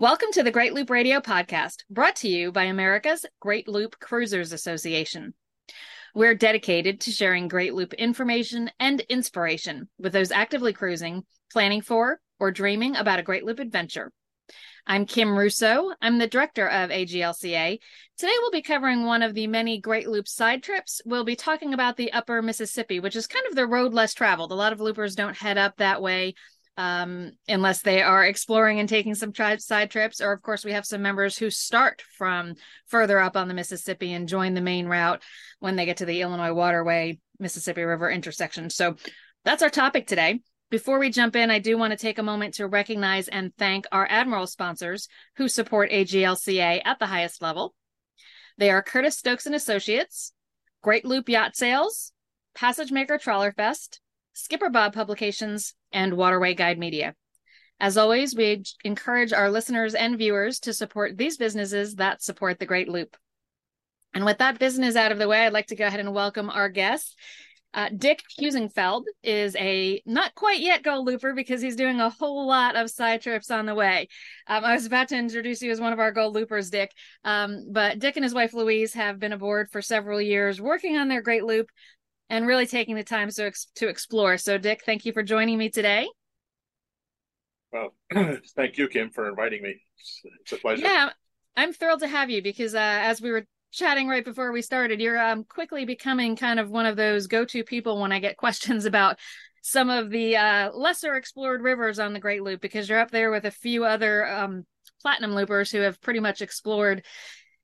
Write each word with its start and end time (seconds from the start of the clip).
Welcome 0.00 0.28
to 0.32 0.42
the 0.42 0.50
Great 0.50 0.72
Loop 0.72 0.88
Radio 0.88 1.20
podcast, 1.20 1.84
brought 1.90 2.16
to 2.16 2.28
you 2.28 2.52
by 2.52 2.64
America's 2.64 3.26
Great 3.38 3.68
Loop 3.68 3.98
Cruisers 4.00 4.50
Association. 4.50 5.34
We're 6.14 6.34
dedicated 6.34 7.02
to 7.02 7.10
sharing 7.10 7.48
Great 7.48 7.74
Loop 7.74 7.92
information 7.92 8.70
and 8.80 9.00
inspiration 9.10 9.90
with 9.98 10.14
those 10.14 10.32
actively 10.32 10.72
cruising, 10.72 11.24
planning 11.52 11.82
for, 11.82 12.18
or 12.38 12.50
dreaming 12.50 12.96
about 12.96 13.18
a 13.18 13.22
Great 13.22 13.44
Loop 13.44 13.58
adventure. 13.58 14.10
I'm 14.86 15.04
Kim 15.04 15.36
Russo. 15.36 15.92
I'm 16.00 16.16
the 16.16 16.26
director 16.26 16.66
of 16.66 16.88
AGLCA. 16.88 17.78
Today 18.16 18.34
we'll 18.38 18.50
be 18.50 18.62
covering 18.62 19.04
one 19.04 19.22
of 19.22 19.34
the 19.34 19.48
many 19.48 19.82
Great 19.82 20.08
Loop 20.08 20.26
side 20.28 20.62
trips. 20.62 21.02
We'll 21.04 21.24
be 21.24 21.36
talking 21.36 21.74
about 21.74 21.98
the 21.98 22.14
upper 22.14 22.40
Mississippi, 22.40 23.00
which 23.00 23.16
is 23.16 23.26
kind 23.26 23.44
of 23.50 23.54
the 23.54 23.66
road 23.66 23.92
less 23.92 24.14
traveled. 24.14 24.50
A 24.50 24.54
lot 24.54 24.72
of 24.72 24.80
loopers 24.80 25.14
don't 25.14 25.36
head 25.36 25.58
up 25.58 25.76
that 25.76 26.00
way 26.00 26.36
um, 26.80 27.32
unless 27.46 27.82
they 27.82 28.00
are 28.00 28.24
exploring 28.24 28.80
and 28.80 28.88
taking 28.88 29.14
some 29.14 29.34
tri- 29.34 29.56
side 29.56 29.90
trips. 29.90 30.22
Or, 30.22 30.32
of 30.32 30.40
course, 30.40 30.64
we 30.64 30.72
have 30.72 30.86
some 30.86 31.02
members 31.02 31.36
who 31.36 31.50
start 31.50 32.02
from 32.16 32.54
further 32.86 33.18
up 33.18 33.36
on 33.36 33.48
the 33.48 33.54
Mississippi 33.54 34.14
and 34.14 34.26
join 34.26 34.54
the 34.54 34.62
main 34.62 34.86
route 34.86 35.22
when 35.58 35.76
they 35.76 35.84
get 35.84 35.98
to 35.98 36.06
the 36.06 36.22
Illinois 36.22 36.54
Waterway 36.54 37.18
Mississippi 37.38 37.82
River 37.82 38.10
intersection. 38.10 38.70
So 38.70 38.96
that's 39.44 39.62
our 39.62 39.68
topic 39.68 40.06
today. 40.06 40.40
Before 40.70 40.98
we 40.98 41.10
jump 41.10 41.36
in, 41.36 41.50
I 41.50 41.58
do 41.58 41.76
want 41.76 41.90
to 41.90 41.98
take 41.98 42.18
a 42.18 42.22
moment 42.22 42.54
to 42.54 42.66
recognize 42.66 43.28
and 43.28 43.52
thank 43.58 43.86
our 43.92 44.06
Admiral 44.08 44.46
sponsors 44.46 45.06
who 45.36 45.48
support 45.48 45.90
AGLCA 45.90 46.80
at 46.82 46.98
the 46.98 47.06
highest 47.06 47.42
level. 47.42 47.74
They 48.56 48.70
are 48.70 48.82
Curtis 48.82 49.18
Stokes 49.18 49.44
and 49.44 49.54
Associates, 49.54 50.32
Great 50.82 51.04
Loop 51.04 51.28
Yacht 51.28 51.56
Sales, 51.56 52.12
Passage 52.54 52.90
Maker 52.90 53.18
Trawler 53.18 53.52
Fest, 53.52 54.00
Skipper 54.32 54.70
Bob 54.70 54.94
Publications, 54.94 55.74
and 55.92 56.16
Waterway 56.16 56.54
Guide 56.54 56.78
Media. 56.78 57.14
As 57.80 57.96
always, 57.96 58.36
we 58.36 58.62
encourage 58.84 59.32
our 59.32 59.50
listeners 59.50 59.94
and 59.94 60.18
viewers 60.18 60.60
to 60.60 60.74
support 60.74 61.16
these 61.16 61.38
businesses 61.38 61.94
that 61.96 62.22
support 62.22 62.58
the 62.58 62.66
Great 62.66 62.88
Loop. 62.88 63.16
And 64.12 64.24
with 64.24 64.38
that 64.38 64.58
business 64.58 64.96
out 64.96 65.12
of 65.12 65.18
the 65.18 65.28
way, 65.28 65.46
I'd 65.46 65.52
like 65.52 65.68
to 65.68 65.76
go 65.76 65.86
ahead 65.86 66.00
and 66.00 66.12
welcome 66.12 66.50
our 66.50 66.68
guest. 66.68 67.16
Uh, 67.72 67.88
Dick 67.96 68.20
Heusinkveld 68.38 69.04
is 69.22 69.54
a 69.54 70.02
not 70.04 70.34
quite 70.34 70.58
yet 70.58 70.82
gold 70.82 71.06
looper 71.06 71.32
because 71.32 71.62
he's 71.62 71.76
doing 71.76 72.00
a 72.00 72.10
whole 72.10 72.46
lot 72.46 72.74
of 72.74 72.90
side 72.90 73.22
trips 73.22 73.50
on 73.50 73.64
the 73.64 73.76
way. 73.76 74.08
Um, 74.48 74.64
I 74.64 74.74
was 74.74 74.86
about 74.86 75.08
to 75.08 75.16
introduce 75.16 75.62
you 75.62 75.70
as 75.70 75.80
one 75.80 75.92
of 75.92 76.00
our 76.00 76.10
gold 76.10 76.34
loopers, 76.34 76.70
Dick. 76.70 76.90
Um, 77.24 77.66
but 77.70 78.00
Dick 78.00 78.16
and 78.16 78.24
his 78.24 78.34
wife 78.34 78.54
Louise 78.54 78.94
have 78.94 79.20
been 79.20 79.32
aboard 79.32 79.70
for 79.70 79.80
several 79.80 80.20
years 80.20 80.60
working 80.60 80.96
on 80.96 81.06
their 81.06 81.22
great 81.22 81.44
loop 81.44 81.70
and 82.30 82.46
really 82.46 82.66
taking 82.66 82.94
the 82.94 83.04
time 83.04 83.28
to, 83.28 83.52
to 83.74 83.88
explore. 83.88 84.38
So, 84.38 84.56
Dick, 84.56 84.82
thank 84.86 85.04
you 85.04 85.12
for 85.12 85.22
joining 85.22 85.58
me 85.58 85.68
today. 85.68 86.08
Well, 87.72 87.94
thank 88.56 88.78
you, 88.78 88.88
Kim, 88.88 89.10
for 89.10 89.28
inviting 89.28 89.62
me. 89.62 89.74
It's, 89.98 90.22
it's 90.40 90.52
a 90.52 90.56
pleasure. 90.56 90.82
Yeah, 90.82 91.10
I'm 91.56 91.72
thrilled 91.72 92.00
to 92.00 92.08
have 92.08 92.30
you 92.30 92.40
because 92.40 92.74
uh, 92.74 92.78
as 92.78 93.20
we 93.20 93.32
were 93.32 93.44
chatting 93.72 94.08
right 94.08 94.24
before 94.24 94.52
we 94.52 94.62
started, 94.62 95.00
you're 95.00 95.18
um, 95.18 95.44
quickly 95.44 95.84
becoming 95.84 96.36
kind 96.36 96.60
of 96.60 96.70
one 96.70 96.86
of 96.86 96.96
those 96.96 97.26
go-to 97.26 97.64
people 97.64 98.00
when 98.00 98.12
I 98.12 98.20
get 98.20 98.36
questions 98.38 98.84
about 98.84 99.18
some 99.62 99.90
of 99.90 100.10
the 100.10 100.36
uh, 100.36 100.70
lesser 100.72 101.16
explored 101.16 101.62
rivers 101.62 101.98
on 101.98 102.12
the 102.12 102.20
Great 102.20 102.42
Loop 102.42 102.60
because 102.60 102.88
you're 102.88 103.00
up 103.00 103.10
there 103.10 103.30
with 103.30 103.44
a 103.44 103.50
few 103.50 103.84
other 103.84 104.26
um, 104.26 104.64
platinum 105.02 105.34
loopers 105.34 105.70
who 105.70 105.80
have 105.80 106.00
pretty 106.00 106.20
much 106.20 106.40
explored 106.40 107.04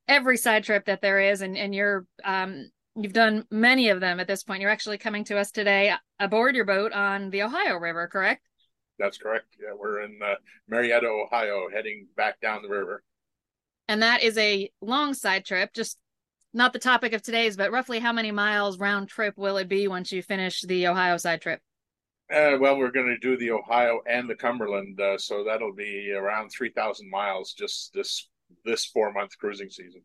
every 0.09 0.37
side 0.37 0.65
trip 0.65 0.85
that 0.87 1.01
there 1.01 1.21
is, 1.21 1.41
and 1.41 1.57
and 1.57 1.75
you're 1.75 2.05
um, 2.23 2.71
You've 2.99 3.13
done 3.13 3.45
many 3.51 3.91
of 3.91 4.01
them 4.01 4.21
at 4.21 4.27
this 4.27 4.43
point. 4.43 4.63
You're 4.63 4.71
actually 4.71 4.97
coming 4.97 5.25
to 5.25 5.39
us 5.39 5.51
today 5.51 5.93
aboard 6.19 6.57
your 6.57 6.65
boat 6.65 6.93
on 6.93 7.29
the 7.29 7.43
Ohio 7.43 7.77
River, 7.77 8.09
correct? 8.09 8.43
That's 8.99 9.19
correct. 9.19 9.55
Yeah, 9.61 9.75
we're 9.79 10.01
in 10.01 10.19
uh, 10.25 10.37
Marietta, 10.67 11.07
Ohio, 11.07 11.69
heading 11.71 12.07
back 12.17 12.41
down 12.41 12.63
the 12.63 12.71
river. 12.71 13.03
And 13.87 14.03
that 14.03 14.23
is 14.23 14.39
a 14.39 14.71
long 14.81 15.13
side 15.13 15.45
trip, 15.45 15.75
just 15.75 15.99
not 16.55 16.73
the 16.73 16.79
topic 16.79 17.13
of 17.13 17.21
today's, 17.21 17.55
but 17.55 17.71
roughly 17.71 17.99
how 17.99 18.15
many 18.15 18.33
miles 18.33 18.79
round 18.79 19.09
trip 19.09 19.37
will 19.37 19.59
it 19.59 19.69
be 19.69 19.87
once 19.89 20.11
you 20.11 20.23
finish 20.23 20.63
the 20.63 20.87
Ohio 20.87 21.19
side 21.19 21.43
trip? 21.43 21.61
Uh, 22.33 22.57
well, 22.59 22.79
we're 22.79 22.91
going 22.91 23.07
to 23.07 23.19
do 23.19 23.37
the 23.37 23.51
Ohio 23.51 24.01
and 24.09 24.29
the 24.29 24.35
Cumberland, 24.35 24.99
uh, 24.99 25.19
so 25.19 25.45
that'll 25.45 25.75
be 25.75 26.13
around 26.13 26.49
three 26.49 26.71
thousand 26.71 27.11
miles 27.11 27.53
just 27.53 27.93
this 27.93 28.29
this 28.65 28.87
four 28.87 29.13
month 29.13 29.37
cruising 29.39 29.71
season 29.71 30.01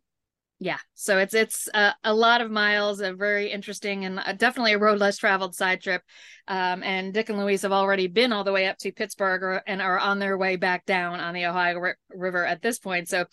yeah. 0.64 0.78
So 0.94 1.18
it's 1.18 1.34
it's 1.34 1.68
a, 1.74 1.96
a, 2.04 2.14
lot 2.14 2.40
of 2.40 2.52
miles 2.52 3.00
a 3.02 3.14
very 3.14 3.52
interesting 3.52 4.06
and 4.06 4.20
uh, 4.20 4.34
definitely 4.34 4.74
a 4.74 4.78
road 4.78 5.00
less 5.00 5.18
traveled 5.18 5.56
side 5.56 5.82
trip. 5.82 6.04
Um, 6.48 6.84
and 6.84 7.12
dick 7.12 7.30
and 7.30 7.40
louise 7.40 7.64
have 7.64 7.72
already 7.72 8.06
been 8.06 8.32
all 8.32 8.44
the 8.44 8.52
way 8.52 8.68
up 8.68 8.78
to 8.78 8.92
pittsburgh 8.92 9.64
and 9.66 9.82
are 9.82 9.98
on 9.98 10.20
their 10.20 10.38
way 10.38 10.58
back 10.58 10.86
down 10.86 11.20
on 11.20 11.34
the 11.34 11.48
ohio 11.48 11.78
R- 11.78 11.98
river 12.12 12.46
at 12.46 12.62
this 12.62 12.78
point. 12.78 13.10
So 13.10 13.26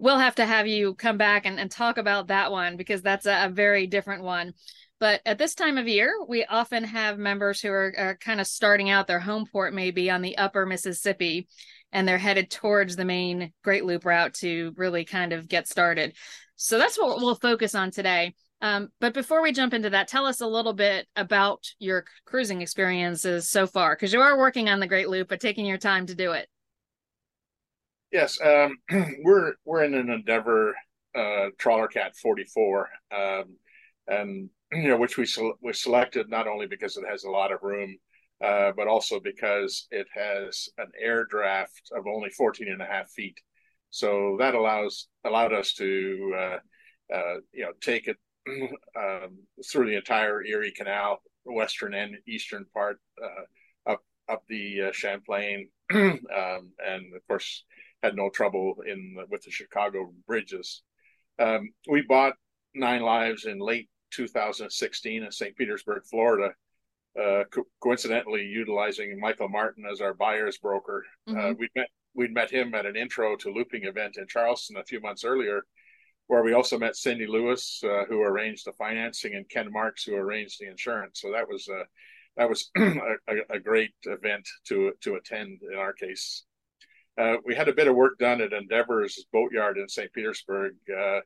we'll 0.00 0.18
have 0.18 0.34
to 0.34 0.44
have 0.44 0.66
you 0.66 0.94
come 0.94 1.16
back 1.16 1.46
and, 1.46 1.60
and 1.60 1.70
talk 1.70 1.96
about 1.96 2.26
that 2.26 2.50
one 2.50 2.76
because 2.76 3.02
that's 3.02 3.26
a, 3.26 3.46
a, 3.46 3.50
very 3.50 3.86
different 3.86 4.24
one. 4.24 4.52
But 4.98 5.20
at 5.24 5.38
this 5.38 5.54
time 5.54 5.78
of 5.78 5.86
year 5.86 6.12
we 6.26 6.44
often 6.44 6.82
have 6.82 7.18
members 7.18 7.60
who 7.60 7.70
are, 7.70 7.94
are 7.96 8.16
kind 8.16 8.40
of 8.40 8.48
starting 8.48 8.90
out 8.90 9.06
their 9.06 9.20
home 9.20 9.46
port 9.46 9.74
maybe 9.74 10.10
on 10.10 10.22
the 10.22 10.36
upper 10.38 10.66
mississippi 10.66 11.46
and 11.94 12.06
they're 12.06 12.18
headed 12.18 12.50
towards 12.50 12.96
the 12.96 13.06
main 13.06 13.52
great 13.62 13.86
loop 13.86 14.04
route 14.04 14.34
to 14.34 14.74
really 14.76 15.06
kind 15.06 15.32
of 15.32 15.48
get 15.48 15.66
started 15.66 16.14
so 16.56 16.78
that's 16.78 16.98
what 16.98 17.18
we'll 17.18 17.34
focus 17.34 17.74
on 17.74 17.90
today. 17.90 18.34
Um, 18.60 18.88
but 19.00 19.12
before 19.12 19.42
we 19.42 19.52
jump 19.52 19.74
into 19.74 19.90
that, 19.90 20.08
tell 20.08 20.26
us 20.26 20.40
a 20.40 20.46
little 20.46 20.72
bit 20.72 21.06
about 21.16 21.66
your 21.78 22.04
cruising 22.24 22.62
experiences 22.62 23.50
so 23.50 23.66
far, 23.66 23.94
because 23.94 24.12
you 24.12 24.20
are 24.20 24.38
working 24.38 24.68
on 24.68 24.80
the 24.80 24.86
Great 24.86 25.08
Loop, 25.08 25.28
but 25.28 25.40
taking 25.40 25.66
your 25.66 25.78
time 25.78 26.06
to 26.06 26.14
do 26.14 26.32
it. 26.32 26.48
Yes, 28.12 28.38
um, 28.40 28.78
we're 29.22 29.54
we're 29.64 29.84
in 29.84 29.94
an 29.94 30.08
Endeavor 30.08 30.74
uh, 31.14 31.48
Trawler 31.58 31.88
Cat 31.88 32.16
44, 32.16 32.88
um, 33.14 33.44
and 34.06 34.48
you 34.72 34.88
know 34.88 34.96
which 34.96 35.18
we 35.18 35.26
we 35.60 35.72
selected 35.72 36.30
not 36.30 36.46
only 36.46 36.66
because 36.66 36.96
it 36.96 37.04
has 37.06 37.24
a 37.24 37.30
lot 37.30 37.52
of 37.52 37.62
room, 37.62 37.96
uh, 38.44 38.72
but 38.76 38.88
also 38.88 39.20
because 39.20 39.86
it 39.90 40.06
has 40.12 40.68
an 40.76 40.90
air 41.00 41.24
draft 41.24 41.90
of 41.96 42.06
only 42.06 42.28
14 42.30 42.68
and 42.70 42.82
a 42.82 42.86
half 42.86 43.08
feet. 43.10 43.38
So 43.90 44.36
that 44.38 44.54
allows 44.54 45.08
allowed 45.24 45.52
us 45.52 45.72
to 45.74 46.34
uh, 46.36 47.14
uh, 47.14 47.34
you 47.52 47.64
know 47.64 47.72
take 47.80 48.08
it 48.08 48.16
um, 48.98 49.38
through 49.70 49.86
the 49.86 49.96
entire 49.96 50.44
Erie 50.44 50.74
Canal, 50.76 51.22
western 51.44 51.94
and 51.94 52.16
eastern 52.26 52.66
part, 52.74 52.98
uh, 53.22 53.92
up 53.92 54.00
up 54.28 54.42
the 54.48 54.88
uh, 54.88 54.92
Champlain, 54.92 55.70
um, 55.94 56.18
and 56.34 57.14
of 57.14 57.26
course 57.26 57.64
had 58.02 58.16
no 58.16 58.28
trouble 58.28 58.74
in 58.86 59.16
with 59.30 59.42
the 59.42 59.50
Chicago 59.50 60.12
bridges. 60.26 60.82
Um, 61.38 61.70
we 61.88 62.02
bought 62.02 62.34
Nine 62.74 63.00
Lives 63.00 63.46
in 63.46 63.58
late 63.58 63.88
2016 64.10 65.22
in 65.22 65.32
St. 65.32 65.56
Petersburg, 65.56 66.02
Florida. 66.10 66.52
Uh, 67.20 67.44
co- 67.50 67.66
coincidentally, 67.80 68.42
utilizing 68.42 69.20
Michael 69.20 69.48
Martin 69.48 69.84
as 69.90 70.00
our 70.00 70.14
buyer's 70.14 70.58
broker. 70.58 71.04
Uh, 71.28 71.32
mm-hmm. 71.32 71.60
we 71.60 71.68
met 71.76 71.88
we'd 72.14 72.34
met 72.34 72.50
him 72.50 72.74
at 72.74 72.86
an 72.86 72.96
intro 72.96 73.36
to 73.36 73.52
looping 73.52 73.84
event 73.84 74.16
in 74.16 74.26
Charleston 74.26 74.76
a 74.76 74.84
few 74.84 75.00
months 75.00 75.24
earlier, 75.24 75.64
where 76.26 76.42
we 76.42 76.52
also 76.52 76.78
met 76.78 76.96
Cindy 76.96 77.26
Lewis, 77.26 77.82
uh, 77.84 78.04
who 78.08 78.22
arranged 78.22 78.66
the 78.66 78.72
financing, 78.72 79.34
and 79.34 79.48
Ken 79.48 79.70
Marks, 79.70 80.04
who 80.04 80.14
arranged 80.14 80.58
the 80.60 80.68
insurance. 80.68 81.20
So 81.20 81.32
that 81.32 81.48
was 81.48 81.68
uh, 81.68 81.84
that 82.36 82.48
was 82.48 82.70
a, 82.76 83.16
a, 83.50 83.60
great 83.60 83.94
event 84.04 84.48
to 84.68 84.92
to 85.02 85.14
attend 85.14 85.60
in 85.70 85.78
our 85.78 85.92
case. 85.92 86.44
Uh, 87.16 87.36
we 87.44 87.54
had 87.54 87.68
a 87.68 87.74
bit 87.74 87.86
of 87.86 87.94
work 87.94 88.18
done 88.18 88.40
at 88.40 88.52
Endeavor's 88.52 89.24
boatyard 89.32 89.78
in 89.78 89.88
St. 89.88 90.12
Petersburg, 90.12 90.74
uh, 90.90 91.20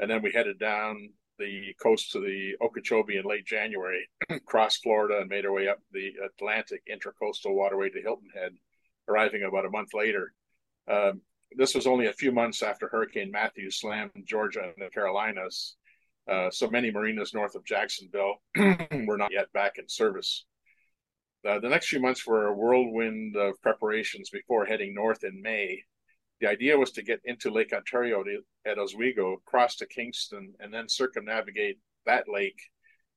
and 0.00 0.10
then 0.10 0.20
we 0.20 0.32
headed 0.32 0.58
down 0.58 1.10
the 1.38 1.74
coast 1.82 2.12
to 2.12 2.20
the 2.20 2.56
Okeechobee 2.60 3.16
in 3.16 3.24
late 3.24 3.46
January, 3.46 4.08
crossed 4.46 4.82
Florida, 4.82 5.18
and 5.20 5.28
made 5.28 5.46
our 5.46 5.52
way 5.52 5.68
up 5.68 5.78
the 5.92 6.12
Atlantic 6.24 6.82
Intracoastal 6.90 7.54
Waterway 7.54 7.90
to 7.90 8.00
Hilton 8.00 8.30
Head 8.34 8.52
arriving 9.08 9.42
about 9.42 9.66
a 9.66 9.70
month 9.70 9.94
later. 9.94 10.32
Um, 10.90 11.22
this 11.56 11.74
was 11.74 11.86
only 11.86 12.06
a 12.06 12.12
few 12.12 12.30
months 12.30 12.62
after 12.62 12.88
Hurricane 12.88 13.30
Matthew 13.30 13.70
slammed 13.70 14.12
Georgia 14.24 14.62
and 14.62 14.74
the 14.76 14.90
Carolinas. 14.90 15.76
Uh, 16.30 16.50
so 16.50 16.68
many 16.68 16.90
marinas 16.90 17.32
north 17.32 17.54
of 17.54 17.64
Jacksonville 17.64 18.36
were 18.56 19.16
not 19.16 19.32
yet 19.32 19.50
back 19.52 19.78
in 19.78 19.88
service. 19.88 20.44
Uh, 21.48 21.58
the 21.58 21.68
next 21.68 21.88
few 21.88 22.00
months 22.00 22.26
were 22.26 22.48
a 22.48 22.54
whirlwind 22.54 23.36
of 23.36 23.60
preparations 23.62 24.28
before 24.28 24.66
heading 24.66 24.92
north 24.92 25.24
in 25.24 25.40
May. 25.40 25.82
The 26.40 26.48
idea 26.48 26.78
was 26.78 26.92
to 26.92 27.02
get 27.02 27.20
into 27.24 27.50
Lake 27.50 27.72
Ontario 27.72 28.22
to, 28.22 28.42
at 28.64 28.78
Oswego, 28.78 29.42
cross 29.44 29.76
to 29.76 29.86
Kingston, 29.86 30.54
and 30.60 30.72
then 30.72 30.88
circumnavigate 30.88 31.78
that 32.06 32.28
lake 32.28 32.60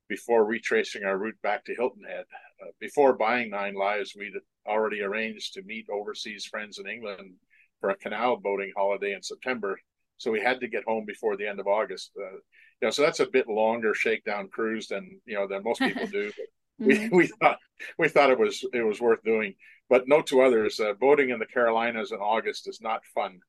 before 0.10 0.44
retracing 0.44 1.06
our 1.06 1.18
route 1.18 1.42
back 1.42 1.64
to 1.66 1.76
Hilton 1.76 2.04
Head. 2.04 2.26
Uh, 2.62 2.72
before 2.80 3.14
buying 3.14 3.50
Nine 3.50 3.76
Lives, 3.76 4.14
we'd 4.16 4.34
already 4.68 5.02
arranged 5.02 5.54
to 5.54 5.64
meet 5.64 5.88
overseas 5.90 6.46
friends 6.46 6.80
in 6.80 6.88
England 6.88 7.36
for 7.80 7.92
a 7.92 7.96
canal 7.96 8.38
boating 8.38 8.72
holiday 8.76 9.14
in 9.14 9.24
September. 9.24 9.80
So 10.18 10.32
we 10.32 10.42
had 10.42 10.60
to 10.60 10.68
get 10.68 10.84
home 10.84 11.06
before 11.06 11.38
the 11.38 11.48
end 11.48 11.60
of 11.60 11.68
August. 11.68 12.12
Uh, 12.18 12.34
you 12.34 12.88
know, 12.88 12.90
so 12.90 13.02
that's 13.02 13.20
a 13.20 13.26
bit 13.26 13.48
longer 13.48 13.94
shakedown 13.94 14.50
cruise 14.50 14.88
than 14.88 15.20
you 15.26 15.36
know 15.36 15.48
than 15.48 15.64
most 15.64 15.80
people 15.80 16.08
do. 16.12 16.32
Mm-hmm. 16.82 17.16
we 17.16 17.24
we 17.24 17.28
thought 17.28 17.58
we 17.98 18.10
thought 18.10 18.32
it 18.32 18.40
was 18.40 18.64
it 18.74 18.82
was 18.82 19.00
worth 19.00 19.24
doing. 19.24 19.56
But 19.90 20.08
note 20.08 20.28
to 20.28 20.42
others, 20.42 20.80
uh, 20.80 20.94
boating 20.94 21.32
in 21.32 21.40
the 21.40 21.46
Carolinas 21.46 22.12
in 22.12 22.20
August 22.20 22.68
is 22.68 22.80
not 22.82 23.02
fun. 23.14 23.40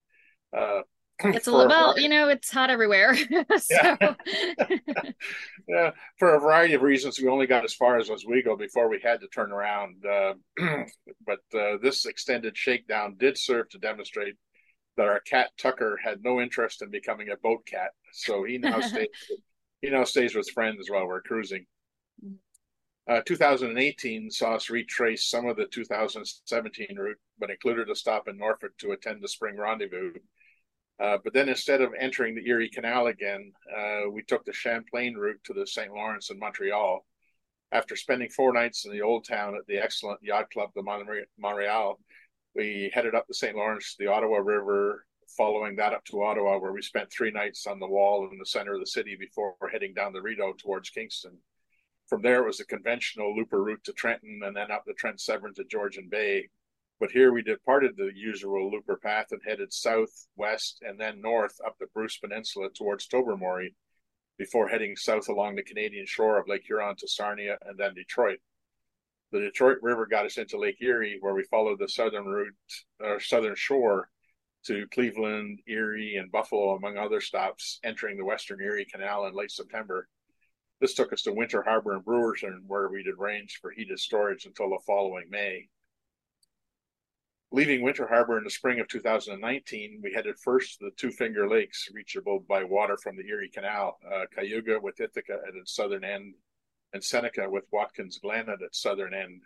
Uh, 0.57 0.81
it's 1.25 1.47
a 1.47 1.53
little 1.53 1.69
well, 1.69 1.99
you 1.99 2.09
know, 2.09 2.29
it's 2.29 2.51
hot 2.51 2.71
everywhere. 2.71 3.15
yeah. 3.71 3.97
yeah, 5.69 5.91
for 6.19 6.35
a 6.35 6.41
variety 6.41 6.75
of 6.75 6.83
reasons, 6.83 7.21
we 7.21 7.29
only 7.29 7.47
got 7.47 7.65
as 7.65 7.75
far 7.75 7.99
as 7.99 8.11
Oswego 8.11 8.57
before 8.57 8.89
we 8.89 9.01
had 9.03 9.21
to 9.21 9.29
turn 9.29 9.53
around. 9.53 10.05
Uh, 10.05 10.35
but 11.27 11.41
uh, 11.55 11.77
this 11.81 12.07
extended 12.07 12.57
shakedown 12.57 13.17
did 13.19 13.39
serve 13.39 13.69
to 13.71 13.79
demonstrate 13.79 14.35
that 14.97 15.09
our 15.09 15.21
cat 15.21 15.51
Tucker 15.59 15.99
had 16.03 16.23
no 16.23 16.41
interest 16.41 16.83
in 16.83 16.91
becoming 16.91 17.29
a 17.31 17.37
boat 17.37 17.65
cat. 17.67 17.91
So 18.13 18.45
he 18.45 18.59
now 18.59 18.81
stays. 18.81 19.09
he 19.81 19.91
now 19.91 20.05
stays 20.05 20.35
with 20.35 20.51
friends 20.51 20.91
while 20.91 21.07
we're 21.07 21.23
cruising. 21.23 21.67
Uh, 23.09 23.21
2018 23.27 24.31
saw 24.31 24.55
us 24.55 24.71
retrace 24.71 25.29
some 25.29 25.47
of 25.47 25.57
the 25.57 25.67
2017 25.67 26.97
route, 26.97 27.19
but 27.39 27.51
included 27.51 27.91
a 27.91 27.97
stop 27.97 28.29
in 28.29 28.39
Norfolk 28.39 28.73
to 28.79 28.93
attend 28.93 29.23
the 29.23 29.29
spring 29.29 29.57
rendezvous. 29.57 30.13
Uh, 31.01 31.19
but 31.25 31.33
then 31.33 31.49
instead 31.49 31.81
of 31.81 31.93
entering 31.99 32.35
the 32.35 32.47
Erie 32.47 32.69
Canal 32.69 33.09
again, 33.09 33.53
uh, 33.77 34.09
we 34.11 34.23
took 34.23 34.45
the 34.45 34.53
Champlain 34.53 35.15
route 35.15 35.41
to 35.45 35.53
the 35.53 35.67
St. 35.67 35.93
Lawrence 35.93 36.31
and 36.31 36.39
Montreal. 36.39 37.05
After 37.73 37.97
spending 37.97 38.29
four 38.29 38.53
nights 38.53 38.85
in 38.85 38.93
the 38.93 39.03
old 39.03 39.27
town 39.27 39.57
at 39.57 39.67
the 39.67 39.79
excellent 39.79 40.21
yacht 40.23 40.51
club, 40.53 40.71
the 40.77 40.83
Montreal, 41.39 41.99
we 42.55 42.91
headed 42.95 43.17
up 43.17 43.27
the 43.27 43.35
St. 43.35 43.57
Lawrence, 43.57 43.97
the 43.99 44.07
Ottawa 44.07 44.37
River, 44.37 45.05
following 45.37 45.75
that 45.77 45.95
up 45.95 46.05
to 46.05 46.23
Ottawa, 46.23 46.59
where 46.59 46.73
we 46.73 46.83
spent 46.83 47.11
three 47.11 47.31
nights 47.33 47.67
on 47.67 47.81
the 47.81 47.89
wall 47.89 48.29
in 48.31 48.39
the 48.39 48.47
center 48.47 48.75
of 48.75 48.81
the 48.81 48.87
city 48.87 49.17
before 49.19 49.57
heading 49.73 49.95
down 49.95 50.13
the 50.13 50.23
Rideau 50.23 50.53
towards 50.53 50.91
Kingston. 50.91 51.39
From 52.13 52.21
there, 52.21 52.43
it 52.43 52.47
was 52.47 52.61
a 52.61 52.67
conventional 52.67 53.35
looper 53.35 53.65
route 53.65 53.85
to 53.85 53.93
Trenton 53.95 54.43
and 54.45 54.55
then 54.55 54.71
up 54.71 54.85
the 54.85 54.93
Trent 54.93 55.19
Severn 55.19 55.55
to 55.55 55.65
Georgian 55.65 56.11
Bay. 56.11 56.51
But 57.01 57.11
here 57.11 57.33
we 57.33 57.41
departed 57.41 57.97
the 57.97 58.11
usual 58.15 58.71
looper 58.71 58.99
path 58.99 59.29
and 59.31 59.41
headed 59.43 59.73
south, 59.73 60.27
west, 60.37 60.83
and 60.83 61.01
then 61.01 61.23
north 61.23 61.59
up 61.67 61.77
the 61.81 61.87
Bruce 61.95 62.19
Peninsula 62.19 62.69
towards 62.77 63.07
Tobermory 63.07 63.75
before 64.37 64.69
heading 64.69 64.95
south 64.95 65.31
along 65.31 65.55
the 65.55 65.63
Canadian 65.63 66.05
shore 66.05 66.39
of 66.39 66.47
Lake 66.47 66.65
Huron 66.67 66.97
to 66.97 67.09
Sarnia 67.09 67.57
and 67.63 67.79
then 67.79 67.95
Detroit. 67.95 68.41
The 69.31 69.41
Detroit 69.41 69.79
River 69.81 70.05
got 70.05 70.27
us 70.27 70.37
into 70.37 70.59
Lake 70.59 70.83
Erie, 70.83 71.17
where 71.19 71.33
we 71.33 71.45
followed 71.45 71.79
the 71.79 71.89
southern 71.89 72.27
route, 72.27 72.53
or 73.01 73.21
southern 73.21 73.57
shore, 73.57 74.11
to 74.67 74.87
Cleveland, 74.93 75.61
Erie, 75.67 76.17
and 76.17 76.31
Buffalo, 76.31 76.77
among 76.77 76.99
other 76.99 77.23
stops, 77.23 77.81
entering 77.83 78.19
the 78.19 78.27
Western 78.27 78.61
Erie 78.61 78.85
Canal 78.85 79.25
in 79.25 79.33
late 79.33 79.51
September. 79.51 80.09
This 80.83 80.95
took 80.95 81.13
us 81.13 81.23
to 81.23 81.33
Winter 81.33 81.63
Harbor 81.63 81.95
and 81.95 82.05
Brewerton, 82.05 82.67
where 82.67 82.89
we'd 82.89 83.07
arranged 83.07 83.59
for 83.59 83.71
heated 83.71 84.01
storage 84.01 84.47
until 84.47 84.69
the 84.69 84.81
following 84.85 85.31
May. 85.31 85.69
Leaving 87.53 87.83
Winter 87.83 88.09
Harbor 88.09 88.37
in 88.37 88.43
the 88.43 88.51
spring 88.51 88.81
of 88.81 88.89
2019, 88.89 90.01
we 90.03 90.13
headed 90.13 90.37
first 90.41 90.81
to 90.81 90.87
the 90.87 90.91
Two 90.97 91.13
Finger 91.13 91.49
Lakes, 91.49 91.89
reachable 91.95 92.41
by 92.49 92.65
water 92.65 92.97
from 92.97 93.17
the 93.17 93.25
Erie 93.29 93.49
Canal, 93.49 93.97
uh, 94.13 94.25
Cayuga 94.35 94.81
with 94.81 95.01
Ithaca 95.01 95.39
at 95.47 95.55
its 95.55 95.73
southern 95.73 96.03
end, 96.03 96.35
and 96.93 97.05
Seneca 97.05 97.49
with 97.49 97.63
Watkins 97.71 98.19
Glen 98.19 98.49
at 98.49 98.61
its 98.61 98.83
southern 98.83 99.15
end. 99.15 99.41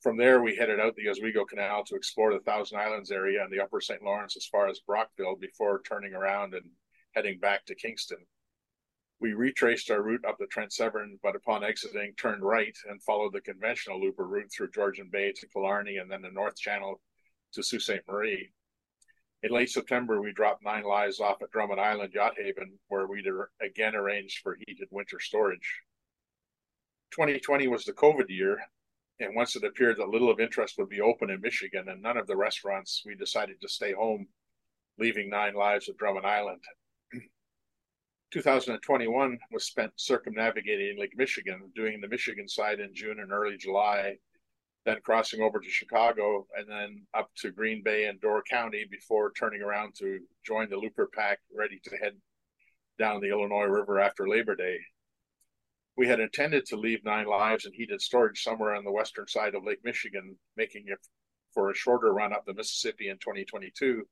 From 0.00 0.16
there, 0.16 0.40
we 0.40 0.56
headed 0.56 0.80
out 0.80 0.96
the 0.96 1.10
Oswego 1.10 1.44
Canal 1.44 1.84
to 1.84 1.96
explore 1.96 2.32
the 2.32 2.40
Thousand 2.40 2.78
Islands 2.78 3.10
area 3.10 3.44
and 3.44 3.52
the 3.52 3.60
upper 3.60 3.82
St. 3.82 4.02
Lawrence 4.02 4.38
as 4.38 4.46
far 4.46 4.68
as 4.68 4.80
Brockville 4.80 5.36
before 5.36 5.82
turning 5.82 6.14
around 6.14 6.54
and 6.54 6.70
heading 7.14 7.38
back 7.40 7.66
to 7.66 7.74
Kingston. 7.74 8.24
We 9.18 9.32
retraced 9.32 9.90
our 9.90 10.02
route 10.02 10.24
up 10.26 10.36
the 10.38 10.46
Trent 10.46 10.72
Severn, 10.72 11.18
but 11.22 11.34
upon 11.34 11.64
exiting, 11.64 12.12
turned 12.16 12.42
right 12.42 12.76
and 12.88 13.02
followed 13.02 13.32
the 13.32 13.40
conventional 13.40 14.00
looper 14.00 14.26
route 14.26 14.52
through 14.52 14.70
Georgian 14.72 15.08
Bay 15.10 15.32
to 15.32 15.48
Killarney 15.48 15.96
and 15.96 16.10
then 16.10 16.22
the 16.22 16.30
North 16.30 16.56
Channel 16.56 17.00
to 17.52 17.62
Sault 17.62 17.82
Ste. 17.82 18.06
Marie. 18.06 18.52
In 19.42 19.50
late 19.50 19.70
September, 19.70 20.20
we 20.20 20.32
dropped 20.32 20.64
nine 20.64 20.84
lives 20.84 21.20
off 21.20 21.40
at 21.40 21.50
Drummond 21.50 21.80
Island 21.80 22.12
Yacht 22.12 22.34
Haven, 22.36 22.78
where 22.88 23.06
we'd 23.06 23.26
again 23.60 23.94
arranged 23.94 24.40
for 24.42 24.58
heated 24.66 24.88
winter 24.90 25.18
storage. 25.18 25.82
2020 27.12 27.68
was 27.68 27.84
the 27.84 27.92
COVID 27.92 28.28
year, 28.28 28.58
and 29.20 29.34
once 29.34 29.56
it 29.56 29.64
appeared 29.64 29.96
that 29.96 30.08
little 30.08 30.30
of 30.30 30.40
interest 30.40 30.76
would 30.76 30.88
be 30.88 31.00
open 31.00 31.30
in 31.30 31.40
Michigan 31.40 31.88
and 31.88 32.02
none 32.02 32.18
of 32.18 32.26
the 32.26 32.36
restaurants, 32.36 33.02
we 33.06 33.14
decided 33.14 33.60
to 33.60 33.68
stay 33.68 33.92
home, 33.92 34.26
leaving 34.98 35.30
nine 35.30 35.54
lives 35.54 35.88
at 35.88 35.96
Drummond 35.96 36.26
Island. 36.26 36.62
2021 38.32 39.38
was 39.52 39.66
spent 39.66 39.92
circumnavigating 39.96 40.98
Lake 40.98 41.16
Michigan, 41.16 41.70
doing 41.74 42.00
the 42.00 42.08
Michigan 42.08 42.48
side 42.48 42.80
in 42.80 42.94
June 42.94 43.20
and 43.20 43.32
early 43.32 43.56
July, 43.56 44.16
then 44.84 44.98
crossing 45.04 45.40
over 45.40 45.60
to 45.60 45.70
Chicago 45.70 46.46
and 46.56 46.68
then 46.68 47.06
up 47.14 47.30
to 47.36 47.50
Green 47.50 47.82
Bay 47.82 48.06
and 48.06 48.20
Door 48.20 48.44
County 48.48 48.84
before 48.90 49.32
turning 49.32 49.62
around 49.62 49.94
to 49.98 50.20
join 50.44 50.68
the 50.68 50.76
Looper 50.76 51.08
Pack, 51.14 51.38
ready 51.56 51.80
to 51.84 51.96
head 51.96 52.12
down 52.98 53.20
the 53.20 53.30
Illinois 53.30 53.64
River 53.64 54.00
after 54.00 54.28
Labor 54.28 54.56
Day. 54.56 54.78
We 55.96 56.06
had 56.06 56.20
intended 56.20 56.66
to 56.66 56.76
leave 56.76 57.04
Nine 57.04 57.26
Lives 57.26 57.64
in 57.64 57.72
heated 57.72 58.00
storage 58.00 58.42
somewhere 58.42 58.74
on 58.74 58.84
the 58.84 58.92
western 58.92 59.26
side 59.28 59.54
of 59.54 59.64
Lake 59.64 59.80
Michigan, 59.84 60.36
making 60.56 60.84
it 60.86 60.98
for 61.54 61.70
a 61.70 61.74
shorter 61.74 62.12
run 62.12 62.32
up 62.32 62.44
the 62.44 62.54
Mississippi 62.54 63.08
in 63.08 63.16
2022 63.16 64.04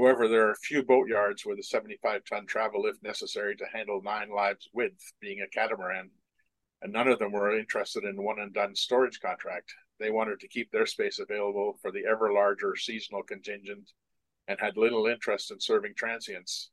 However, 0.00 0.28
there 0.28 0.48
are 0.48 0.54
few 0.54 0.82
boatyards 0.82 1.44
with 1.44 1.58
a 1.58 1.62
75 1.62 2.24
ton 2.24 2.46
travel 2.46 2.80
lift 2.80 3.02
necessary 3.02 3.54
to 3.56 3.66
handle 3.70 4.00
nine 4.00 4.30
lives 4.30 4.66
width, 4.72 5.12
being 5.20 5.42
a 5.42 5.48
catamaran, 5.48 6.10
and 6.80 6.90
none 6.90 7.06
of 7.06 7.18
them 7.18 7.32
were 7.32 7.58
interested 7.58 8.04
in 8.04 8.22
one 8.22 8.38
and 8.38 8.54
done 8.54 8.74
storage 8.74 9.20
contract. 9.20 9.74
They 9.98 10.10
wanted 10.10 10.40
to 10.40 10.48
keep 10.48 10.70
their 10.70 10.86
space 10.86 11.18
available 11.18 11.78
for 11.82 11.92
the 11.92 12.06
ever 12.06 12.32
larger 12.32 12.76
seasonal 12.76 13.24
contingent 13.24 13.90
and 14.48 14.58
had 14.58 14.78
little 14.78 15.06
interest 15.06 15.50
in 15.50 15.60
serving 15.60 15.92
transients. 15.96 16.70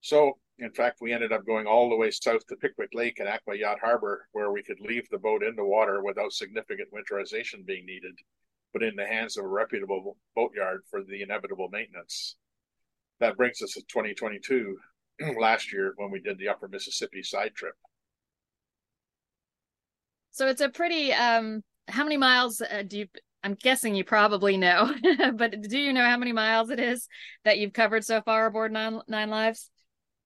So, 0.00 0.36
in 0.58 0.72
fact, 0.72 0.98
we 1.00 1.12
ended 1.12 1.30
up 1.30 1.46
going 1.46 1.68
all 1.68 1.88
the 1.88 1.94
way 1.94 2.10
south 2.10 2.44
to 2.48 2.56
Pickwick 2.56 2.94
Lake 2.94 3.20
and 3.20 3.28
Aqua 3.28 3.56
Yacht 3.56 3.78
Harbor, 3.80 4.26
where 4.32 4.50
we 4.50 4.64
could 4.64 4.80
leave 4.80 5.08
the 5.08 5.18
boat 5.18 5.44
in 5.44 5.54
the 5.54 5.64
water 5.64 6.02
without 6.02 6.32
significant 6.32 6.88
winterization 6.92 7.64
being 7.64 7.86
needed 7.86 8.18
but 8.72 8.82
in 8.82 8.96
the 8.96 9.06
hands 9.06 9.36
of 9.36 9.44
a 9.44 9.48
reputable 9.48 10.16
boatyard 10.34 10.82
for 10.90 11.02
the 11.02 11.22
inevitable 11.22 11.68
maintenance. 11.70 12.36
That 13.20 13.36
brings 13.36 13.62
us 13.62 13.72
to 13.72 13.80
2022, 13.82 14.76
last 15.38 15.72
year 15.72 15.92
when 15.96 16.10
we 16.10 16.20
did 16.20 16.38
the 16.38 16.48
Upper 16.48 16.68
Mississippi 16.68 17.22
side 17.22 17.54
trip. 17.54 17.74
So 20.30 20.48
it's 20.48 20.60
a 20.60 20.68
pretty. 20.68 21.12
Um, 21.12 21.62
how 21.88 22.04
many 22.04 22.16
miles 22.16 22.60
uh, 22.60 22.82
do 22.86 23.00
you? 23.00 23.06
I'm 23.42 23.54
guessing 23.54 23.94
you 23.94 24.04
probably 24.04 24.56
know, 24.56 24.94
but 25.34 25.62
do 25.62 25.78
you 25.78 25.92
know 25.92 26.04
how 26.04 26.16
many 26.16 26.32
miles 26.32 26.70
it 26.70 26.78
is 26.78 27.08
that 27.44 27.58
you've 27.58 27.72
covered 27.72 28.04
so 28.04 28.20
far 28.22 28.46
aboard 28.46 28.70
Nine, 28.72 29.00
Nine 29.08 29.30
Lives? 29.30 29.70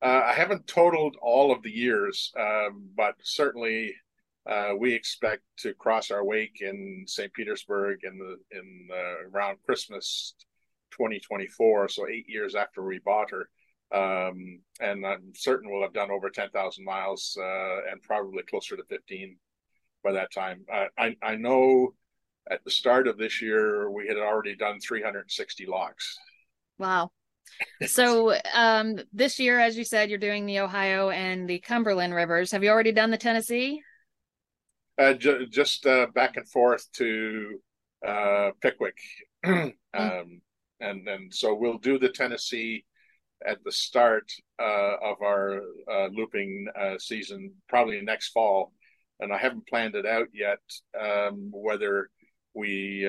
Uh, 0.02 0.22
I 0.24 0.32
haven't 0.32 0.66
totaled 0.66 1.16
all 1.22 1.52
of 1.52 1.62
the 1.62 1.70
years, 1.70 2.32
um, 2.38 2.88
but 2.96 3.14
certainly 3.22 3.94
uh, 4.50 4.72
we 4.78 4.92
expect 4.92 5.42
to 5.58 5.72
cross 5.74 6.10
our 6.10 6.24
wake 6.24 6.60
in 6.60 7.04
St. 7.06 7.32
Petersburg 7.32 8.00
in 8.02 8.18
the 8.18 8.36
in 8.58 8.88
around 9.32 9.58
Christmas 9.64 10.34
2024, 10.96 11.88
so 11.88 12.08
eight 12.08 12.28
years 12.28 12.54
after 12.54 12.82
we 12.82 12.98
bought 12.98 13.30
her. 13.30 13.48
Um, 13.92 14.60
and 14.80 15.06
I'm 15.06 15.32
certain 15.34 15.70
we'll 15.70 15.82
have 15.82 15.92
done 15.92 16.10
over 16.10 16.30
10,000 16.30 16.84
miles 16.84 17.36
uh, 17.40 17.90
and 17.90 18.02
probably 18.02 18.42
closer 18.42 18.76
to 18.76 18.82
15 18.88 19.36
by 20.02 20.12
that 20.12 20.32
time. 20.32 20.64
I, 20.98 21.16
I 21.22 21.36
know 21.36 21.94
at 22.50 22.64
the 22.64 22.70
start 22.70 23.08
of 23.08 23.18
this 23.18 23.40
year 23.40 23.90
we 23.90 24.06
had 24.06 24.16
already 24.16 24.56
done 24.56 24.80
360 24.80 25.66
locks. 25.66 26.16
Wow. 26.78 27.10
so 27.86 28.34
um, 28.54 28.98
this 29.12 29.38
year, 29.38 29.60
as 29.60 29.76
you 29.76 29.84
said, 29.84 30.10
you're 30.10 30.18
doing 30.18 30.46
the 30.46 30.60
Ohio 30.60 31.10
and 31.10 31.48
the 31.48 31.60
Cumberland 31.60 32.14
rivers. 32.14 32.50
Have 32.50 32.64
you 32.64 32.70
already 32.70 32.92
done 32.92 33.10
the 33.10 33.18
Tennessee? 33.18 33.82
Uh, 34.98 35.14
ju- 35.14 35.46
just 35.46 35.86
uh, 35.86 36.06
back 36.14 36.36
and 36.36 36.48
forth 36.48 36.90
to 36.92 37.60
uh, 38.06 38.50
Pickwick, 38.60 38.98
mm. 39.44 39.72
um, 39.94 40.40
and 40.84 41.08
and 41.08 41.34
so 41.34 41.54
we'll 41.54 41.78
do 41.78 41.98
the 41.98 42.08
Tennessee 42.08 42.84
at 43.46 43.62
the 43.64 43.72
start 43.72 44.30
uh, 44.60 44.96
of 45.02 45.20
our 45.22 45.60
uh, 45.90 46.06
looping 46.12 46.66
uh, 46.78 46.98
season, 46.98 47.52
probably 47.68 48.00
next 48.00 48.28
fall. 48.28 48.72
And 49.20 49.32
I 49.32 49.38
haven't 49.38 49.68
planned 49.68 49.94
it 49.94 50.06
out 50.06 50.28
yet 50.32 50.60
um, 50.98 51.50
whether 51.52 52.10
we 52.54 53.08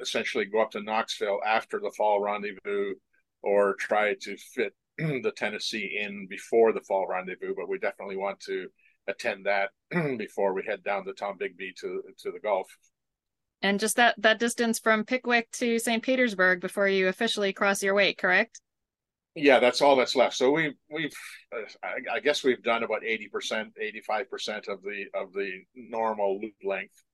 essentially 0.00 0.46
go 0.46 0.60
up 0.60 0.70
to 0.72 0.82
Knoxville 0.82 1.40
after 1.46 1.78
the 1.80 1.92
fall 1.96 2.20
rendezvous 2.20 2.94
or 3.42 3.74
try 3.74 4.14
to 4.22 4.36
fit 4.36 4.74
the 4.98 5.32
Tennessee 5.36 5.98
in 6.02 6.26
before 6.28 6.72
the 6.72 6.80
fall 6.80 7.06
rendezvous. 7.08 7.54
But 7.56 7.68
we 7.68 7.78
definitely 7.78 8.16
want 8.16 8.40
to 8.40 8.68
attend 9.06 9.46
that 9.46 9.70
before 10.18 10.54
we 10.54 10.64
head 10.66 10.82
down 10.82 11.04
to 11.04 11.12
Tombigbee 11.12 11.76
to 11.80 12.02
to 12.18 12.30
the 12.30 12.40
Gulf. 12.42 12.68
And 13.62 13.78
just 13.78 13.96
that 13.96 14.14
that 14.18 14.38
distance 14.38 14.78
from 14.78 15.04
Pickwick 15.04 15.50
to 15.52 15.78
St. 15.78 16.02
Petersburg 16.02 16.60
before 16.60 16.88
you 16.88 17.08
officially 17.08 17.52
cross 17.52 17.82
your 17.82 17.94
wake, 17.94 18.18
correct? 18.18 18.60
Yeah, 19.34 19.60
that's 19.60 19.80
all 19.80 19.96
that's 19.96 20.16
left. 20.16 20.34
So 20.36 20.50
we've 20.50 20.74
we've 20.90 21.12
I, 21.82 22.16
I 22.16 22.20
guess 22.20 22.42
we've 22.42 22.62
done 22.62 22.82
about 22.82 23.04
eighty 23.04 23.28
percent, 23.28 23.72
eighty 23.80 24.00
five 24.00 24.30
percent 24.30 24.68
of 24.68 24.82
the 24.82 25.06
of 25.14 25.32
the 25.32 25.50
normal 25.74 26.40
loop 26.40 26.54
length. 26.64 27.04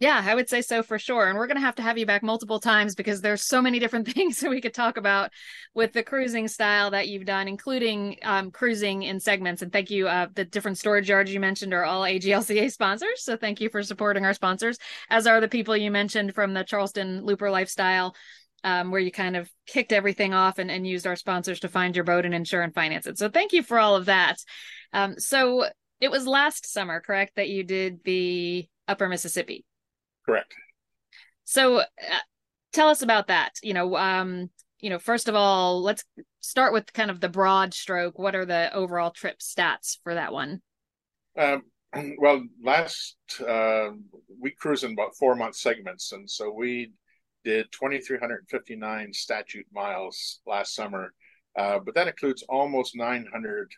Yeah, 0.00 0.24
I 0.26 0.34
would 0.34 0.48
say 0.48 0.62
so 0.62 0.82
for 0.82 0.98
sure. 0.98 1.28
And 1.28 1.36
we're 1.36 1.46
going 1.46 1.58
to 1.58 1.60
have 1.60 1.74
to 1.74 1.82
have 1.82 1.98
you 1.98 2.06
back 2.06 2.22
multiple 2.22 2.58
times 2.58 2.94
because 2.94 3.20
there's 3.20 3.42
so 3.42 3.60
many 3.60 3.78
different 3.78 4.08
things 4.14 4.40
that 4.40 4.48
we 4.48 4.62
could 4.62 4.72
talk 4.72 4.96
about 4.96 5.30
with 5.74 5.92
the 5.92 6.02
cruising 6.02 6.48
style 6.48 6.90
that 6.92 7.08
you've 7.08 7.26
done, 7.26 7.46
including 7.46 8.16
um, 8.22 8.50
cruising 8.50 9.02
in 9.02 9.20
segments. 9.20 9.60
And 9.60 9.70
thank 9.70 9.90
you. 9.90 10.08
Uh, 10.08 10.28
the 10.34 10.46
different 10.46 10.78
storage 10.78 11.10
yards 11.10 11.30
you 11.30 11.38
mentioned 11.38 11.74
are 11.74 11.84
all 11.84 12.04
AGLCA 12.04 12.72
sponsors. 12.72 13.22
So 13.22 13.36
thank 13.36 13.60
you 13.60 13.68
for 13.68 13.82
supporting 13.82 14.24
our 14.24 14.32
sponsors, 14.32 14.78
as 15.10 15.26
are 15.26 15.38
the 15.38 15.48
people 15.48 15.76
you 15.76 15.90
mentioned 15.90 16.34
from 16.34 16.54
the 16.54 16.64
Charleston 16.64 17.22
Looper 17.26 17.50
Lifestyle. 17.50 18.16
Um, 18.62 18.90
where 18.90 19.00
you 19.00 19.10
kind 19.10 19.36
of 19.36 19.50
kicked 19.66 19.90
everything 19.90 20.34
off 20.34 20.58
and, 20.58 20.70
and 20.70 20.86
used 20.86 21.06
our 21.06 21.16
sponsors 21.16 21.60
to 21.60 21.68
find 21.70 21.96
your 21.96 22.04
boat 22.04 22.26
and 22.26 22.34
insure 22.34 22.60
and 22.60 22.74
finance 22.74 23.06
it. 23.06 23.16
So 23.16 23.30
thank 23.30 23.54
you 23.54 23.62
for 23.62 23.78
all 23.78 23.96
of 23.96 24.04
that. 24.04 24.36
Um, 24.92 25.18
so 25.18 25.64
it 25.98 26.10
was 26.10 26.26
last 26.26 26.70
summer, 26.70 27.00
correct, 27.00 27.36
that 27.36 27.48
you 27.48 27.64
did 27.64 28.04
the 28.04 28.68
Upper 28.86 29.08
Mississippi? 29.08 29.64
Correct. 30.30 30.54
So 31.44 31.78
uh, 31.78 31.84
tell 32.72 32.88
us 32.88 33.02
about 33.02 33.26
that. 33.26 33.54
You 33.64 33.74
know, 33.74 33.96
um, 33.96 34.48
you 34.78 34.88
know, 34.88 35.00
first 35.00 35.28
of 35.28 35.34
all, 35.34 35.82
let's 35.82 36.04
start 36.38 36.72
with 36.72 36.92
kind 36.92 37.10
of 37.10 37.20
the 37.20 37.28
broad 37.28 37.74
stroke. 37.74 38.16
What 38.16 38.36
are 38.36 38.46
the 38.46 38.72
overall 38.72 39.10
trip 39.10 39.40
stats 39.40 39.98
for 40.04 40.14
that 40.14 40.32
one? 40.32 40.62
Um, 41.36 41.62
well, 42.18 42.44
last 42.62 43.16
uh, 43.44 43.88
we 44.40 44.52
cruise 44.52 44.84
in 44.84 44.92
about 44.92 45.16
four 45.16 45.34
month 45.34 45.56
segments, 45.56 46.12
and 46.12 46.30
so 46.30 46.52
we 46.52 46.92
did 47.44 47.66
2,359 47.72 49.12
statute 49.12 49.66
miles 49.72 50.42
last 50.46 50.76
summer, 50.76 51.12
uh, 51.58 51.80
but 51.80 51.96
that 51.96 52.06
includes 52.06 52.44
almost 52.48 52.94
900 52.94 53.68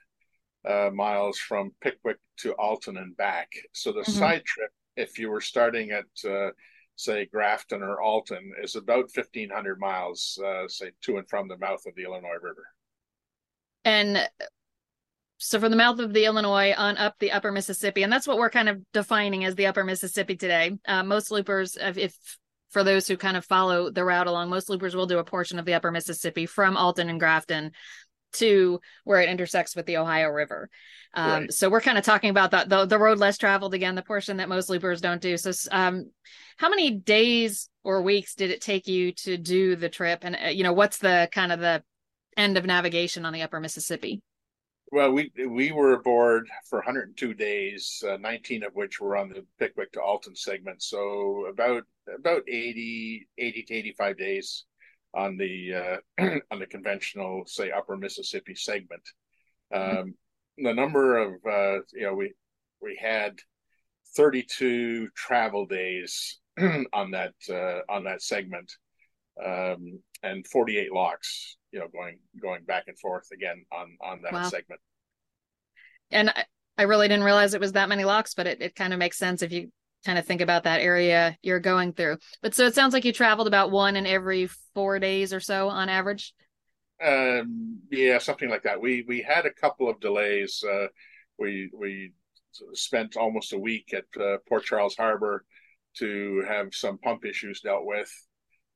uh, 0.69 0.91
miles 0.93 1.39
from 1.39 1.73
Pickwick 1.81 2.19
to 2.41 2.53
Alton 2.53 2.99
and 2.99 3.17
back. 3.17 3.49
So 3.73 3.93
the 3.93 4.01
mm-hmm. 4.01 4.13
side 4.13 4.45
trip 4.45 4.71
if 4.97 5.19
you 5.19 5.31
were 5.31 5.41
starting 5.41 5.91
at 5.91 6.31
uh, 6.31 6.51
say 6.97 7.27
Grafton 7.27 7.83
or 7.83 8.01
Alton 8.01 8.53
is 8.63 8.77
about 8.77 9.11
1500 9.15 9.79
miles 9.79 10.39
uh, 10.45 10.69
say 10.69 10.91
to 11.03 11.17
and 11.17 11.29
from 11.29 11.49
the 11.49 11.59
mouth 11.59 11.85
of 11.87 11.95
the 11.95 12.05
Illinois 12.05 12.39
River. 12.41 12.67
And 13.85 14.29
so 15.39 15.59
from 15.59 15.71
the 15.71 15.77
mouth 15.77 15.99
of 15.99 16.13
the 16.13 16.25
Illinois 16.25 16.73
on 16.77 16.97
up 16.97 17.17
the 17.19 17.33
upper 17.33 17.51
Mississippi 17.51 18.03
and 18.03 18.13
that's 18.13 18.27
what 18.27 18.39
we're 18.39 18.51
kind 18.51 18.69
of 18.69 18.81
defining 18.93 19.45
as 19.45 19.55
the 19.55 19.67
upper 19.67 19.85
Mississippi 19.85 20.37
today. 20.37 20.79
Uh, 20.87 21.03
most 21.03 21.31
loopers 21.31 21.77
if, 21.81 21.97
if 21.99 22.39
for 22.71 22.85
those 22.85 23.07
who 23.07 23.17
kind 23.17 23.37
of 23.37 23.45
follow 23.45 23.91
the 23.91 24.05
route 24.05 24.27
along 24.27 24.49
most 24.49 24.71
loopers 24.71 24.95
will 24.95 25.07
do 25.07 25.19
a 25.19 25.25
portion 25.25 25.59
of 25.59 25.65
the 25.65 25.75
upper 25.75 25.91
Mississippi 25.91 26.47
from 26.47 26.77
Alton 26.77 27.09
and 27.09 27.19
Grafton 27.19 27.73
to 28.35 28.81
where 29.05 29.21
it 29.21 29.29
intersects 29.29 29.77
with 29.77 29.87
the 29.87 29.97
Ohio 29.97 30.29
River. 30.29 30.69
Um, 31.15 31.43
right. 31.43 31.53
So 31.53 31.69
we're 31.69 31.81
kind 31.81 31.99
of 31.99 32.05
talking 32.05 32.31
about 32.31 32.53
that 32.53 32.69
the, 32.69 32.87
the 32.87 32.99
road 32.99 33.19
less 33.19 33.39
traveled 33.39 33.75
again, 33.75 33.95
the 33.95 34.03
portion 34.03 34.39
that 34.39 34.49
most 34.49 34.71
loopers 34.71 35.01
don't 35.01 35.21
do. 35.21 35.37
So, 35.37 35.53
um, 35.71 36.11
how 36.57 36.69
many 36.71 36.91
days 36.91 37.69
or 37.85 38.03
weeks 38.03 38.35
did 38.35 38.51
it 38.51 38.61
take 38.61 38.87
you 38.87 39.13
to 39.13 39.37
do 39.37 39.77
the 39.77 39.89
trip? 39.89 40.21
And 40.23 40.37
uh, 40.43 40.49
you 40.49 40.63
know, 40.63 40.73
what's 40.73 40.99
the 40.99 41.29
kind 41.33 41.53
of 41.53 41.61
the 41.61 41.83
end 42.37 42.57
of 42.57 42.65
navigation 42.65 43.25
on 43.25 43.33
the 43.33 43.43
Upper 43.43 43.61
Mississippi? 43.61 44.23
Well, 44.91 45.13
we 45.13 45.33
we 45.49 45.73
were 45.73 45.95
aboard 45.95 46.49
for 46.69 46.81
102 46.81 47.33
days, 47.35 48.05
uh, 48.07 48.19
19 48.19 48.65
of 48.65 48.75
which 48.75 49.01
were 49.01 49.17
on 49.17 49.31
the 49.31 49.47
Pickwick 49.59 49.93
to 49.93 50.03
Alton 50.03 50.37
segment. 50.37 50.83
So 50.83 51.47
about 51.47 51.85
about 52.15 52.43
80 52.47 53.27
80 53.39 53.63
to 53.63 53.75
85 53.75 54.19
days 54.19 54.65
on 55.15 55.37
the 55.37 55.75
uh, 55.75 55.97
on 56.51 56.59
the 56.59 56.67
conventional, 56.67 57.45
say, 57.47 57.71
Upper 57.71 57.97
Mississippi 57.97 58.55
segment. 58.55 59.03
Mm-hmm. 59.73 59.99
Um, 59.99 60.15
the 60.59 60.75
number 60.75 61.19
of 61.19 61.33
uh, 61.49 61.83
you 61.93 62.03
know 62.03 62.15
we 62.15 62.33
we 62.81 62.99
had 63.01 63.39
32 64.17 65.09
travel 65.17 65.67
days 65.67 66.41
on 66.93 67.13
that 67.13 67.35
uh, 67.51 67.81
on 67.93 68.05
that 68.05 68.23
segment 68.23 68.71
um, 69.45 70.01
and 70.23 70.47
48 70.47 70.93
locks 70.93 71.57
you 71.71 71.81
know 71.81 71.89
going 71.89 72.19
going 72.41 72.65
back 72.65 72.85
and 72.89 72.99
forth 72.99 73.29
again 73.33 73.65
on 73.73 73.97
on 74.03 74.21
that 74.23 74.33
wow. 74.33 74.49
segment 74.49 74.81
and 76.11 76.31
I, 76.31 76.45
I 76.77 76.83
really 76.83 77.09
didn't 77.09 77.25
realize 77.25 77.55
it 77.55 77.61
was 77.61 77.73
that 77.73 77.89
many 77.89 78.05
locks 78.05 78.35
but 78.35 78.47
it, 78.47 78.61
it 78.61 78.75
kind 78.75 78.93
of 78.93 78.99
makes 78.99 79.19
sense 79.19 79.43
if 79.43 79.53
you 79.53 79.71
kind 80.05 80.19
of 80.19 80.27
think 80.27 80.41
about 80.41 80.65
that 80.65 80.81
area 80.81 81.37
you're 81.43 81.61
going 81.61 81.93
through 81.93 82.17
but 82.43 82.55
so 82.55 82.65
it 82.67 82.75
sounds 82.75 82.93
like 82.93 83.05
you 83.05 83.13
traveled 83.13 83.47
about 83.47 83.71
one 83.71 83.97
in 83.97 84.07
every 84.07 84.49
four 84.75 84.99
days 84.99 85.33
or 85.33 85.41
so 85.41 85.69
on 85.69 85.89
average 85.89 86.35
um, 87.03 87.81
yeah, 87.91 88.19
something 88.19 88.49
like 88.49 88.63
that. 88.63 88.81
We 88.81 89.05
we 89.09 89.23
had 89.23 89.45
a 89.45 89.53
couple 89.53 89.89
of 89.89 90.01
delays. 90.01 90.63
Uh, 90.63 90.87
we 91.39 91.71
we 91.75 92.13
spent 92.75 93.17
almost 93.17 93.53
a 93.53 93.59
week 93.59 93.93
at 93.93 94.23
uh, 94.23 94.37
Port 94.49 94.65
Charles 94.65 94.97
Harbor 94.97 95.45
to 95.99 96.45
have 96.47 96.75
some 96.75 96.99
pump 96.99 97.25
issues 97.25 97.61
dealt 97.61 97.85
with, 97.85 98.11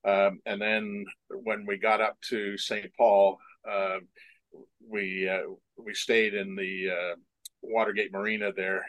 um, 0.04 0.40
and 0.44 0.60
then 0.60 1.04
when 1.28 1.66
we 1.66 1.78
got 1.78 2.00
up 2.00 2.16
to 2.28 2.58
St. 2.58 2.90
Paul, 2.98 3.38
uh, 3.68 3.98
we 4.90 5.28
uh, 5.28 5.42
we 5.76 5.94
stayed 5.94 6.34
in 6.34 6.56
the 6.56 6.90
uh, 6.90 7.16
Watergate 7.62 8.12
Marina 8.12 8.52
there 8.52 8.84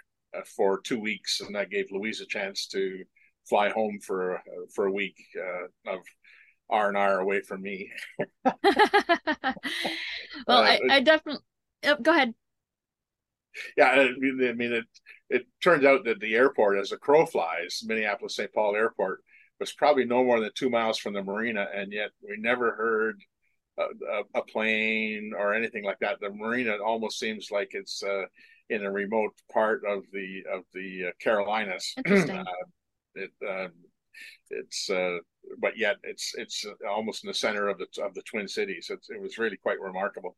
for 0.45 0.79
two 0.81 0.99
weeks, 0.99 1.41
and 1.41 1.55
that 1.55 1.69
gave 1.69 1.91
Louise 1.91 2.21
a 2.21 2.25
chance 2.25 2.67
to 2.67 3.03
fly 3.47 3.69
home 3.69 3.99
for 4.01 4.41
for 4.73 4.85
a 4.85 4.91
week 4.91 5.15
of 5.85 5.99
R 6.69 6.89
and 6.89 6.97
R 6.97 7.19
away 7.19 7.41
from 7.41 7.61
me. 7.61 7.91
well, 8.43 8.53
uh, 10.47 10.61
I, 10.61 10.79
I 10.89 10.99
definitely 11.01 11.41
oh, 11.85 11.95
go 12.01 12.11
ahead. 12.11 12.33
Yeah, 13.75 13.85
I 13.85 14.09
mean, 14.19 14.73
it 14.73 14.85
it 15.29 15.47
turns 15.63 15.85
out 15.85 16.05
that 16.05 16.19
the 16.19 16.35
airport, 16.35 16.77
as 16.77 16.91
a 16.91 16.97
crow 16.97 17.25
flies, 17.25 17.81
Minneapolis 17.85 18.35
St. 18.35 18.53
Paul 18.53 18.75
Airport, 18.75 19.21
was 19.59 19.73
probably 19.73 20.05
no 20.05 20.23
more 20.23 20.39
than 20.39 20.51
two 20.55 20.69
miles 20.69 20.97
from 20.97 21.13
the 21.13 21.23
marina, 21.23 21.67
and 21.73 21.91
yet 21.91 22.11
we 22.21 22.37
never 22.37 22.71
heard 22.71 23.19
a, 23.79 23.83
a, 23.83 24.39
a 24.39 24.43
plane 24.43 25.33
or 25.37 25.53
anything 25.53 25.83
like 25.83 25.99
that. 25.99 26.19
The 26.19 26.29
marina 26.29 26.77
almost 26.83 27.19
seems 27.19 27.49
like 27.51 27.69
it's 27.71 28.03
uh, 28.03 28.25
in 28.69 28.83
a 28.83 28.91
remote 28.91 29.33
part 29.51 29.81
of 29.87 30.03
the 30.11 30.43
of 30.53 30.63
the 30.73 31.07
uh, 31.07 31.11
Carolinas. 31.21 31.93
Interesting. 31.97 32.37
Uh, 32.37 32.43
it, 33.15 33.31
um, 33.47 33.71
it's 34.49 34.89
uh, 34.89 35.17
but 35.59 35.77
yet 35.77 35.97
it's 36.03 36.33
it's 36.37 36.65
almost 36.89 37.23
in 37.23 37.27
the 37.27 37.33
center 37.33 37.67
of 37.67 37.77
the 37.77 37.87
of 38.03 38.13
the 38.13 38.21
Twin 38.23 38.47
Cities. 38.47 38.87
It's, 38.89 39.09
it 39.09 39.21
was 39.21 39.37
really 39.37 39.57
quite 39.57 39.79
remarkable. 39.79 40.35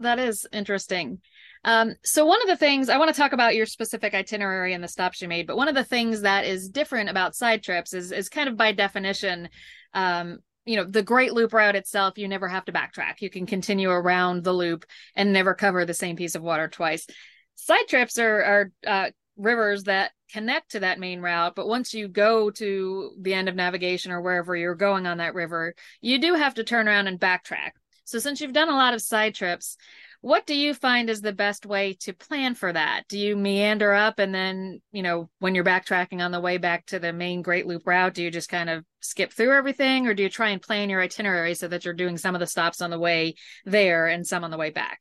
That 0.00 0.18
is 0.18 0.46
interesting. 0.50 1.20
Um, 1.64 1.94
so 2.04 2.24
one 2.24 2.40
of 2.40 2.48
the 2.48 2.56
things 2.56 2.88
I 2.88 2.96
want 2.96 3.14
to 3.14 3.20
talk 3.20 3.34
about 3.34 3.54
your 3.54 3.66
specific 3.66 4.14
itinerary 4.14 4.72
and 4.72 4.82
the 4.82 4.88
stops 4.88 5.20
you 5.20 5.28
made, 5.28 5.46
but 5.46 5.58
one 5.58 5.68
of 5.68 5.74
the 5.74 5.84
things 5.84 6.22
that 6.22 6.46
is 6.46 6.70
different 6.70 7.10
about 7.10 7.34
side 7.34 7.62
trips 7.62 7.92
is 7.92 8.10
is 8.10 8.30
kind 8.30 8.48
of 8.48 8.56
by 8.56 8.72
definition, 8.72 9.48
um, 9.92 10.38
you 10.64 10.76
know, 10.76 10.84
the 10.84 11.02
Great 11.02 11.34
Loop 11.34 11.52
route 11.52 11.76
itself. 11.76 12.16
You 12.16 12.28
never 12.28 12.48
have 12.48 12.64
to 12.64 12.72
backtrack. 12.72 13.20
You 13.20 13.28
can 13.28 13.44
continue 13.44 13.90
around 13.90 14.44
the 14.44 14.52
loop 14.52 14.86
and 15.14 15.32
never 15.32 15.54
cover 15.54 15.84
the 15.84 15.94
same 15.94 16.16
piece 16.16 16.34
of 16.34 16.42
water 16.42 16.68
twice. 16.68 17.06
Side 17.54 17.88
trips 17.88 18.18
are 18.18 18.42
are 18.42 18.72
uh, 18.86 19.10
rivers 19.36 19.84
that 19.84 20.12
connect 20.32 20.72
to 20.72 20.80
that 20.80 20.98
main 20.98 21.20
route 21.20 21.54
but 21.54 21.68
once 21.68 21.94
you 21.94 22.08
go 22.08 22.50
to 22.50 23.12
the 23.20 23.34
end 23.34 23.48
of 23.48 23.54
navigation 23.54 24.10
or 24.10 24.20
wherever 24.20 24.56
you're 24.56 24.74
going 24.74 25.06
on 25.06 25.18
that 25.18 25.34
river 25.34 25.74
you 26.00 26.18
do 26.18 26.34
have 26.34 26.54
to 26.54 26.64
turn 26.64 26.88
around 26.88 27.06
and 27.06 27.20
backtrack. 27.20 27.70
So 28.04 28.18
since 28.18 28.40
you've 28.40 28.52
done 28.52 28.68
a 28.68 28.76
lot 28.76 28.94
of 28.94 29.02
side 29.02 29.34
trips 29.34 29.76
what 30.20 30.46
do 30.46 30.54
you 30.54 30.72
find 30.72 31.10
is 31.10 31.20
the 31.20 31.34
best 31.34 31.66
way 31.66 31.92
to 32.00 32.14
plan 32.14 32.54
for 32.54 32.72
that? 32.72 33.02
Do 33.10 33.18
you 33.18 33.36
meander 33.36 33.92
up 33.92 34.18
and 34.18 34.34
then 34.34 34.80
you 34.90 35.02
know 35.02 35.28
when 35.38 35.54
you're 35.54 35.64
backtracking 35.64 36.24
on 36.24 36.32
the 36.32 36.40
way 36.40 36.56
back 36.56 36.86
to 36.86 36.98
the 36.98 37.12
main 37.12 37.42
great 37.42 37.66
loop 37.66 37.86
route 37.86 38.14
do 38.14 38.22
you 38.22 38.30
just 38.30 38.48
kind 38.48 38.70
of 38.70 38.84
skip 39.00 39.32
through 39.32 39.52
everything 39.52 40.06
or 40.06 40.14
do 40.14 40.22
you 40.22 40.30
try 40.30 40.50
and 40.50 40.62
plan 40.62 40.88
your 40.88 41.02
itinerary 41.02 41.54
so 41.54 41.68
that 41.68 41.84
you're 41.84 41.92
doing 41.92 42.16
some 42.16 42.34
of 42.34 42.40
the 42.40 42.46
stops 42.46 42.80
on 42.80 42.90
the 42.90 42.98
way 42.98 43.34
there 43.66 44.06
and 44.06 44.26
some 44.26 44.44
on 44.44 44.50
the 44.50 44.56
way 44.56 44.70
back 44.70 45.00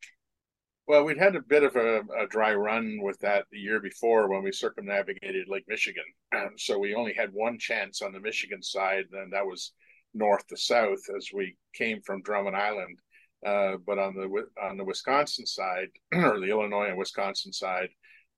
well, 0.87 1.03
we'd 1.05 1.17
had 1.17 1.35
a 1.35 1.41
bit 1.41 1.63
of 1.63 1.75
a, 1.75 2.01
a, 2.19 2.27
dry 2.27 2.53
run 2.53 2.99
with 3.01 3.17
that 3.19 3.45
the 3.51 3.59
year 3.59 3.79
before 3.79 4.29
when 4.29 4.43
we 4.43 4.51
circumnavigated 4.51 5.47
Lake 5.47 5.65
Michigan. 5.67 6.03
Um, 6.35 6.51
so 6.57 6.77
we 6.77 6.95
only 6.95 7.13
had 7.13 7.29
one 7.31 7.57
chance 7.57 8.01
on 8.01 8.11
the 8.11 8.19
Michigan 8.19 8.61
side, 8.61 9.05
and 9.13 9.31
that 9.31 9.45
was 9.45 9.73
north 10.13 10.45
to 10.47 10.57
south 10.57 10.99
as 11.15 11.29
we 11.33 11.55
came 11.73 12.01
from 12.01 12.21
Drummond 12.21 12.55
Island. 12.55 12.97
Uh, 13.45 13.77
but 13.85 13.99
on 13.99 14.15
the 14.15 14.29
on 14.61 14.77
the 14.77 14.85
Wisconsin 14.85 15.45
side, 15.45 15.89
or 16.13 16.39
the 16.39 16.49
Illinois 16.49 16.87
and 16.87 16.97
Wisconsin 16.97 17.51
side, 17.51 17.89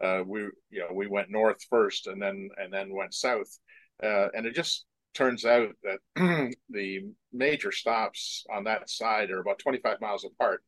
uh, 0.03 0.21
we 0.25 0.41
you 0.69 0.79
know 0.79 0.93
we 0.93 1.07
went 1.07 1.29
north 1.29 1.61
first, 1.69 2.07
and 2.07 2.21
then 2.21 2.49
and 2.57 2.71
then 2.73 2.93
went 2.93 3.13
south, 3.13 3.59
uh, 4.03 4.27
and 4.35 4.45
it 4.45 4.55
just 4.55 4.85
turns 5.13 5.45
out 5.45 5.69
that 5.83 5.99
the 6.69 7.01
major 7.31 7.71
stops 7.71 8.43
on 8.53 8.65
that 8.65 8.89
side 8.89 9.31
are 9.31 9.39
about 9.39 9.59
25 9.59 10.01
miles 10.01 10.25
apart. 10.25 10.61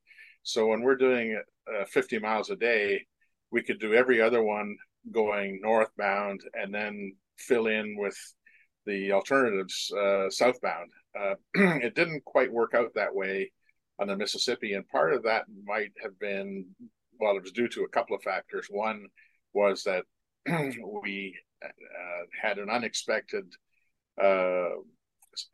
So 0.44 0.68
when 0.68 0.82
we're 0.82 0.96
doing 0.96 1.38
uh, 1.74 1.86
50 1.86 2.20
miles 2.20 2.50
a 2.50 2.56
day, 2.56 3.06
we 3.52 3.64
could 3.64 3.80
do 3.80 3.94
every 3.94 4.22
other 4.22 4.44
one 4.44 4.76
going 5.12 5.60
northbound 5.62 6.42
and 6.54 6.74
then 6.74 7.16
fill 7.38 7.68
in 7.68 7.96
with 7.98 8.18
the 8.86 9.12
alternatives 9.12 9.92
uh, 9.98 10.30
southbound. 10.30 10.92
Uh, 11.18 11.36
it 11.56 11.96
didn't 11.96 12.24
quite 12.26 12.52
work 12.52 12.74
out 12.74 12.94
that 12.96 13.14
way 13.14 13.52
on 14.00 14.08
the 14.08 14.16
Mississippi, 14.16 14.74
and 14.74 14.88
part 14.90 15.14
of 15.14 15.24
that 15.24 15.46
might 15.66 15.92
have 16.02 16.18
been 16.20 16.66
well, 17.20 17.36
it 17.36 17.44
was 17.44 17.52
due 17.52 17.68
to 17.70 17.84
a 17.84 17.90
couple 17.90 18.16
of 18.16 18.22
factors. 18.22 18.68
One 18.70 19.08
was 19.54 19.84
that 19.84 20.04
we 21.04 21.36
uh, 21.64 21.68
had 22.40 22.60
an 22.60 22.70
unexpected 22.70 23.46
uh, 24.22 24.70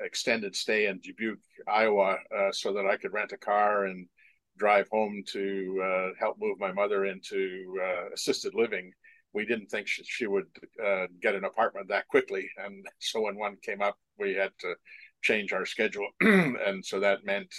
extended 0.02 0.56
stay 0.56 0.88
in 0.88 1.00
Dubuque, 1.00 1.40
Iowa, 1.68 2.18
uh, 2.36 2.52
so 2.52 2.74
that 2.74 2.86
I 2.86 2.98
could 2.98 3.14
rent 3.14 3.32
a 3.34 3.38
car 3.38 3.86
and 3.86 4.08
drive 4.58 4.88
home 4.92 5.24
to 5.32 5.82
uh, 5.84 6.10
help 6.20 6.38
move 6.40 6.60
my 6.60 6.72
mother 6.72 7.06
into 7.06 7.78
uh, 7.82 8.14
assisted 8.14 8.54
living. 8.56 8.92
We 9.34 9.46
didn't 9.46 9.68
think 9.68 9.88
she, 9.88 10.04
she 10.04 10.28
would 10.28 10.46
uh, 10.84 11.08
get 11.22 11.36
an 11.36 11.44
apartment 11.44 11.88
that 11.90 12.08
quickly, 12.08 12.50
and 12.58 12.86
so 13.00 13.22
when 13.22 13.38
one 13.38 13.58
came 13.64 13.82
up, 13.82 13.98
we 14.20 14.34
had 14.34 14.52
to 14.60 14.76
change 15.22 15.54
our 15.54 15.66
schedule, 15.66 16.08
and 16.22 16.86
so 16.86 17.00
that 17.00 17.26
meant. 17.26 17.54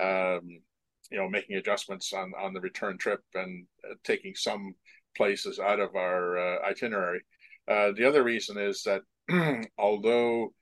Um, 0.00 0.60
you 1.10 1.18
know, 1.18 1.28
making 1.28 1.56
adjustments 1.56 2.12
on 2.12 2.32
on 2.38 2.54
the 2.54 2.60
return 2.60 2.96
trip 2.96 3.20
and 3.34 3.66
uh, 3.84 3.94
taking 4.04 4.32
some 4.36 4.74
places 5.16 5.58
out 5.58 5.80
of 5.80 5.96
our 5.96 6.38
uh, 6.38 6.68
itinerary. 6.68 7.20
Uh, 7.68 7.92
the 7.96 8.06
other 8.06 8.22
reason 8.22 8.58
is 8.58 8.84
that 8.84 9.02
although 9.78 10.52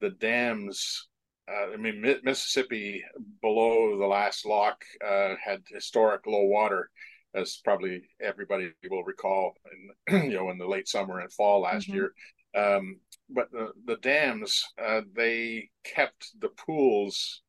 the 0.00 0.10
dams, 0.10 1.08
uh, 1.50 1.72
I 1.72 1.76
mean, 1.76 2.02
Mississippi 2.22 3.02
below 3.40 3.98
the 3.98 4.06
last 4.06 4.46
lock 4.46 4.84
uh, 5.06 5.34
had 5.42 5.62
historic 5.68 6.26
low 6.26 6.44
water, 6.44 6.90
as 7.34 7.60
probably 7.64 8.02
everybody 8.20 8.70
will 8.90 9.04
recall, 9.04 9.54
in, 10.08 10.22
you 10.30 10.36
know, 10.36 10.50
in 10.50 10.58
the 10.58 10.66
late 10.66 10.88
summer 10.88 11.20
and 11.20 11.32
fall 11.32 11.62
last 11.62 11.88
mm-hmm. 11.88 11.96
year. 11.96 12.12
Um, 12.54 13.00
but 13.30 13.50
the, 13.52 13.72
the 13.84 13.96
dams, 13.96 14.64
uh, 14.82 15.02
they 15.14 15.70
kept 15.84 16.30
the 16.40 16.48
pools 16.48 17.42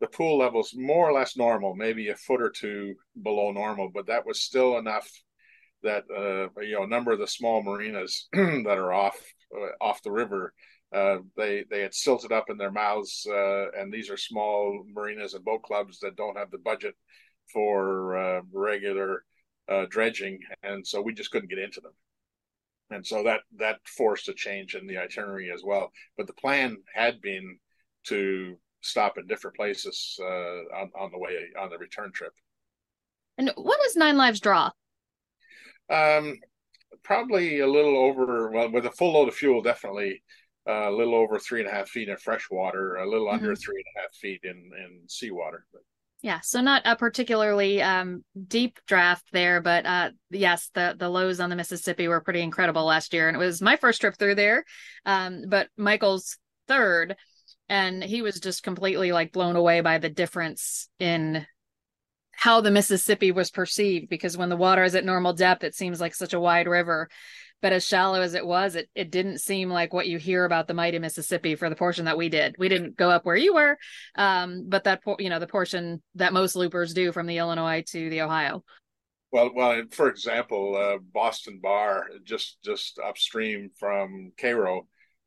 the 0.00 0.06
pool 0.06 0.38
levels 0.38 0.74
more 0.76 1.08
or 1.08 1.12
less 1.12 1.36
normal, 1.36 1.74
maybe 1.74 2.08
a 2.08 2.14
foot 2.14 2.40
or 2.40 2.50
two 2.50 2.94
below 3.20 3.50
normal, 3.50 3.90
but 3.92 4.06
that 4.06 4.24
was 4.24 4.40
still 4.40 4.78
enough 4.78 5.10
that 5.82 6.04
uh, 6.10 6.60
you 6.60 6.74
know 6.74 6.84
a 6.84 6.88
number 6.88 7.12
of 7.12 7.18
the 7.18 7.26
small 7.26 7.62
marinas 7.62 8.28
that 8.32 8.78
are 8.78 8.92
off 8.92 9.18
uh, 9.56 9.84
off 9.84 10.02
the 10.02 10.10
river 10.10 10.52
uh, 10.92 11.18
they 11.36 11.64
they 11.70 11.82
had 11.82 11.94
silted 11.94 12.32
up 12.32 12.48
in 12.48 12.56
their 12.56 12.70
mouths, 12.70 13.26
uh, 13.28 13.70
and 13.72 13.92
these 13.92 14.10
are 14.10 14.16
small 14.16 14.84
marinas 14.86 15.34
and 15.34 15.44
boat 15.44 15.62
clubs 15.62 15.98
that 16.00 16.16
don't 16.16 16.38
have 16.38 16.50
the 16.50 16.58
budget 16.58 16.94
for 17.52 18.16
uh, 18.16 18.40
regular 18.52 19.24
uh, 19.68 19.84
dredging, 19.90 20.38
and 20.62 20.86
so 20.86 21.02
we 21.02 21.12
just 21.12 21.30
couldn't 21.30 21.50
get 21.50 21.58
into 21.58 21.80
them, 21.80 21.92
and 22.90 23.06
so 23.06 23.22
that 23.22 23.40
that 23.58 23.80
forced 23.86 24.28
a 24.28 24.34
change 24.34 24.74
in 24.74 24.86
the 24.86 24.96
itinerary 24.96 25.50
as 25.52 25.62
well. 25.62 25.92
But 26.16 26.26
the 26.26 26.32
plan 26.32 26.78
had 26.94 27.20
been 27.20 27.58
to 28.04 28.58
stop 28.80 29.18
in 29.18 29.26
different 29.26 29.56
places 29.56 30.18
on 30.20 30.90
on 30.98 31.10
the 31.12 31.18
way 31.18 31.36
on 31.60 31.68
the 31.68 31.78
return 31.78 32.12
trip. 32.12 32.32
And 33.36 33.52
what 33.56 33.78
does 33.82 33.94
Nine 33.94 34.16
Lives 34.16 34.40
draw? 34.40 34.70
Um, 35.90 36.38
probably 37.02 37.60
a 37.60 37.66
little 37.66 37.96
over 37.96 38.50
well 38.50 38.70
with 38.70 38.86
a 38.86 38.90
full 38.90 39.12
load 39.12 39.28
of 39.28 39.34
fuel 39.34 39.62
definitely 39.62 40.12
uh, 40.12 40.22
a 40.68 40.90
little 40.90 41.14
over 41.14 41.38
three 41.38 41.60
and 41.60 41.68
a 41.68 41.72
half 41.72 41.88
feet 41.88 42.08
in 42.08 42.16
fresh 42.16 42.48
water 42.50 42.96
a 42.96 43.08
little 43.08 43.26
mm-hmm. 43.26 43.36
under 43.36 43.56
three 43.56 43.76
and 43.76 43.96
a 43.96 44.00
half 44.00 44.14
feet 44.14 44.40
in 44.44 44.70
in 44.84 45.00
seawater 45.08 45.64
but. 45.72 45.82
yeah 46.22 46.40
so 46.42 46.60
not 46.60 46.82
a 46.84 46.94
particularly 46.96 47.80
um, 47.82 48.24
deep 48.46 48.78
draft 48.86 49.26
there 49.32 49.60
but 49.60 49.86
uh, 49.86 50.10
yes 50.30 50.70
the 50.74 50.94
the 50.98 51.08
lows 51.08 51.40
on 51.40 51.50
the 51.50 51.56
mississippi 51.56 52.08
were 52.08 52.20
pretty 52.20 52.42
incredible 52.42 52.84
last 52.84 53.12
year 53.12 53.28
and 53.28 53.36
it 53.36 53.40
was 53.40 53.62
my 53.62 53.76
first 53.76 54.00
trip 54.00 54.16
through 54.16 54.34
there 54.34 54.64
um, 55.06 55.44
but 55.48 55.68
michael's 55.76 56.36
third 56.66 57.16
and 57.68 58.02
he 58.02 58.22
was 58.22 58.40
just 58.40 58.62
completely 58.62 59.12
like 59.12 59.32
blown 59.32 59.56
away 59.56 59.80
by 59.80 59.98
the 59.98 60.08
difference 60.08 60.88
in 60.98 61.46
how 62.38 62.60
the 62.60 62.70
Mississippi 62.70 63.32
was 63.32 63.50
perceived 63.50 64.08
because 64.08 64.36
when 64.36 64.48
the 64.48 64.56
water 64.56 64.84
is 64.84 64.94
at 64.94 65.04
normal 65.04 65.32
depth, 65.32 65.64
it 65.64 65.74
seems 65.74 66.00
like 66.00 66.14
such 66.14 66.34
a 66.34 66.40
wide 66.40 66.68
river. 66.68 67.08
But 67.60 67.72
as 67.72 67.86
shallow 67.86 68.20
as 68.20 68.34
it 68.34 68.46
was, 68.46 68.76
it, 68.76 68.88
it 68.94 69.10
didn't 69.10 69.38
seem 69.38 69.68
like 69.68 69.92
what 69.92 70.06
you 70.06 70.18
hear 70.18 70.44
about 70.44 70.68
the 70.68 70.74
mighty 70.74 70.98
Mississippi 70.98 71.56
for 71.56 71.68
the 71.68 71.76
portion 71.76 72.04
that 72.04 72.18
we 72.18 72.28
did. 72.28 72.54
We 72.58 72.68
didn't 72.68 72.96
go 72.96 73.10
up 73.10 73.24
where 73.24 73.36
you 73.36 73.54
were, 73.54 73.76
um, 74.14 74.66
but 74.68 74.84
that 74.84 75.02
you 75.18 75.28
know 75.28 75.40
the 75.40 75.46
portion 75.46 76.02
that 76.14 76.32
most 76.32 76.54
loopers 76.54 76.94
do 76.94 77.10
from 77.12 77.26
the 77.26 77.38
Illinois 77.38 77.82
to 77.88 78.10
the 78.10 78.20
Ohio. 78.20 78.62
Well, 79.30 79.50
well, 79.54 79.82
for 79.90 80.08
example, 80.08 80.76
uh, 80.76 80.98
Boston 81.12 81.60
Bar, 81.62 82.06
just 82.24 82.58
just 82.64 82.98
upstream 82.98 83.70
from 83.78 84.32
Cairo, 84.38 84.86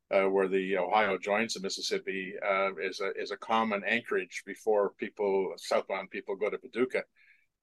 uh, 0.10 0.24
where 0.24 0.48
the 0.48 0.78
Ohio 0.78 1.18
joins 1.18 1.54
the 1.54 1.62
Mississippi, 1.62 2.34
uh, 2.44 2.76
is 2.82 3.00
a 3.00 3.12
is 3.16 3.32
a 3.32 3.38
common 3.38 3.84
anchorage 3.86 4.44
before 4.46 4.94
people 4.98 5.54
southbound 5.58 6.10
people 6.10 6.36
go 6.36 6.50
to 6.50 6.58
Paducah. 6.58 7.04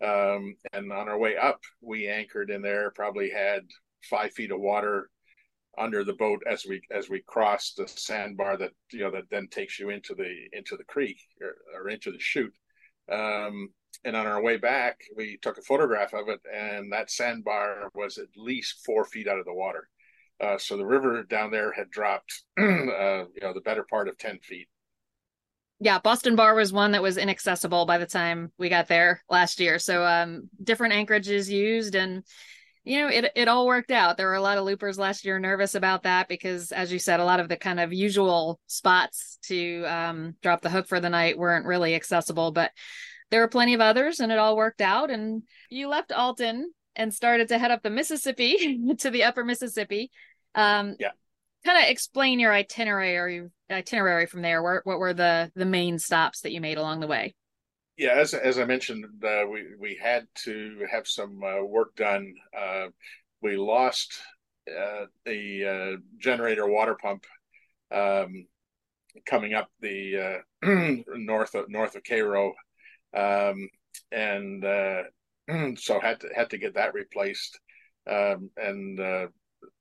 Um, 0.00 0.54
and 0.72 0.92
on 0.92 1.08
our 1.08 1.18
way 1.18 1.36
up, 1.36 1.60
we 1.80 2.06
anchored 2.06 2.50
in 2.50 2.62
there. 2.62 2.92
Probably 2.92 3.30
had 3.30 3.62
five 4.02 4.32
feet 4.32 4.50
of 4.50 4.60
water 4.60 5.10
under 5.76 6.02
the 6.02 6.14
boat 6.14 6.42
as 6.50 6.66
we 6.66 6.80
as 6.90 7.08
we 7.08 7.22
crossed 7.26 7.76
the 7.76 7.86
sandbar 7.86 8.56
that 8.56 8.72
you 8.92 9.00
know 9.00 9.10
that 9.10 9.30
then 9.30 9.48
takes 9.48 9.78
you 9.78 9.90
into 9.90 10.14
the 10.14 10.34
into 10.52 10.76
the 10.76 10.84
creek 10.84 11.20
or, 11.40 11.54
or 11.80 11.88
into 11.88 12.10
the 12.10 12.18
chute. 12.18 12.54
Um, 13.10 13.68
and 14.04 14.14
on 14.14 14.26
our 14.26 14.42
way 14.42 14.56
back, 14.56 14.98
we 15.16 15.38
took 15.42 15.58
a 15.58 15.62
photograph 15.62 16.14
of 16.14 16.28
it, 16.28 16.40
and 16.52 16.92
that 16.92 17.10
sandbar 17.10 17.90
was 17.94 18.18
at 18.18 18.28
least 18.36 18.84
four 18.84 19.04
feet 19.04 19.26
out 19.26 19.38
of 19.38 19.44
the 19.44 19.54
water. 19.54 19.88
Uh, 20.40 20.56
so 20.56 20.76
the 20.76 20.86
river 20.86 21.24
down 21.24 21.50
there 21.50 21.72
had 21.72 21.90
dropped, 21.90 22.44
uh, 22.58 23.24
you 23.24 23.40
know, 23.42 23.52
the 23.52 23.62
better 23.64 23.84
part 23.88 24.08
of 24.08 24.16
10 24.18 24.38
feet. 24.40 24.68
Yeah, 25.80 25.98
Boston 25.98 26.36
Bar 26.36 26.54
was 26.54 26.72
one 26.72 26.92
that 26.92 27.02
was 27.02 27.16
inaccessible 27.16 27.86
by 27.86 27.98
the 27.98 28.06
time 28.06 28.52
we 28.58 28.68
got 28.68 28.88
there 28.88 29.22
last 29.28 29.60
year. 29.60 29.78
So 29.78 30.04
um, 30.04 30.48
different 30.62 30.94
anchorages 30.94 31.50
used 31.50 31.94
and 31.94 32.24
you 32.88 33.02
know, 33.02 33.08
it 33.08 33.30
it 33.34 33.48
all 33.48 33.66
worked 33.66 33.90
out. 33.90 34.16
There 34.16 34.28
were 34.28 34.34
a 34.34 34.40
lot 34.40 34.56
of 34.56 34.64
loopers 34.64 34.98
last 34.98 35.26
year 35.26 35.38
nervous 35.38 35.74
about 35.74 36.04
that 36.04 36.26
because, 36.26 36.72
as 36.72 36.90
you 36.90 36.98
said, 36.98 37.20
a 37.20 37.24
lot 37.24 37.38
of 37.38 37.48
the 37.48 37.56
kind 37.56 37.78
of 37.78 37.92
usual 37.92 38.58
spots 38.66 39.38
to 39.42 39.84
um, 39.84 40.36
drop 40.42 40.62
the 40.62 40.70
hook 40.70 40.88
for 40.88 40.98
the 40.98 41.10
night 41.10 41.38
weren't 41.38 41.66
really 41.66 41.94
accessible. 41.94 42.50
But 42.50 42.72
there 43.30 43.42
were 43.42 43.48
plenty 43.48 43.74
of 43.74 43.82
others, 43.82 44.20
and 44.20 44.32
it 44.32 44.38
all 44.38 44.56
worked 44.56 44.80
out. 44.80 45.10
And 45.10 45.42
you 45.68 45.88
left 45.88 46.12
Alton 46.12 46.72
and 46.96 47.12
started 47.12 47.48
to 47.48 47.58
head 47.58 47.70
up 47.70 47.82
the 47.82 47.90
Mississippi 47.90 48.80
to 48.98 49.10
the 49.10 49.24
upper 49.24 49.44
Mississippi. 49.44 50.10
Um, 50.54 50.96
yeah. 50.98 51.10
Kind 51.66 51.84
of 51.84 51.90
explain 51.90 52.40
your 52.40 52.54
itinerary 52.54 53.16
or 53.18 53.50
itinerary 53.70 54.24
from 54.24 54.40
there. 54.40 54.62
What 54.62 54.86
what 54.86 54.98
were 54.98 55.12
the 55.12 55.52
the 55.54 55.66
main 55.66 55.98
stops 55.98 56.40
that 56.40 56.52
you 56.52 56.62
made 56.62 56.78
along 56.78 57.00
the 57.00 57.06
way? 57.06 57.34
Yeah, 57.98 58.14
as 58.14 58.32
as 58.32 58.60
I 58.60 58.64
mentioned, 58.64 59.04
uh, 59.24 59.42
we 59.50 59.74
we 59.78 59.98
had 60.00 60.28
to 60.44 60.86
have 60.90 61.08
some 61.08 61.42
uh, 61.42 61.64
work 61.64 61.96
done. 61.96 62.32
Uh, 62.56 62.86
we 63.42 63.56
lost 63.56 64.20
uh, 64.70 65.06
the 65.24 65.64
uh, 65.96 66.00
generator 66.16 66.68
water 66.68 66.94
pump 66.94 67.24
um, 67.90 68.46
coming 69.26 69.52
up 69.54 69.68
the 69.80 70.42
uh, 70.62 70.66
north 71.16 71.56
of 71.56 71.68
north 71.68 71.96
of 71.96 72.04
Cairo, 72.04 72.54
um, 73.16 73.68
and 74.12 74.62
so 75.78 75.98
had 75.98 76.20
to 76.20 76.28
had 76.36 76.50
to 76.50 76.58
get 76.58 76.74
that 76.74 76.94
replaced. 76.94 77.58
Um, 78.08 78.50
and 78.56 79.00
uh, 79.00 79.26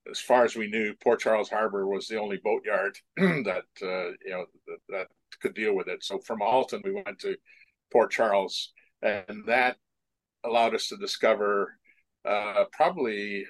as 0.10 0.20
far 0.20 0.44
as 0.44 0.56
we 0.56 0.68
knew, 0.68 0.96
Port 1.04 1.20
Charles 1.20 1.50
Harbor 1.50 1.88
was 1.88 2.08
the 2.08 2.20
only 2.20 2.38
boatyard 2.44 2.98
that 3.18 3.66
uh, 3.82 4.10
you 4.26 4.32
know 4.32 4.46
that, 4.90 5.08
could 5.40 5.54
deal 5.54 5.76
with 5.76 5.88
it. 5.88 6.04
So 6.04 6.18
from 6.18 6.42
Alton, 6.42 6.82
we 6.84 6.94
went 6.94 7.20
to 7.20 7.36
Port 7.92 8.12
Charles, 8.12 8.74
and 9.02 9.44
that 9.48 9.78
allowed 10.44 10.76
us 10.76 10.88
to 10.88 10.98
discover 10.98 11.78
uh, 12.26 12.66
probably 12.72 13.46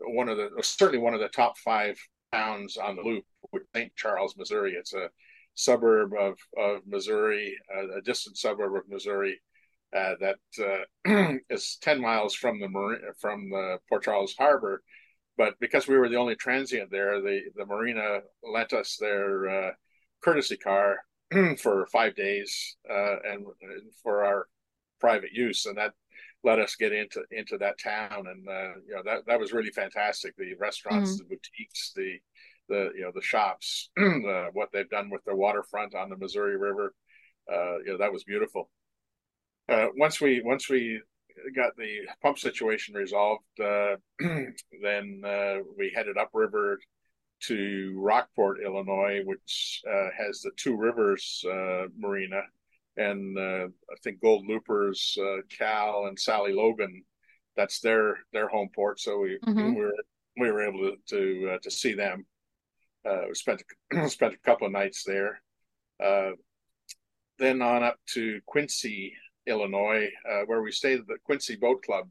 one 0.00 0.28
of 0.28 0.36
the 0.36 0.50
certainly 0.62 0.98
one 0.98 1.14
of 1.14 1.20
the 1.20 1.28
top 1.28 1.56
five 1.58 1.96
towns 2.32 2.76
on 2.76 2.96
the 2.96 3.02
loop, 3.02 3.24
with 3.52 3.62
St. 3.74 3.94
Charles, 3.96 4.36
Missouri. 4.36 4.72
It's 4.72 4.94
a 4.94 5.08
suburb 5.54 6.12
of 6.18 6.36
of 6.58 6.86
Missouri, 6.86 7.56
a 7.96 8.00
distant 8.02 8.36
suburb 8.36 8.74
of 8.74 8.88
Missouri 8.88 9.40
uh, 9.94 10.14
that 10.20 10.84
uh, 11.06 11.34
is 11.50 11.78
10 11.82 12.00
miles 12.00 12.34
from 12.34 12.58
the 12.58 12.68
marina, 12.68 13.12
from 13.20 13.48
the 13.50 13.78
Port 13.88 14.02
Charles 14.02 14.34
Harbor. 14.36 14.82
But 15.36 15.54
because 15.60 15.86
we 15.86 15.96
were 15.96 16.08
the 16.08 16.16
only 16.16 16.36
transient 16.36 16.90
there, 16.90 17.20
the, 17.20 17.40
the 17.56 17.66
marina 17.66 18.20
lent 18.42 18.72
us 18.72 18.96
their 19.00 19.48
uh, 19.48 19.70
courtesy 20.22 20.56
car 20.56 20.98
for 21.58 21.86
five 21.86 22.14
days 22.14 22.76
uh, 22.90 23.16
and, 23.24 23.46
and, 23.62 23.92
for 24.02 24.24
our 24.24 24.46
private 25.00 25.32
use. 25.32 25.66
And 25.66 25.78
that 25.78 25.92
let 26.42 26.58
us 26.58 26.76
get 26.76 26.92
into 26.92 27.22
into 27.30 27.58
that 27.58 27.78
town. 27.78 28.26
And, 28.26 28.48
uh, 28.48 28.74
you 28.86 28.94
know, 28.94 29.02
that, 29.04 29.26
that 29.26 29.40
was 29.40 29.52
really 29.52 29.70
fantastic. 29.70 30.36
The 30.36 30.54
restaurants, 30.58 31.12
mm-hmm. 31.12 31.28
the 31.28 31.36
boutiques, 31.36 31.92
the, 31.96 32.18
the, 32.68 32.90
you 32.94 33.02
know, 33.02 33.12
the 33.14 33.22
shops, 33.22 33.90
what 34.52 34.68
they've 34.72 34.88
done 34.90 35.10
with 35.10 35.24
the 35.24 35.34
waterfront 35.34 35.94
on 35.94 36.10
the 36.10 36.16
Missouri 36.16 36.56
River. 36.56 36.94
Uh, 37.50 37.78
you 37.78 37.92
know, 37.92 37.98
that 37.98 38.12
was 38.12 38.24
beautiful 38.24 38.70
uh, 39.68 39.86
once 39.96 40.20
we 40.20 40.42
once 40.42 40.68
we 40.68 41.00
got 41.56 41.76
the 41.76 42.00
pump 42.22 42.38
situation 42.38 42.94
resolved, 42.94 43.44
uh, 43.60 43.96
then 44.82 45.22
uh, 45.24 45.56
we 45.76 45.92
headed 45.94 46.16
upriver 46.16 46.78
to 47.48 47.94
Rockport, 48.00 48.58
Illinois, 48.64 49.22
which 49.24 49.82
uh, 49.88 50.08
has 50.16 50.40
the 50.40 50.50
Two 50.56 50.76
Rivers 50.76 51.44
uh, 51.50 51.86
Marina, 51.96 52.42
and 52.96 53.38
uh, 53.38 53.66
I 53.66 53.96
think 54.02 54.20
Gold 54.20 54.46
Loopers, 54.46 55.16
uh, 55.20 55.42
Cal 55.48 56.06
and 56.06 56.18
Sally 56.18 56.52
Logan, 56.52 57.02
that's 57.56 57.80
their 57.80 58.18
their 58.32 58.48
home 58.48 58.68
port. 58.74 59.00
So 59.00 59.20
we 59.20 59.38
mm-hmm. 59.44 59.74
we 59.74 59.80
were 59.80 59.94
we 60.38 60.50
were 60.50 60.62
able 60.62 60.90
to 60.90 60.96
to, 61.08 61.50
uh, 61.54 61.58
to 61.62 61.70
see 61.70 61.94
them. 61.94 62.26
Uh, 63.08 63.22
we 63.28 63.34
spent 63.34 63.62
spent 64.08 64.34
a 64.34 64.38
couple 64.38 64.66
of 64.66 64.72
nights 64.72 65.04
there. 65.04 65.40
Uh, 66.02 66.30
then 67.38 67.62
on 67.62 67.82
up 67.82 67.96
to 68.06 68.40
Quincy, 68.46 69.12
Illinois, 69.46 70.08
uh, 70.30 70.42
where 70.46 70.62
we 70.62 70.70
stayed 70.70 71.00
at 71.00 71.06
the 71.06 71.18
Quincy 71.24 71.56
Boat 71.56 71.82
Club 71.82 72.08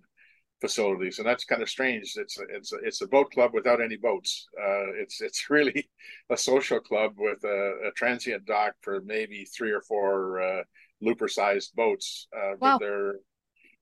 facilities, 0.63 1.19
and 1.19 1.27
that's 1.27 1.43
kind 1.43 1.61
of 1.61 1.69
strange. 1.69 2.13
It's 2.15 2.39
a, 2.39 2.43
it's 2.49 2.71
a, 2.71 2.77
it's 2.77 3.01
a 3.01 3.07
boat 3.07 3.31
club 3.31 3.51
without 3.53 3.81
any 3.81 3.97
boats. 3.97 4.47
Uh, 4.57 4.95
it's 5.01 5.19
it's 5.19 5.49
really 5.49 5.89
a 6.29 6.37
social 6.37 6.79
club 6.79 7.15
with 7.17 7.43
a, 7.43 7.89
a, 7.89 7.91
transient 7.97 8.45
dock 8.45 8.75
for 8.81 9.01
maybe 9.01 9.43
three 9.43 9.71
or 9.71 9.81
four 9.81 10.41
uh, 10.41 10.63
looper-sized 11.01 11.75
boats. 11.75 12.27
Uh, 12.33 12.55
wow. 12.61 12.77
But 12.77 12.79
they're 12.79 13.15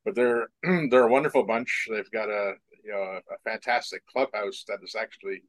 but 0.06 0.16
they're 0.16 0.48
they're 0.90 1.08
a 1.08 1.16
wonderful 1.18 1.44
bunch. 1.44 1.88
They've 1.88 2.10
got 2.10 2.30
a 2.30 2.54
you 2.84 2.92
know 2.92 3.04
a, 3.04 3.38
fantastic 3.48 4.02
clubhouse 4.08 4.64
that 4.68 4.80
is 4.84 4.96
actually 4.96 5.44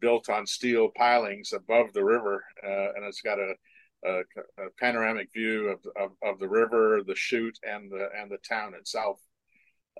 built 0.00 0.28
on 0.28 0.46
steel 0.46 0.90
pilings 0.96 1.52
above 1.52 1.92
the 1.94 2.04
river, 2.04 2.44
uh, 2.64 2.92
and 2.94 3.04
it's 3.04 3.22
got 3.22 3.40
a 3.40 3.54
a, 4.04 4.20
a, 4.20 4.70
panoramic 4.78 5.32
view 5.32 5.68
of, 5.68 5.80
of, 6.00 6.10
of 6.22 6.38
the 6.38 6.48
river, 6.48 7.00
the 7.04 7.16
chute, 7.16 7.58
and 7.64 7.90
the 7.90 8.08
and 8.16 8.30
the 8.30 8.38
town 8.48 8.74
itself. 8.74 9.20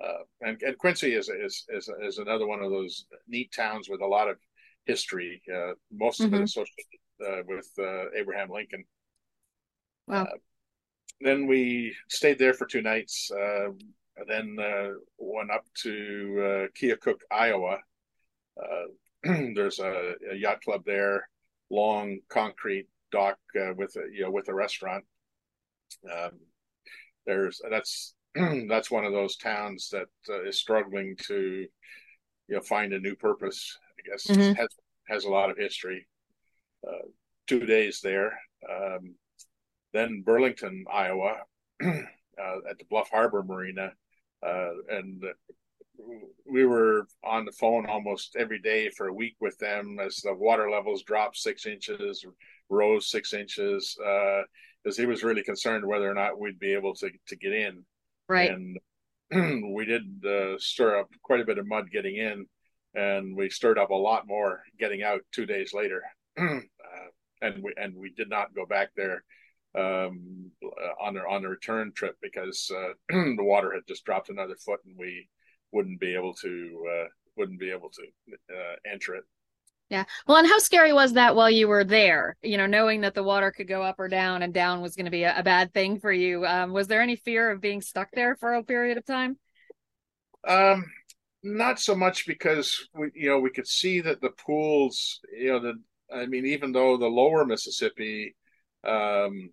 Uh, 0.01 0.23
and, 0.41 0.61
and 0.61 0.77
Quincy 0.77 1.13
is, 1.15 1.29
is 1.29 1.65
is 1.69 1.89
is 2.03 2.17
another 2.19 2.45
one 2.45 2.61
of 2.61 2.69
those 2.69 3.05
neat 3.27 3.51
towns 3.51 3.89
with 3.89 4.01
a 4.01 4.05
lot 4.05 4.29
of 4.29 4.37
history. 4.85 5.41
Uh, 5.53 5.73
most 5.91 6.21
mm-hmm. 6.21 6.27
of 6.27 6.33
it 6.33 6.35
mm-hmm. 6.35 6.43
associated 6.43 6.99
uh, 7.25 7.43
with 7.47 7.69
uh, 7.79 8.11
Abraham 8.15 8.49
Lincoln. 8.49 8.85
Wow. 10.07 10.23
Uh, 10.23 10.37
then 11.21 11.47
we 11.47 11.95
stayed 12.09 12.37
there 12.37 12.53
for 12.53 12.65
two 12.65 12.81
nights. 12.81 13.31
then 14.27 14.57
went 15.17 15.51
up 15.51 15.65
to 15.83 16.69
Keokuk, 16.79 17.21
Iowa. 17.31 17.79
there's 19.23 19.79
a, 19.79 20.13
a, 20.31 20.35
yacht 20.35 20.61
club 20.61 20.83
there, 20.85 21.27
long 21.71 22.19
concrete 22.29 22.87
dock 23.11 23.37
with 23.75 23.95
a 23.95 24.13
you 24.13 24.23
know 24.23 24.31
with 24.31 24.47
a 24.47 24.53
restaurant. 24.53 25.03
Um, 26.05 26.39
there's 27.25 27.59
that's 27.69 28.13
that's 28.67 28.91
one 28.91 29.05
of 29.05 29.13
those 29.13 29.37
towns 29.37 29.89
that 29.89 30.07
uh, 30.29 30.43
is 30.43 30.59
struggling 30.59 31.15
to 31.27 31.65
you 32.47 32.55
know 32.55 32.61
find 32.61 32.93
a 32.93 32.99
new 32.99 33.15
purpose 33.15 33.77
i 33.97 34.09
guess 34.09 34.27
mm-hmm. 34.27 34.53
has 34.53 34.67
has 35.07 35.23
a 35.25 35.29
lot 35.29 35.49
of 35.49 35.57
history 35.57 36.07
uh, 36.87 37.07
two 37.47 37.65
days 37.65 37.99
there 38.01 38.37
um, 38.69 39.15
then 39.93 40.23
burlington 40.25 40.85
iowa 40.91 41.37
uh, 41.83 41.95
at 42.69 42.77
the 42.77 42.85
bluff 42.89 43.09
harbor 43.09 43.43
marina 43.43 43.91
uh, 44.45 44.71
and 44.89 45.23
we 46.45 46.63
were 46.63 47.07
on 47.23 47.43
the 47.43 47.51
phone 47.51 47.87
almost 47.87 48.35
every 48.37 48.59
day 48.59 48.89
for 48.91 49.07
a 49.07 49.13
week 49.13 49.35
with 49.41 49.57
them 49.57 49.97
as 49.99 50.17
the 50.17 50.33
water 50.33 50.69
levels 50.69 51.01
dropped 51.03 51.37
six 51.37 51.65
inches 51.65 52.23
rose 52.69 53.09
six 53.09 53.33
inches 53.33 53.95
because 53.97 54.99
uh, 54.99 55.01
he 55.01 55.05
was 55.05 55.23
really 55.23 55.43
concerned 55.43 55.85
whether 55.85 56.09
or 56.09 56.13
not 56.13 56.39
we'd 56.39 56.59
be 56.59 56.73
able 56.73 56.93
to, 56.93 57.09
to 57.27 57.35
get 57.35 57.53
in 57.53 57.83
Right. 58.27 58.51
And 58.51 58.77
we 59.75 59.85
did 59.85 60.25
uh, 60.25 60.57
stir 60.57 60.99
up 60.99 61.09
quite 61.23 61.41
a 61.41 61.45
bit 61.45 61.57
of 61.57 61.67
mud 61.67 61.91
getting 61.91 62.15
in, 62.15 62.45
and 62.93 63.35
we 63.35 63.49
stirred 63.49 63.79
up 63.79 63.89
a 63.89 63.95
lot 63.95 64.27
more 64.27 64.61
getting 64.79 65.03
out 65.03 65.21
two 65.31 65.45
days 65.45 65.73
later. 65.73 66.03
uh, 66.39 66.59
and 67.41 67.63
we 67.63 67.73
and 67.77 67.95
we 67.95 68.11
did 68.11 68.29
not 68.29 68.53
go 68.55 68.65
back 68.65 68.89
there 68.95 69.23
um, 69.77 70.51
on 71.01 71.13
the 71.13 71.21
on 71.21 71.41
the 71.41 71.49
return 71.49 71.91
trip 71.93 72.15
because 72.21 72.71
uh, 72.75 72.93
the 73.09 73.43
water 73.43 73.73
had 73.73 73.87
just 73.87 74.05
dropped 74.05 74.29
another 74.29 74.55
foot, 74.55 74.79
and 74.85 74.95
we 74.97 75.27
wouldn't 75.71 75.99
be 75.99 76.15
able 76.15 76.33
to 76.33 76.85
uh, 76.91 77.07
wouldn't 77.35 77.59
be 77.59 77.71
able 77.71 77.89
to 77.89 78.03
uh, 78.53 78.75
enter 78.91 79.15
it. 79.15 79.23
Yeah. 79.89 80.03
Well, 80.27 80.37
and 80.37 80.47
how 80.47 80.59
scary 80.59 80.91
was 80.91 81.13
that 81.13 81.35
while 81.35 81.49
you 81.49 81.67
were 81.67 81.85
there? 81.85 82.35
You 82.41 82.57
know, 82.57 82.65
knowing 82.65 83.01
that 83.01 83.13
the 83.13 83.23
water 83.23 83.51
could 83.51 83.69
go 83.69 83.81
up 83.81 83.95
or 83.99 84.09
down 84.09 84.41
and 84.41 84.53
down 84.53 84.81
was 84.81 84.95
going 84.95 85.05
to 85.05 85.11
be 85.11 85.23
a, 85.23 85.39
a, 85.39 85.43
bad 85.43 85.73
thing 85.73 85.99
for 85.99 86.11
you. 86.11 86.45
Um, 86.45 86.73
was 86.73 86.87
there 86.87 87.01
any 87.01 87.15
fear 87.15 87.49
of 87.51 87.61
being 87.61 87.81
stuck 87.81 88.09
there 88.11 88.35
for 88.35 88.53
a 88.53 88.63
period 88.63 88.97
of 88.97 89.05
time? 89.05 89.37
Um, 90.45 90.85
not 91.41 91.79
so 91.79 91.95
much 91.95 92.27
because 92.27 92.89
we, 92.93 93.11
you 93.15 93.29
know, 93.29 93.39
we 93.39 93.49
could 93.49 93.67
see 93.67 94.01
that 94.01 94.19
the 94.19 94.31
pools, 94.45 95.21
you 95.37 95.53
know, 95.53 95.59
the, 95.59 95.73
I 96.13 96.25
mean, 96.25 96.45
even 96.45 96.73
though 96.73 96.97
the 96.97 97.07
lower 97.07 97.45
Mississippi, 97.45 98.35
um, 98.85 99.51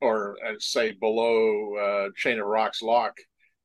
or 0.00 0.36
I'd 0.46 0.62
say 0.62 0.92
below 0.92 1.76
uh, 1.76 2.08
Chain 2.16 2.40
of 2.40 2.46
Rocks 2.46 2.80
Lock, 2.80 3.16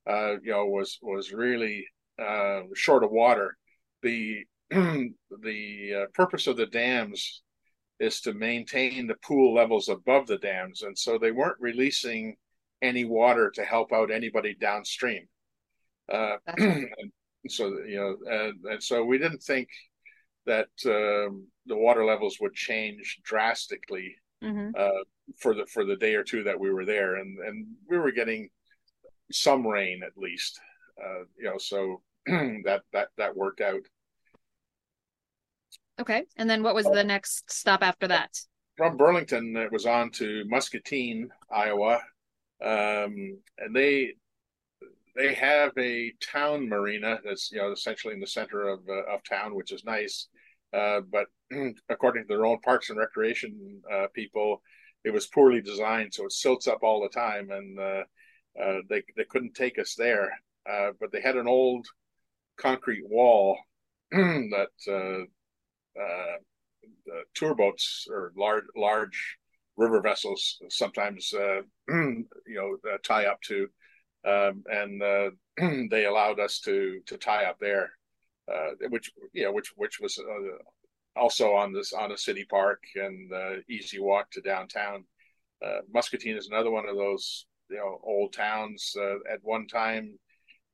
uh, 0.10 0.34
you 0.44 0.52
know, 0.52 0.66
was 0.66 0.98
was 1.02 1.32
really 1.32 1.86
uh, 2.22 2.62
short 2.74 3.04
of 3.04 3.12
water. 3.12 3.58
The 4.02 4.46
the 4.72 5.94
uh, 5.96 6.06
purpose 6.14 6.48
of 6.48 6.58
the 6.58 6.68
dams 6.68 7.42
is 8.00 8.22
to 8.22 8.34
maintain 8.34 9.08
the 9.08 9.16
pool 9.26 9.54
levels 9.54 9.90
above 9.90 10.28
the 10.28 10.38
dams, 10.38 10.84
and 10.84 10.98
so 10.98 11.18
they 11.18 11.32
weren't 11.32 11.58
releasing 11.60 12.36
any 12.82 13.06
water 13.06 13.52
to 13.52 13.64
help 13.64 13.92
out 13.92 14.12
anybody 14.12 14.56
downstream. 14.60 15.28
Uh, 16.12 16.38
so 17.48 17.68
you 17.86 17.98
know, 17.98 18.16
and, 18.32 18.66
and, 18.66 18.84
so 18.84 19.04
we 19.04 19.18
didn't 19.18 19.44
think 19.44 19.68
that 20.46 20.68
um, 20.86 21.48
the 21.66 21.76
water 21.76 22.06
levels 22.06 22.38
would 22.40 22.54
change 22.54 23.20
drastically 23.24 24.16
mm-hmm. 24.44 24.70
uh, 24.78 25.04
for 25.40 25.54
the 25.54 25.66
for 25.66 25.86
the 25.86 25.96
day 25.98 26.16
or 26.16 26.24
two 26.24 26.44
that 26.44 26.60
we 26.60 26.72
were 26.72 26.86
there, 26.86 27.16
and 27.16 27.38
and 27.40 27.68
we 27.90 27.98
were 27.98 28.12
getting 28.12 28.50
some 29.32 29.66
rain 29.66 30.02
at 30.06 30.18
least. 30.18 30.60
Uh, 31.02 31.24
you 31.38 31.46
know, 31.46 31.58
so 31.58 32.02
that 32.26 32.82
that 32.94 33.10
that 33.18 33.36
worked 33.36 33.62
out. 33.62 33.82
Okay. 36.00 36.24
And 36.38 36.50
then 36.50 36.64
what 36.64 36.76
was 36.76 36.86
the 36.86 37.04
next 37.04 37.52
stop 37.52 37.84
after 37.84 38.08
that? 38.08 38.40
From 38.78 38.96
Burlington, 38.96 39.56
it 39.58 39.72
was 39.72 39.86
on 39.86 40.12
to 40.12 40.46
Muscatine, 40.48 41.30
Iowa. 41.52 42.00
Um, 42.64 43.40
and 43.58 43.76
they 43.76 44.14
they 45.16 45.34
have 45.34 45.72
a 45.78 46.14
town 46.32 46.70
marina 46.70 47.20
that's 47.26 47.52
you 47.52 47.58
know 47.58 47.72
essentially 47.72 48.14
in 48.14 48.20
the 48.20 48.28
center 48.28 48.68
of 48.68 48.80
uh, 48.88 49.14
of 49.14 49.24
town, 49.24 49.56
which 49.56 49.72
is 49.72 49.84
nice. 49.84 50.28
Uh, 50.74 51.02
but 51.02 51.28
according 51.90 52.24
to 52.24 52.28
their 52.28 52.46
own 52.46 52.60
parks 52.62 52.90
and 52.90 53.00
recreation 53.00 53.82
uh, 53.92 54.08
people, 54.14 54.62
it 55.04 55.12
was 55.12 55.28
poorly 55.28 55.62
designed, 55.62 56.14
so 56.14 56.26
it 56.26 56.32
silts 56.32 56.68
up 56.68 56.80
all 56.84 57.02
the 57.02 57.10
time, 57.10 57.50
and 57.52 57.80
uh, 57.80 58.04
uh, 58.62 58.78
they 58.90 59.04
they 59.18 59.26
couldn't 59.26 59.54
take 59.56 59.80
us 59.80 59.96
there. 59.96 60.32
Uh, 60.70 60.92
but 61.00 61.12
they 61.12 61.22
had 61.22 61.36
an 61.36 61.48
old 61.48 61.86
concrete 62.58 63.04
wall 63.10 63.58
that 64.12 64.70
uh, 66.00 67.22
tour 67.34 67.56
boats 67.56 68.08
or 68.10 68.32
large 68.36 68.64
large 68.76 69.38
river 69.78 70.02
vessels 70.02 70.60
sometimes 70.70 71.34
uh, 71.34 71.62
you 71.90 72.26
know 72.48 72.78
uh, 72.92 72.98
tie 73.04 73.26
up 73.26 73.42
to, 73.42 73.68
um, 74.26 74.64
and 74.68 75.02
uh, 75.02 75.30
they 75.90 76.06
allowed 76.06 76.40
us 76.40 76.60
to 76.60 77.00
to 77.06 77.18
tie 77.18 77.46
up 77.46 77.58
there, 77.60 77.90
which 78.90 79.12
you 79.34 79.44
know 79.44 79.52
which 79.52 79.72
which 79.76 80.00
was 80.00 80.20
also 81.16 81.54
on 81.54 81.74
this 81.74 81.94
on 81.94 82.12
a 82.12 82.18
city 82.18 82.46
park 82.50 82.82
and 82.96 83.32
easy 83.70 84.00
walk 84.00 84.30
to 84.32 84.42
downtown. 84.42 85.04
Muscatine 85.94 86.38
is 86.38 86.48
another 86.48 86.72
one 86.72 86.88
of 86.88 86.96
those 86.96 87.46
you 87.70 87.78
know 87.78 88.00
old 88.04 88.34
towns. 88.34 88.96
at 89.32 89.40
one 89.42 89.68
time, 89.68 90.18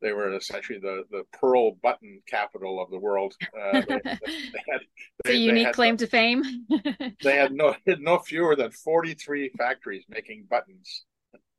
they 0.06 0.14
were 0.14 0.32
essentially 0.36 0.78
the, 0.78 1.04
the 1.10 1.24
pearl 1.34 1.72
button 1.82 2.22
capital 2.28 2.80
of 2.80 2.92
the 2.92 3.00
world. 3.00 3.34
Uh, 3.42 3.82
they, 3.82 4.00
they 4.04 4.64
had, 4.70 4.82
they, 5.24 5.34
a 5.34 5.34
unique 5.34 5.74
claim 5.74 5.98
to 5.98 6.06
fame. 6.06 6.44
they 7.24 7.36
had 7.36 7.52
no 7.52 7.76
no 8.00 8.20
fewer 8.20 8.56
than 8.56 8.70
forty 8.70 9.16
three 9.16 9.50
factories 9.58 10.06
making 10.08 10.46
buttons. 10.48 11.06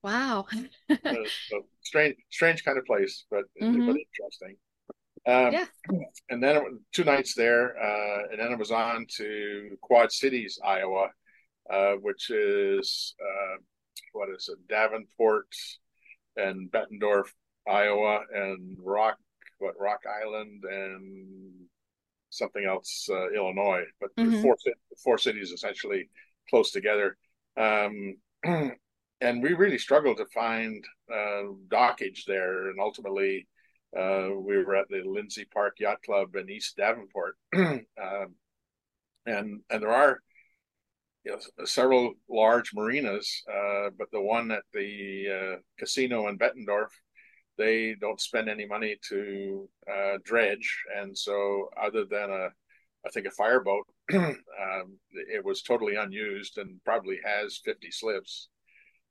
Wow, 0.04 0.46
uh, 0.90 0.96
so 1.48 1.62
strange 1.82 2.14
strange 2.30 2.64
kind 2.64 2.78
of 2.78 2.84
place, 2.84 3.24
but 3.32 3.46
mm-hmm. 3.60 3.86
but 3.86 3.96
interesting. 3.96 4.56
Um, 5.26 5.52
yeah. 5.52 5.66
And 6.30 6.40
then 6.40 6.56
it, 6.56 6.62
two 6.92 7.02
nights 7.02 7.34
there, 7.34 7.76
uh, 7.76 8.28
and 8.30 8.40
then 8.40 8.52
it 8.52 8.58
was 8.60 8.70
on 8.70 9.06
to 9.16 9.76
Quad 9.82 10.12
Cities, 10.12 10.60
Iowa, 10.64 11.08
uh, 11.68 11.94
which 11.94 12.30
is 12.30 13.16
uh, 13.20 13.56
what 14.12 14.28
is 14.28 14.48
it, 14.48 14.58
Davenport 14.68 15.48
and 16.36 16.70
Bettendorf, 16.70 17.26
Iowa 17.68 18.20
and 18.32 18.76
Rock, 18.82 19.16
what 19.58 19.74
Rock 19.78 20.00
Island 20.06 20.64
and 20.64 21.52
something 22.30 22.64
else, 22.64 23.08
uh, 23.10 23.30
Illinois. 23.30 23.84
But 24.00 24.14
mm-hmm. 24.16 24.42
four 24.42 24.56
four 25.02 25.18
cities 25.18 25.50
essentially 25.50 26.08
close 26.50 26.70
together. 26.70 27.16
Um, 27.56 28.16
and 28.44 29.42
we 29.42 29.54
really 29.54 29.78
struggled 29.78 30.18
to 30.18 30.26
find 30.26 30.84
uh, 31.12 31.52
dockage 31.68 32.24
there, 32.26 32.70
and 32.70 32.80
ultimately. 32.80 33.48
Uh, 33.96 34.28
we 34.36 34.62
were 34.62 34.74
at 34.76 34.88
the 34.90 35.00
Lindsay 35.06 35.46
Park 35.54 35.76
Yacht 35.78 36.02
Club 36.02 36.34
in 36.34 36.50
East 36.50 36.76
Davenport, 36.76 37.36
um, 37.56 38.34
and 39.24 39.60
and 39.70 39.82
there 39.82 39.92
are 39.92 40.20
you 41.26 41.32
know, 41.32 41.64
several 41.64 42.14
large 42.30 42.72
marinas, 42.72 43.42
uh, 43.52 43.90
but 43.98 44.08
the 44.12 44.20
one 44.20 44.52
at 44.52 44.62
the 44.72 45.26
uh, 45.28 45.56
casino 45.76 46.28
in 46.28 46.38
Bettendorf, 46.38 46.90
they 47.58 47.94
don't 48.00 48.20
spend 48.20 48.48
any 48.48 48.66
money 48.66 48.96
to 49.08 49.68
uh, 49.90 50.18
dredge, 50.24 50.84
and 50.96 51.16
so 51.16 51.68
other 51.80 52.04
than 52.04 52.30
a, 52.30 52.48
I 53.06 53.10
think 53.12 53.26
a 53.26 53.30
fireboat, 53.30 53.86
um, 54.14 54.98
it 55.10 55.44
was 55.44 55.62
totally 55.62 55.96
unused 55.96 56.58
and 56.58 56.80
probably 56.84 57.18
has 57.24 57.60
fifty 57.64 57.90
slips. 57.90 58.48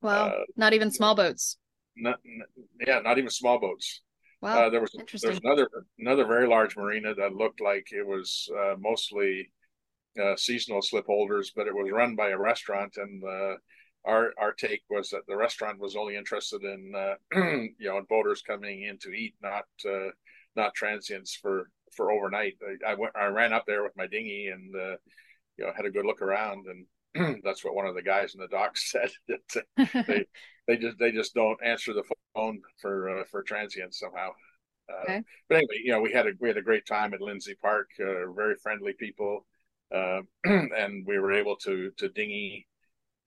Wow, 0.02 0.28
uh, 0.28 0.44
not 0.56 0.72
even 0.74 0.90
small 0.90 1.14
boats. 1.14 1.58
Not, 1.96 2.18
yeah, 2.86 3.00
not 3.00 3.18
even 3.18 3.30
small 3.30 3.58
boats. 3.58 4.02
Wow, 4.42 4.66
uh, 4.66 4.70
there 4.70 4.80
was 4.80 4.92
there 4.92 5.30
was 5.30 5.40
another 5.42 5.68
another 5.98 6.26
very 6.26 6.46
large 6.46 6.76
marina 6.76 7.14
that 7.14 7.34
looked 7.34 7.60
like 7.60 7.88
it 7.90 8.06
was 8.06 8.48
uh, 8.56 8.74
mostly 8.78 9.50
uh, 10.22 10.36
seasonal 10.36 10.82
slip 10.82 11.06
holders, 11.06 11.52
but 11.54 11.66
it 11.66 11.74
was 11.74 11.90
run 11.90 12.16
by 12.16 12.30
a 12.30 12.38
restaurant, 12.38 12.96
and 12.96 13.22
uh, 13.24 13.54
our 14.06 14.32
our 14.38 14.52
take 14.52 14.82
was 14.88 15.10
that 15.10 15.26
the 15.26 15.36
restaurant 15.36 15.78
was 15.78 15.96
only 15.96 16.16
interested 16.16 16.62
in 16.62 16.92
uh, 16.94 17.14
you 17.34 17.74
know 17.80 17.98
in 17.98 18.04
boaters 18.08 18.42
coming 18.42 18.82
in 18.82 18.98
to 18.98 19.10
eat, 19.10 19.34
not 19.42 19.64
uh, 19.88 20.10
not 20.54 20.74
transients 20.74 21.34
for 21.34 21.70
for 21.94 22.10
overnight. 22.10 22.54
I, 22.86 22.92
I, 22.92 22.94
went 22.94 23.16
I 23.16 23.26
ran 23.26 23.52
up 23.52 23.64
there 23.66 23.82
with 23.82 23.96
my 23.96 24.06
dinghy 24.06 24.48
and 24.48 24.74
uh, 24.74 24.96
you 25.56 25.66
know 25.66 25.72
had 25.76 25.86
a 25.86 25.90
good 25.90 26.06
look 26.06 26.22
around, 26.22 26.66
and 26.66 27.40
that's 27.44 27.64
what 27.64 27.74
one 27.74 27.86
of 27.86 27.94
the 27.94 28.02
guys 28.02 28.34
in 28.34 28.40
the 28.40 28.48
dock 28.48 28.76
said 28.76 29.10
that 29.28 29.64
uh, 29.78 30.02
they 30.06 30.24
they 30.68 30.76
just 30.76 30.98
they 30.98 31.12
just 31.12 31.34
don't 31.34 31.62
answer 31.64 31.92
the 31.92 32.04
phone 32.34 32.60
for 32.80 33.24
for 33.30 33.42
transients 33.42 34.00
somehow. 34.00 34.30
Okay. 35.02 35.20
But 35.48 35.56
anyway, 35.56 35.80
you 35.82 35.90
know, 35.90 36.00
we 36.00 36.12
had 36.12 36.28
a 36.28 36.32
we 36.40 36.48
had 36.48 36.56
a 36.56 36.62
great 36.62 36.86
time 36.86 37.12
at 37.12 37.20
Lindsay 37.20 37.56
Park. 37.60 37.88
very 37.98 38.54
friendly 38.62 38.92
people 38.92 39.44
uh, 39.94 40.20
and 40.44 41.06
we 41.06 41.18
were 41.18 41.32
able 41.32 41.56
to 41.56 41.90
to 41.96 42.08
dinghy 42.08 42.66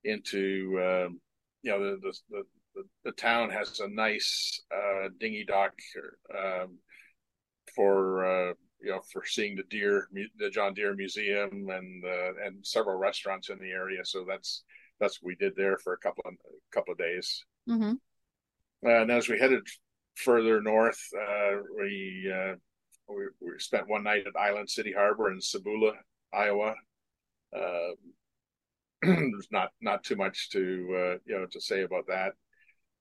into 0.03 0.79
um, 0.81 1.19
you 1.61 1.71
know 1.71 1.79
the, 1.79 2.13
the 2.29 2.43
the, 2.75 2.83
the 3.05 3.11
town 3.13 3.49
has 3.49 3.79
a 3.79 3.87
nice 3.87 4.61
uh, 4.73 5.09
dinghy 5.19 5.45
dock 5.45 5.73
um, 6.37 6.77
for 7.75 8.25
uh, 8.25 8.53
you 8.81 8.91
know 8.91 9.01
for 9.11 9.23
seeing 9.25 9.55
the 9.55 9.63
deer 9.69 10.07
the 10.37 10.49
John 10.49 10.73
Deere 10.73 10.95
Museum 10.95 11.67
and 11.69 12.03
uh, 12.05 12.45
and 12.45 12.65
several 12.65 12.97
restaurants 12.97 13.49
in 13.49 13.59
the 13.59 13.71
area. 13.71 14.03
So 14.03 14.25
that's 14.27 14.63
that's 14.99 15.21
what 15.21 15.27
we 15.27 15.35
did 15.35 15.55
there 15.55 15.77
for 15.77 15.93
a 15.93 15.97
couple 15.97 16.23
of 16.25 16.33
a 16.33 16.75
couple 16.75 16.91
of 16.91 16.97
days. 16.97 17.43
Mm-hmm. 17.67 17.93
And 18.87 19.11
as 19.11 19.27
we 19.27 19.37
headed 19.37 19.67
further 20.15 20.61
north, 20.61 20.99
uh, 21.17 21.57
we, 21.77 22.31
uh, 22.33 22.55
we 23.07 23.27
we 23.41 23.59
spent 23.59 23.89
one 23.89 24.03
night 24.03 24.23
at 24.25 24.39
Island 24.39 24.69
City 24.69 24.93
Harbor 24.93 25.31
in 25.31 25.39
Sabula, 25.39 25.93
Iowa. 26.33 26.75
Uh, 27.55 27.91
there's 29.01 29.47
not 29.51 29.69
not 29.81 30.03
too 30.03 30.15
much 30.15 30.49
to 30.51 30.59
uh, 30.59 31.17
you 31.25 31.37
know 31.37 31.45
to 31.51 31.61
say 31.61 31.83
about 31.83 32.07
that. 32.07 32.33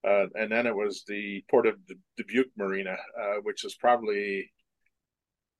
Uh, 0.07 0.27
and 0.35 0.49
then 0.49 0.65
it 0.65 0.75
was 0.75 1.03
the 1.07 1.43
Port 1.51 1.67
of 1.67 1.75
Dubuque 2.17 2.51
Marina, 2.57 2.95
uh, 3.21 3.35
which 3.43 3.65
is 3.65 3.75
probably 3.75 4.49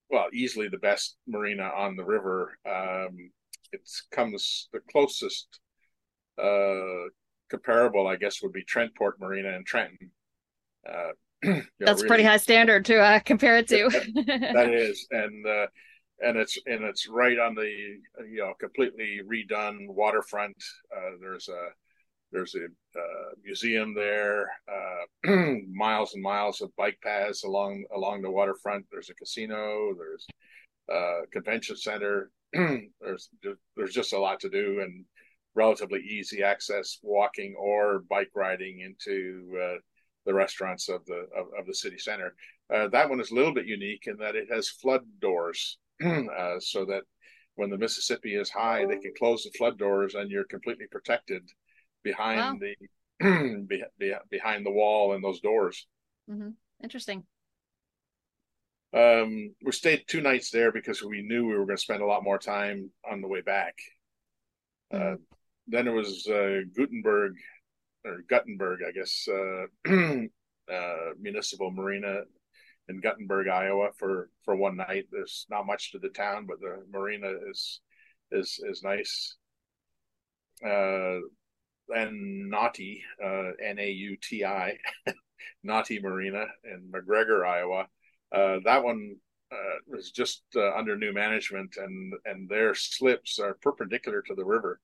well 0.10 0.28
easily 0.34 0.70
the 0.70 0.78
best 0.78 1.18
marina 1.28 1.64
on 1.64 1.96
the 1.96 2.06
river. 2.06 2.58
Um, 2.66 3.32
it 3.72 3.82
comes 4.12 4.70
the 4.74 4.80
closest 4.92 5.60
uh, 6.42 7.10
comparable, 7.50 8.08
I 8.08 8.16
guess, 8.16 8.42
would 8.42 8.54
be 8.54 8.64
Trentport 8.64 9.14
Marina 9.20 9.50
in 9.50 9.64
Trenton. 9.66 10.12
Uh, 10.88 11.12
That's 11.80 12.02
really, 12.02 12.08
pretty 12.08 12.24
high 12.24 12.38
standard 12.38 12.86
to 12.86 13.00
uh, 13.00 13.20
compare 13.20 13.58
it 13.58 13.68
to. 13.70 13.90
that 14.26 14.74
is, 14.74 15.08
and 15.12 15.46
uh, 15.46 15.68
and 16.22 16.38
it's 16.38 16.58
and 16.66 16.84
it's 16.84 17.08
right 17.08 17.40
on 17.40 17.56
the 17.56 17.68
you 18.30 18.40
know 18.40 18.54
completely 18.60 19.22
redone 19.26 19.88
waterfront. 19.88 20.56
Uh, 20.96 21.12
there's 21.22 21.48
a 21.50 21.68
there's 22.32 22.56
a 22.56 22.66
uh, 23.00 23.32
museum 23.44 23.94
there, 23.96 24.52
uh, 24.72 25.32
miles 25.72 26.14
and 26.14 26.22
miles 26.22 26.62
of 26.62 26.76
bike 26.76 27.00
paths 27.04 27.44
along 27.44 27.84
along 27.96 28.22
the 28.22 28.32
waterfront. 28.32 28.86
There's 28.92 29.10
a 29.10 29.16
casino. 29.16 29.94
There's 29.98 30.28
a 30.90 31.28
convention 31.32 31.76
center. 31.78 32.32
there's 32.54 33.30
there's 33.76 33.94
just 33.94 34.14
a 34.14 34.20
lot 34.20 34.40
to 34.42 34.50
do 34.50 34.82
and 34.82 35.06
relatively 35.56 36.00
easy 36.02 36.44
access 36.44 37.00
walking 37.02 37.56
or 37.58 38.04
bike 38.10 38.30
riding 38.36 38.82
into 38.82 39.58
uh, 39.62 39.78
the 40.26 40.34
restaurants 40.34 40.90
of 40.90 41.06
the 41.06 41.28
of, 41.36 41.48
of 41.58 41.66
the 41.66 41.74
city 41.74 41.98
center. 41.98 42.36
Uh, 42.74 42.88
that 42.90 43.10
one 43.10 43.20
is 43.20 43.32
a 43.32 43.36
little 43.36 43.54
bit 43.54 43.66
unique 43.66 44.04
in 44.06 44.18
that 44.18 44.36
it 44.36 44.48
has 44.52 44.70
flood 44.70 45.02
doors 45.20 45.80
uh, 46.06 46.60
so 46.60 46.86
that 46.86 47.04
when 47.56 47.70
the 47.70 47.78
Mississippi 47.78 48.36
is 48.36 48.50
high, 48.50 48.86
they 48.86 48.98
can 48.98 49.14
close 49.18 49.44
the 49.44 49.52
flood 49.58 49.78
doors 49.78 50.16
and 50.16 50.32
you're 50.32 50.46
completely 50.46 50.88
protected 50.90 51.44
behind 52.04 52.62
wow. 52.62 52.68
the 53.20 53.66
be, 53.68 53.84
be, 54.00 54.14
behind 54.30 54.66
the 54.66 54.72
wall 54.72 55.14
and 55.14 55.24
those 55.24 55.42
doors. 55.42 55.88
Mm-hmm. 56.30 56.52
Interesting. 56.84 57.24
Um, 58.94 59.54
we 59.64 59.72
stayed 59.72 60.06
two 60.08 60.22
nights 60.22 60.50
there 60.50 60.72
because 60.72 61.04
we 61.04 61.22
knew 61.22 61.46
we 61.46 61.58
were 61.58 61.66
going 61.66 61.78
to 61.78 61.82
spend 61.82 62.02
a 62.02 62.08
lot 62.08 62.24
more 62.24 62.40
time 62.40 62.90
on 63.10 63.22
the 63.22 63.28
way 63.28 63.42
back. 63.42 63.76
Uh, 64.92 64.98
mm-hmm. 64.98 65.14
Uh, 65.14 65.18
then 65.68 65.88
it 65.88 65.92
was 65.92 66.26
uh, 66.28 66.62
Gutenberg 66.76 67.34
or 68.06 68.24
Guttenberg, 68.28 68.80
I 68.88 68.92
guess, 68.92 69.28
uh, 69.28 69.66
uh, 70.74 71.14
municipal 71.20 71.72
marina 71.72 72.22
in 72.90 73.00
Guttenberg, 73.00 73.48
Iowa 73.48 73.90
for 73.98 74.30
for 74.44 74.56
one 74.56 74.76
night. 74.76 75.06
There's 75.12 75.46
not 75.50 75.68
much 75.68 75.92
to 75.92 76.00
the 76.00 76.10
town, 76.10 76.46
but 76.48 76.60
the 76.60 76.84
marina 76.92 77.32
is 77.50 77.80
is 78.32 78.60
is 78.68 78.84
nice. 78.84 79.38
Uh, 80.66 81.20
and 81.90 82.52
Nauti, 82.52 83.02
uh, 83.24 83.52
N 83.64 83.80
A 83.80 83.90
U 83.90 84.18
T 84.22 84.44
I, 84.44 84.78
Nauti 85.66 86.02
Marina 86.02 86.46
in 86.64 86.92
McGregor, 86.92 87.46
Iowa. 87.46 87.88
Uh, 88.32 88.60
that 88.66 88.84
one 88.84 89.16
uh, 89.52 89.78
was 89.88 90.12
just 90.12 90.44
uh, 90.56 90.74
under 90.76 90.98
new 90.98 91.14
management, 91.14 91.76
and 91.78 92.14
and 92.26 92.50
their 92.50 92.76
slips 92.76 93.40
are 93.40 93.56
perpendicular 93.62 94.22
to 94.24 94.36
the 94.36 94.46
river, 94.46 94.80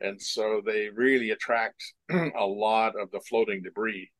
and 0.00 0.20
so 0.20 0.62
they 0.64 0.90
really 0.90 1.30
attract 1.30 1.82
a 2.10 2.46
lot 2.46 2.98
of 3.00 3.10
the 3.10 3.20
floating 3.20 3.62
debris 3.62 4.10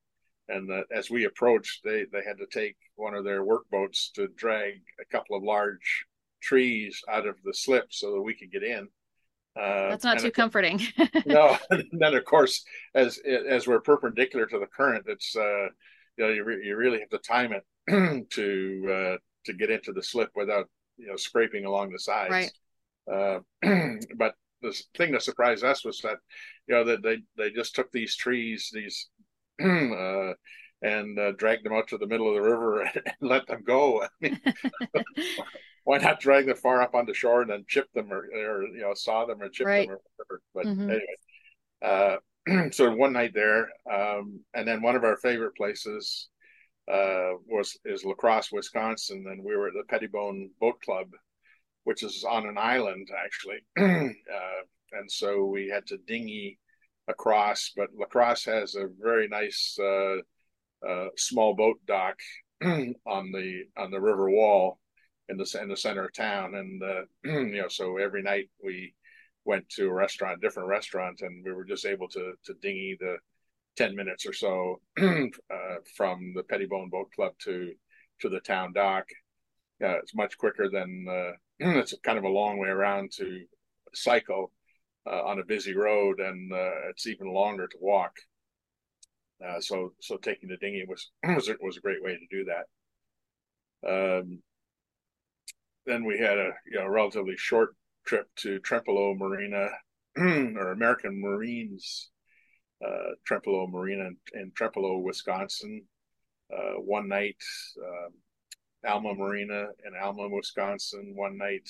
and 0.48 0.70
as 0.94 1.10
we 1.10 1.24
approached, 1.24 1.82
they 1.84 2.04
they 2.12 2.22
had 2.26 2.38
to 2.38 2.46
take 2.46 2.76
one 2.94 3.14
of 3.14 3.24
their 3.24 3.42
work 3.44 3.68
boats 3.70 4.10
to 4.14 4.28
drag 4.28 4.74
a 5.00 5.04
couple 5.04 5.36
of 5.36 5.42
large 5.42 6.06
trees 6.40 7.02
out 7.10 7.26
of 7.26 7.36
the 7.44 7.54
slip 7.54 7.86
so 7.90 8.12
that 8.12 8.22
we 8.22 8.34
could 8.34 8.52
get 8.52 8.62
in. 8.62 8.88
Uh, 9.58 9.88
That's 9.88 10.04
not 10.04 10.18
too 10.18 10.30
comforting. 10.30 10.80
no, 11.26 11.56
and 11.70 11.84
then 11.92 12.14
of 12.14 12.24
course, 12.24 12.64
as 12.94 13.18
as 13.18 13.66
we're 13.66 13.80
perpendicular 13.80 14.46
to 14.46 14.58
the 14.58 14.66
current, 14.66 15.06
it's 15.08 15.34
uh, 15.34 15.66
you 16.16 16.24
know 16.24 16.28
you, 16.28 16.44
re- 16.44 16.64
you 16.64 16.76
really 16.76 17.00
have 17.00 17.08
to 17.10 17.18
time 17.18 17.52
it 17.52 18.30
to 18.30 18.92
uh, 18.92 19.16
to 19.46 19.52
get 19.52 19.70
into 19.70 19.92
the 19.92 20.02
slip 20.02 20.30
without 20.34 20.68
you 20.96 21.06
know 21.06 21.16
scraping 21.16 21.64
along 21.64 21.90
the 21.90 21.98
sides. 21.98 22.30
Right. 22.30 22.52
Uh, 23.10 23.40
but 24.16 24.34
the 24.62 24.82
thing 24.96 25.12
that 25.12 25.22
surprised 25.22 25.64
us 25.64 25.84
was 25.84 26.00
that 26.00 26.18
you 26.66 26.74
know 26.74 26.84
that 26.84 27.02
they 27.02 27.18
they 27.36 27.50
just 27.50 27.74
took 27.74 27.90
these 27.92 28.14
trees, 28.14 28.70
these 28.72 29.08
uh, 29.62 30.34
and 30.82 31.18
uh, 31.18 31.32
dragged 31.32 31.64
them 31.64 31.72
out 31.72 31.88
to 31.88 31.98
the 31.98 32.06
middle 32.06 32.28
of 32.28 32.34
the 32.34 32.48
river 32.48 32.82
and, 32.94 33.02
let 33.20 33.46
them 33.46 33.62
go. 33.66 34.02
I 34.04 34.08
mean, 34.20 34.40
why 35.84 35.98
not 35.98 36.20
drag 36.20 36.46
them 36.46 36.56
far 36.56 36.82
up 36.82 36.94
on 36.94 37.06
the 37.06 37.14
shore 37.14 37.42
and 37.42 37.50
then 37.50 37.64
chip 37.68 37.92
them 37.92 38.12
or, 38.12 38.26
or 38.34 38.66
you 38.66 38.80
know 38.80 38.94
saw 38.94 39.24
them 39.24 39.40
or 39.40 39.48
chip 39.48 39.66
right. 39.66 39.88
them 39.88 39.96
or 39.96 40.00
whatever? 40.16 40.42
But 40.54 40.66
mm-hmm. 40.66 40.90
anyway, 40.90 42.20
uh, 42.48 42.70
so 42.72 42.94
one 42.94 43.12
night 43.12 43.32
there, 43.34 43.68
um, 43.90 44.40
and 44.54 44.66
then 44.66 44.82
one 44.82 44.96
of 44.96 45.04
our 45.04 45.16
favorite 45.16 45.56
places 45.56 46.28
uh, 46.90 47.32
was 47.48 47.76
is 47.84 48.04
La 48.04 48.14
Crosse, 48.14 48.52
Wisconsin, 48.52 49.24
and 49.28 49.42
we 49.42 49.56
were 49.56 49.68
at 49.68 49.74
the 49.74 49.84
Pettibone 49.88 50.50
Boat 50.60 50.80
Club, 50.82 51.08
which 51.84 52.02
is 52.02 52.24
on 52.28 52.46
an 52.46 52.58
island 52.58 53.08
actually, 53.24 53.58
uh, 53.78 54.12
and 54.92 55.10
so 55.10 55.44
we 55.44 55.68
had 55.68 55.86
to 55.86 55.98
dinghy 56.06 56.58
across, 57.08 57.72
but 57.76 57.88
Lacrosse 57.96 58.44
has 58.44 58.74
a 58.74 58.88
very 59.00 59.28
nice 59.28 59.78
uh, 59.80 60.16
uh, 60.86 61.08
small 61.16 61.54
boat 61.54 61.78
dock 61.86 62.16
on 62.62 62.94
the 63.32 63.62
on 63.76 63.90
the 63.90 64.00
river 64.00 64.30
wall 64.30 64.78
in 65.28 65.36
the 65.36 65.58
in 65.60 65.68
the 65.68 65.76
center 65.76 66.04
of 66.04 66.12
town, 66.12 66.54
and 66.54 66.82
uh, 66.82 67.02
you 67.24 67.62
know, 67.62 67.68
so 67.68 67.98
every 67.98 68.22
night 68.22 68.48
we 68.62 68.94
went 69.44 69.68
to 69.70 69.86
a 69.86 69.92
restaurant, 69.92 70.40
different 70.40 70.68
restaurant, 70.68 71.20
and 71.20 71.44
we 71.44 71.52
were 71.52 71.64
just 71.64 71.86
able 71.86 72.08
to 72.08 72.32
to 72.44 72.54
dinghy 72.54 72.96
the 72.98 73.16
ten 73.76 73.94
minutes 73.94 74.26
or 74.26 74.32
so 74.32 74.80
uh, 75.00 75.76
from 75.96 76.32
the 76.34 76.42
Pettibone 76.42 76.90
Boat 76.90 77.10
Club 77.14 77.32
to 77.40 77.72
to 78.20 78.28
the 78.28 78.40
town 78.40 78.72
dock. 78.72 79.06
Uh, 79.82 79.98
it's 79.98 80.14
much 80.14 80.38
quicker 80.38 80.70
than 80.70 81.06
uh, 81.08 81.32
it's 81.58 81.94
kind 82.02 82.18
of 82.18 82.24
a 82.24 82.28
long 82.28 82.58
way 82.58 82.68
around 82.68 83.12
to 83.12 83.44
cycle 83.94 84.52
uh, 85.06 85.22
on 85.24 85.38
a 85.38 85.44
busy 85.44 85.74
road, 85.74 86.20
and 86.20 86.52
uh, 86.52 86.88
it's 86.90 87.06
even 87.06 87.32
longer 87.32 87.66
to 87.66 87.76
walk. 87.80 88.12
Uh, 89.44 89.60
so, 89.60 89.92
so 90.00 90.16
taking 90.16 90.48
the 90.48 90.56
dinghy 90.56 90.84
was 90.88 91.10
was 91.24 91.50
was 91.60 91.76
a 91.76 91.80
great 91.80 92.02
way 92.02 92.16
to 92.16 92.36
do 92.36 92.44
that. 92.44 92.66
Um, 93.86 94.40
then 95.84 96.04
we 96.04 96.18
had 96.18 96.38
a 96.38 96.50
you 96.70 96.78
know 96.78 96.86
relatively 96.86 97.36
short 97.36 97.76
trip 98.06 98.26
to 98.36 98.60
Trempealeau 98.60 99.16
Marina 99.16 99.68
or 100.16 100.72
American 100.72 101.20
Marines 101.20 102.10
uh, 102.84 103.14
Trempealeau 103.28 103.70
Marina 103.70 104.06
in, 104.06 104.16
in 104.34 104.52
Trempealeau, 104.52 105.02
Wisconsin. 105.02 105.82
Uh, 106.52 106.74
one 106.78 107.08
night, 107.08 107.36
um, 107.82 108.12
Alma 108.88 109.14
Marina 109.14 109.66
in 109.84 109.92
Alma, 110.00 110.28
Wisconsin, 110.28 111.12
one 111.16 111.36
night, 111.36 111.68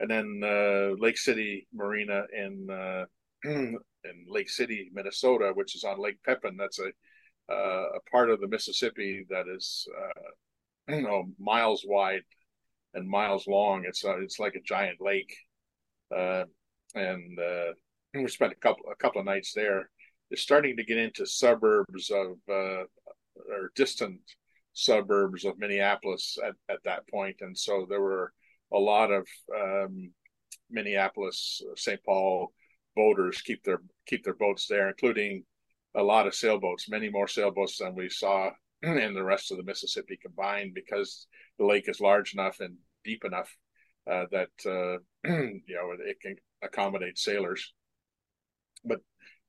and 0.00 0.10
then 0.10 0.40
uh, 0.44 0.94
Lake 0.98 1.18
City 1.18 1.66
Marina 1.72 2.22
in 2.32 2.68
uh, 2.70 3.04
in 3.44 3.78
Lake 4.28 4.50
City, 4.50 4.90
Minnesota, 4.92 5.52
which 5.54 5.74
is 5.74 5.84
on 5.84 6.00
Lake 6.00 6.18
Pepin. 6.24 6.56
That's 6.56 6.78
a 6.78 6.90
uh, 7.50 7.88
a 7.96 8.10
part 8.10 8.30
of 8.30 8.40
the 8.40 8.48
Mississippi 8.48 9.24
that 9.30 9.46
is 9.48 9.86
uh, 9.98 10.94
you 10.96 11.02
know 11.02 11.24
miles 11.38 11.84
wide 11.86 12.22
and 12.94 13.08
miles 13.08 13.46
long. 13.46 13.84
It's 13.86 14.04
uh, 14.04 14.20
it's 14.20 14.38
like 14.38 14.54
a 14.54 14.62
giant 14.62 15.00
lake, 15.00 15.34
uh, 16.16 16.44
and 16.94 17.38
we 18.14 18.28
spent 18.28 18.52
a 18.52 18.56
couple 18.56 18.84
a 18.90 18.96
couple 18.96 19.20
of 19.20 19.26
nights 19.26 19.52
there. 19.54 19.90
It's 20.30 20.42
starting 20.42 20.76
to 20.76 20.84
get 20.84 20.98
into 20.98 21.26
suburbs 21.26 22.10
of 22.10 22.36
or 22.48 23.70
distant 23.74 24.20
suburbs 24.74 25.44
of 25.44 25.58
Minneapolis 25.58 26.36
at, 26.44 26.54
at 26.68 26.82
that 26.84 27.08
point, 27.08 27.36
and 27.40 27.56
so 27.56 27.86
there 27.88 28.00
were 28.00 28.32
a 28.72 28.78
lot 28.78 29.10
of 29.10 29.26
um, 29.54 30.12
Minneapolis, 30.70 31.62
St. 31.76 32.00
Paul 32.04 32.52
boaters 32.96 33.42
keep 33.42 33.62
their 33.62 33.80
keep 34.06 34.24
their 34.24 34.34
boats 34.34 34.66
there, 34.66 34.88
including 34.88 35.44
a 35.94 36.02
lot 36.02 36.26
of 36.26 36.34
sailboats, 36.34 36.88
many 36.88 37.08
more 37.08 37.28
sailboats 37.28 37.78
than 37.78 37.94
we 37.94 38.08
saw 38.08 38.50
in 38.82 39.14
the 39.14 39.24
rest 39.24 39.50
of 39.50 39.56
the 39.56 39.64
Mississippi 39.64 40.18
combined, 40.20 40.72
because 40.74 41.26
the 41.58 41.64
lake 41.64 41.88
is 41.88 42.00
large 42.00 42.34
enough 42.34 42.60
and 42.60 42.76
deep 43.04 43.24
enough 43.24 43.54
uh, 44.10 44.24
that 44.30 44.50
uh, 44.66 44.98
you 45.28 45.74
know 45.74 45.92
it 46.04 46.20
can 46.20 46.36
accommodate 46.62 47.18
sailors. 47.18 47.72
But 48.84 49.00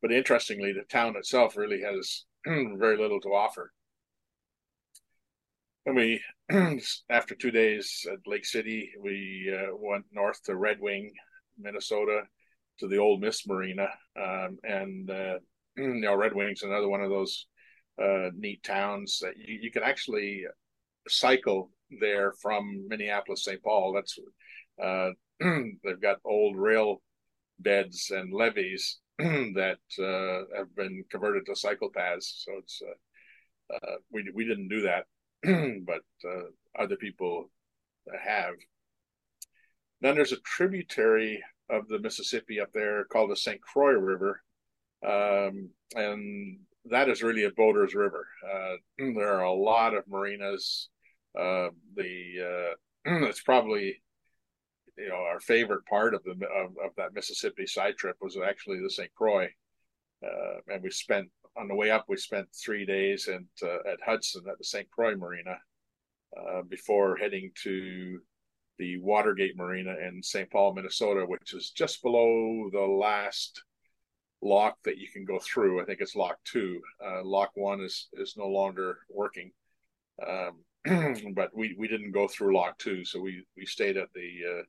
but 0.02 0.12
interestingly, 0.12 0.74
the 0.74 0.84
town 0.84 1.16
itself 1.18 1.58
really 1.58 1.82
has 1.82 2.26
very 2.46 2.98
little 2.98 3.20
to 3.22 3.30
offer. 3.30 3.72
And 5.90 5.98
we, 5.98 6.22
after 7.10 7.34
two 7.34 7.50
days 7.50 8.06
at 8.12 8.20
Lake 8.28 8.46
City, 8.46 8.92
we 9.02 9.52
uh, 9.52 9.76
went 9.76 10.06
north 10.12 10.40
to 10.44 10.56
Red 10.56 10.80
Wing, 10.80 11.12
Minnesota, 11.58 12.22
to 12.78 12.88
the 12.88 13.00
Old 13.00 13.22
Miss 13.22 13.48
Marina, 13.48 13.88
um, 14.16 14.60
and 14.64 15.10
uh, 15.10 15.40
you 15.78 15.96
know 15.96 16.14
Red 16.14 16.36
Wing's 16.36 16.62
another 16.62 16.88
one 16.88 17.02
of 17.02 17.10
those 17.10 17.48
uh, 18.00 18.30
neat 18.38 18.62
towns 18.62 19.18
that 19.24 19.34
you, 19.36 19.58
you 19.64 19.72
can 19.72 19.82
actually 19.82 20.44
cycle 21.08 21.72
there 22.00 22.34
from 22.40 22.86
Minneapolis, 22.88 23.46
St. 23.46 23.64
Paul. 23.64 23.94
That's 23.94 24.16
uh, 24.80 25.10
they've 25.40 26.00
got 26.00 26.18
old 26.24 26.56
rail 26.56 27.02
beds 27.58 28.12
and 28.12 28.32
levees 28.32 29.00
that 29.18 29.80
uh, 29.98 30.56
have 30.56 30.76
been 30.76 31.04
converted 31.10 31.48
to 31.48 31.56
cycle 31.56 31.90
paths. 31.90 32.44
So 32.46 32.60
it's 32.60 32.80
uh, 33.74 33.96
we 34.12 34.30
we 34.36 34.46
didn't 34.46 34.70
do 34.70 34.82
that, 34.82 35.06
but 35.86 36.02
uh, 36.26 36.50
other 36.78 36.96
people 36.96 37.50
have. 38.24 38.56
Then 40.02 40.16
there's 40.16 40.32
a 40.32 40.40
tributary 40.42 41.44
of 41.70 41.88
the 41.88 42.00
Mississippi 42.00 42.60
up 42.60 42.72
there 42.74 43.06
called 43.06 43.32
the 43.32 43.36
St. 43.36 43.62
Croix 43.62 43.94
River, 43.94 44.42
um, 45.06 45.70
and 45.96 46.60
that 46.86 47.10
is 47.10 47.24
really 47.24 47.44
a 47.44 47.52
boater's 47.52 47.94
river. 47.96 48.28
Uh, 48.44 48.76
there 48.98 49.34
are 49.34 49.44
a 49.44 49.54
lot 49.54 49.94
of 49.94 50.08
marinas. 50.08 50.90
Uh, 51.38 51.70
the 51.96 52.74
uh, 53.06 53.26
it's 53.28 53.42
probably 53.42 54.02
you 54.98 55.10
know 55.10 55.16
our 55.16 55.40
favorite 55.40 55.86
part 55.86 56.14
of 56.14 56.24
the 56.24 56.32
of, 56.32 56.72
of, 56.84 56.96
that 56.98 57.14
Mississippi 57.14 57.68
side 57.68 57.96
trip 57.98 58.18
was 58.22 58.38
actually 58.38 58.80
the 58.82 58.90
St. 58.90 59.14
Croix, 59.16 59.48
uh, 60.26 60.74
and 60.74 60.82
we 60.82 60.90
spent 60.90 61.30
on 61.60 61.68
the 61.68 61.76
way 61.76 61.92
up 61.92 62.06
we 62.08 62.18
spent 62.18 62.48
three 62.54 62.86
days 62.86 63.28
at 63.28 63.42
uh, 63.62 63.92
at 63.92 64.00
Hudson 64.06 64.44
at 64.50 64.58
the 64.58 64.64
St. 64.64 64.90
Croix 64.90 65.16
Marina 65.16 65.58
uh, 66.38 66.62
before 66.64 67.18
heading 67.18 67.52
to 67.64 68.20
the 68.78 68.98
Watergate 69.00 69.58
Marina 69.58 69.96
in 70.08 70.24
St. 70.24 70.50
Paul, 70.50 70.74
Minnesota, 70.74 71.26
which 71.26 71.54
is 71.54 71.72
just 71.72 72.02
below 72.02 72.70
the 72.72 72.80
last 72.80 73.62
lock 74.42 74.78
that 74.86 74.98
you 74.98 75.10
can 75.12 75.26
go 75.26 75.38
through. 75.40 75.82
I 75.82 75.86
think 75.86 76.00
it's 76.00 76.16
lock 76.16 76.38
two. 76.46 76.80
Uh, 77.06 77.24
lock 77.24 77.52
one 77.56 77.82
is 77.82 78.08
is 78.14 78.36
no 78.38 78.48
longer 78.48 79.00
working, 79.10 79.52
um, 80.26 80.64
but 81.36 81.50
we 81.54 81.76
we 81.78 81.88
didn't 81.88 82.14
go 82.14 82.28
through 82.28 82.56
lock 82.56 82.78
two, 82.78 83.04
so 83.04 83.20
we 83.20 83.44
we 83.58 83.66
stayed 83.66 83.98
at 83.98 84.10
the 84.16 84.60
uh, 84.60 84.64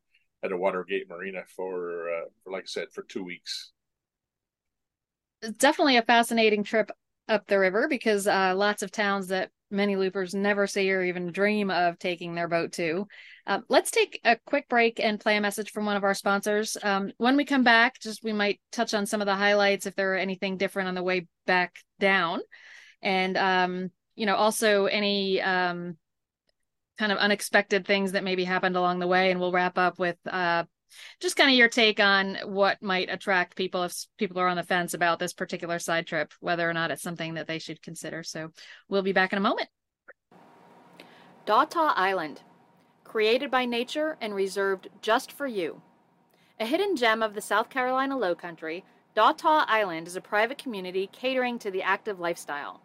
at 0.46 0.53
a 0.53 0.57
Watergate 0.57 1.09
Marina 1.09 1.42
for 1.55 2.11
uh, 2.11 2.24
for 2.42 2.53
like 2.53 2.64
I 2.64 2.66
said 2.66 2.88
for 2.92 3.05
two 3.05 3.22
weeks. 3.22 3.72
Definitely 5.57 5.96
a 5.96 6.03
fascinating 6.03 6.64
trip 6.64 6.90
up 7.29 7.46
the 7.46 7.59
river 7.59 7.87
because 7.88 8.26
uh, 8.26 8.55
lots 8.57 8.83
of 8.83 8.90
towns 8.90 9.29
that 9.29 9.50
many 9.70 9.96
loopers 9.96 10.35
never 10.35 10.66
see 10.66 10.90
or 10.92 11.03
even 11.03 11.31
dream 11.31 11.70
of 11.70 11.98
taking 11.98 12.35
their 12.35 12.48
boat 12.48 12.72
to. 12.72 13.07
Uh, 13.46 13.61
let's 13.68 13.90
take 13.90 14.20
a 14.24 14.37
quick 14.44 14.68
break 14.68 15.00
and 15.00 15.20
play 15.20 15.37
a 15.37 15.40
message 15.40 15.70
from 15.70 15.87
one 15.87 15.96
of 15.96 16.05
our 16.05 16.14
sponsors. 16.14 16.76
Um, 16.83 17.12
when 17.18 17.37
we 17.37 17.44
come 17.44 17.64
back, 17.64 18.00
just 18.00 18.22
we 18.22 18.33
might 18.33 18.61
touch 18.72 18.94
on 18.94 19.07
some 19.07 19.20
of 19.20 19.26
the 19.26 19.35
highlights 19.35 19.87
if 19.87 19.94
there 19.94 20.14
are 20.14 20.18
anything 20.18 20.57
different 20.57 20.88
on 20.88 20.94
the 20.94 21.03
way 21.03 21.26
back 21.46 21.76
down, 21.98 22.40
and 23.00 23.37
um, 23.37 23.90
you 24.16 24.26
know 24.26 24.37
also 24.37 24.87
any 24.87 25.40
um, 25.40 25.96
kind 26.98 27.12
of 27.12 27.18
unexpected 27.18 27.87
things 27.87 28.12
that 28.12 28.24
maybe 28.24 28.44
happened 28.44 28.76
along 28.76 28.98
the 28.98 29.07
way, 29.07 29.31
and 29.31 29.40
we'll 29.40 29.53
wrap 29.53 29.79
up 29.79 29.98
with 29.98 30.18
uh, 30.26 30.64
just 31.20 31.37
kind 31.37 31.50
of 31.50 31.57
your 31.57 31.68
take 31.68 32.00
on 32.00 32.37
what 32.44 32.83
might 32.83 33.09
attract 33.11 33.57
people 33.57 33.83
if 33.85 33.94
people 34.18 34.38
are 34.38 34.48
on 34.48 34.57
the 34.57 34.62
fence 34.62 34.94
about 34.94 35.18
this 35.18 35.33
particular 35.33 35.79
side 35.79 36.07
trip, 36.07 36.33
whether 36.40 36.68
or 36.68 36.72
not 36.72 36.90
it's 36.90 37.03
something 37.03 37.35
that 37.35 37.46
they 37.46 37.59
should 37.59 37.83
consider. 37.83 38.22
So 38.22 38.50
we'll 38.88 39.03
be 39.03 39.12
back 39.12 39.33
in 39.33 39.38
a 39.38 39.42
moment. 39.42 39.68
Dataw 41.46 41.92
Island, 41.96 42.42
created 43.05 43.50
by 43.50 43.64
nature 43.64 44.16
and 44.20 44.35
reserved 44.35 44.88
just 45.03 45.33
for 45.33 45.46
you. 45.46 45.83
A 46.61 46.66
hidden 46.66 46.94
gem 46.94 47.22
of 47.22 47.35
the 47.35 47.40
South 47.40 47.70
Carolina 47.70 48.16
Lowcountry, 48.16 48.83
Dataw 49.16 49.64
Island 49.66 50.07
is 50.07 50.14
a 50.14 50.20
private 50.20 50.59
community 50.59 51.09
catering 51.11 51.59
to 51.59 51.70
the 51.70 51.83
active 51.83 52.20
lifestyle. 52.20 52.81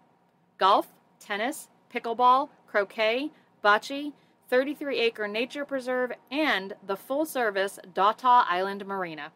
Golf, 0.58 0.88
tennis, 1.20 1.68
pickleball, 1.94 2.50
croquet, 2.68 3.30
bocce, 3.64 4.14
33 4.50 5.00
acre 5.00 5.28
nature 5.28 5.66
preserve, 5.66 6.12
and 6.32 6.74
the 6.86 6.96
full 6.96 7.26
service 7.26 7.80
Dataw 7.94 8.46
Island 8.48 8.86
Marina. 8.86 9.32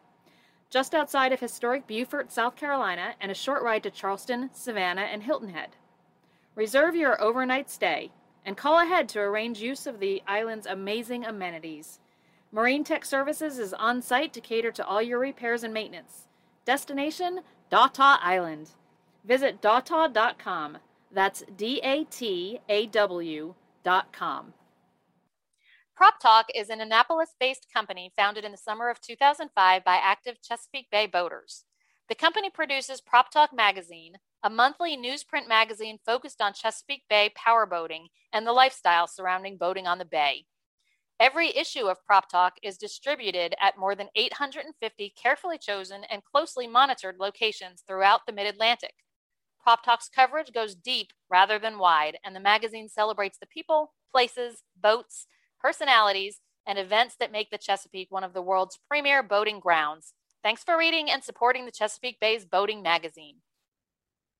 Just 0.70 0.94
outside 0.94 1.32
of 1.32 1.40
historic 1.40 1.86
Beaufort, 1.86 2.30
South 2.30 2.54
Carolina, 2.54 3.14
and 3.20 3.30
a 3.30 3.34
short 3.34 3.62
ride 3.62 3.82
to 3.82 3.90
Charleston, 3.90 4.50
Savannah, 4.52 5.02
and 5.02 5.24
Hilton 5.24 5.48
Head. 5.50 5.70
Reserve 6.54 6.94
your 6.94 7.20
overnight 7.20 7.68
stay 7.68 8.12
and 8.44 8.56
call 8.56 8.78
ahead 8.78 9.08
to 9.08 9.20
arrange 9.20 9.60
use 9.60 9.86
of 9.86 9.98
the 9.98 10.22
island's 10.26 10.66
amazing 10.66 11.24
amenities. 11.24 11.98
Marine 12.52 12.84
Tech 12.84 13.04
Services 13.04 13.58
is 13.58 13.72
on 13.74 14.02
site 14.02 14.32
to 14.32 14.40
cater 14.40 14.72
to 14.72 14.86
all 14.86 15.02
your 15.02 15.18
repairs 15.18 15.62
and 15.62 15.74
maintenance. 15.74 16.26
Destination 16.64 17.40
Dataw 17.70 18.18
Island. 18.20 18.70
Visit 19.24 19.60
dataw.com. 19.60 20.78
That's 21.12 21.44
D 21.56 21.80
A 21.82 22.04
T 22.04 22.60
A 22.68 22.86
W.com. 22.86 24.52
Prop 26.00 26.18
Talk 26.18 26.46
is 26.54 26.70
an 26.70 26.80
Annapolis 26.80 27.34
based 27.38 27.66
company 27.70 28.10
founded 28.16 28.42
in 28.42 28.52
the 28.52 28.56
summer 28.56 28.88
of 28.88 29.02
2005 29.02 29.84
by 29.84 29.96
active 29.96 30.36
Chesapeake 30.40 30.88
Bay 30.90 31.06
boaters. 31.06 31.66
The 32.08 32.14
company 32.14 32.48
produces 32.48 33.02
Prop 33.02 33.30
Talk 33.30 33.50
Magazine, 33.52 34.14
a 34.42 34.48
monthly 34.48 34.96
newsprint 34.96 35.46
magazine 35.46 35.98
focused 36.06 36.40
on 36.40 36.54
Chesapeake 36.54 37.02
Bay 37.10 37.30
powerboating 37.36 38.06
and 38.32 38.46
the 38.46 38.52
lifestyle 38.54 39.06
surrounding 39.06 39.58
boating 39.58 39.86
on 39.86 39.98
the 39.98 40.06
bay. 40.06 40.46
Every 41.20 41.54
issue 41.54 41.84
of 41.84 42.02
Prop 42.06 42.30
Talk 42.30 42.54
is 42.62 42.78
distributed 42.78 43.54
at 43.60 43.76
more 43.76 43.94
than 43.94 44.08
850 44.16 45.12
carefully 45.22 45.58
chosen 45.58 46.04
and 46.04 46.24
closely 46.24 46.66
monitored 46.66 47.16
locations 47.20 47.84
throughout 47.86 48.22
the 48.26 48.32
mid 48.32 48.46
Atlantic. 48.46 48.94
Prop 49.62 49.84
Talk's 49.84 50.08
coverage 50.08 50.54
goes 50.54 50.74
deep 50.74 51.08
rather 51.28 51.58
than 51.58 51.78
wide, 51.78 52.16
and 52.24 52.34
the 52.34 52.40
magazine 52.40 52.88
celebrates 52.88 53.36
the 53.38 53.44
people, 53.44 53.92
places, 54.10 54.62
boats, 54.80 55.26
personalities, 55.60 56.40
and 56.66 56.78
events 56.78 57.16
that 57.18 57.32
make 57.32 57.50
the 57.50 57.58
Chesapeake 57.58 58.10
one 58.10 58.24
of 58.24 58.32
the 58.32 58.42
world's 58.42 58.78
premier 58.88 59.22
boating 59.22 59.60
grounds. 59.60 60.12
Thanks 60.42 60.64
for 60.64 60.78
reading 60.78 61.10
and 61.10 61.22
supporting 61.22 61.66
the 61.66 61.72
Chesapeake 61.72 62.18
Bay's 62.20 62.44
Boating 62.44 62.82
Magazine. 62.82 63.36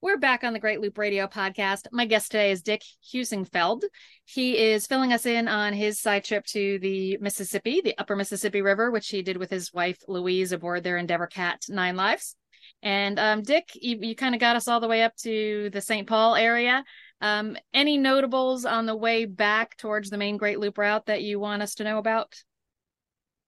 We're 0.02 0.16
back 0.16 0.44
on 0.44 0.54
the 0.54 0.58
Great 0.58 0.80
Loop 0.80 0.96
Radio 0.96 1.26
podcast. 1.26 1.86
My 1.92 2.06
guest 2.06 2.30
today 2.30 2.52
is 2.52 2.62
Dick 2.62 2.82
Heusinkveld. 3.12 3.82
He 4.24 4.56
is 4.56 4.86
filling 4.86 5.12
us 5.12 5.26
in 5.26 5.46
on 5.46 5.74
his 5.74 6.00
side 6.00 6.24
trip 6.24 6.46
to 6.46 6.78
the 6.78 7.18
Mississippi, 7.20 7.82
the 7.84 7.98
Upper 7.98 8.16
Mississippi 8.16 8.62
River, 8.62 8.90
which 8.90 9.08
he 9.08 9.20
did 9.20 9.36
with 9.36 9.50
his 9.50 9.74
wife 9.74 9.98
Louise 10.08 10.52
aboard 10.52 10.84
their 10.84 10.96
Endeavour 10.96 11.26
Cat 11.26 11.66
Nine 11.68 11.96
Lives. 11.96 12.34
And 12.82 13.18
um, 13.18 13.42
Dick, 13.42 13.68
you, 13.74 13.98
you 14.00 14.16
kind 14.16 14.34
of 14.34 14.40
got 14.40 14.56
us 14.56 14.68
all 14.68 14.80
the 14.80 14.88
way 14.88 15.02
up 15.02 15.14
to 15.16 15.68
the 15.70 15.82
St. 15.82 16.06
Paul 16.06 16.34
area. 16.34 16.82
Um, 17.20 17.56
any 17.74 17.98
notables 17.98 18.64
on 18.64 18.86
the 18.86 18.96
way 18.96 19.24
back 19.24 19.76
towards 19.76 20.10
the 20.10 20.18
main 20.18 20.36
Great 20.36 20.58
Loop 20.58 20.78
route 20.78 21.06
that 21.06 21.22
you 21.22 21.38
want 21.38 21.62
us 21.62 21.74
to 21.76 21.84
know 21.84 21.98
about? 21.98 22.42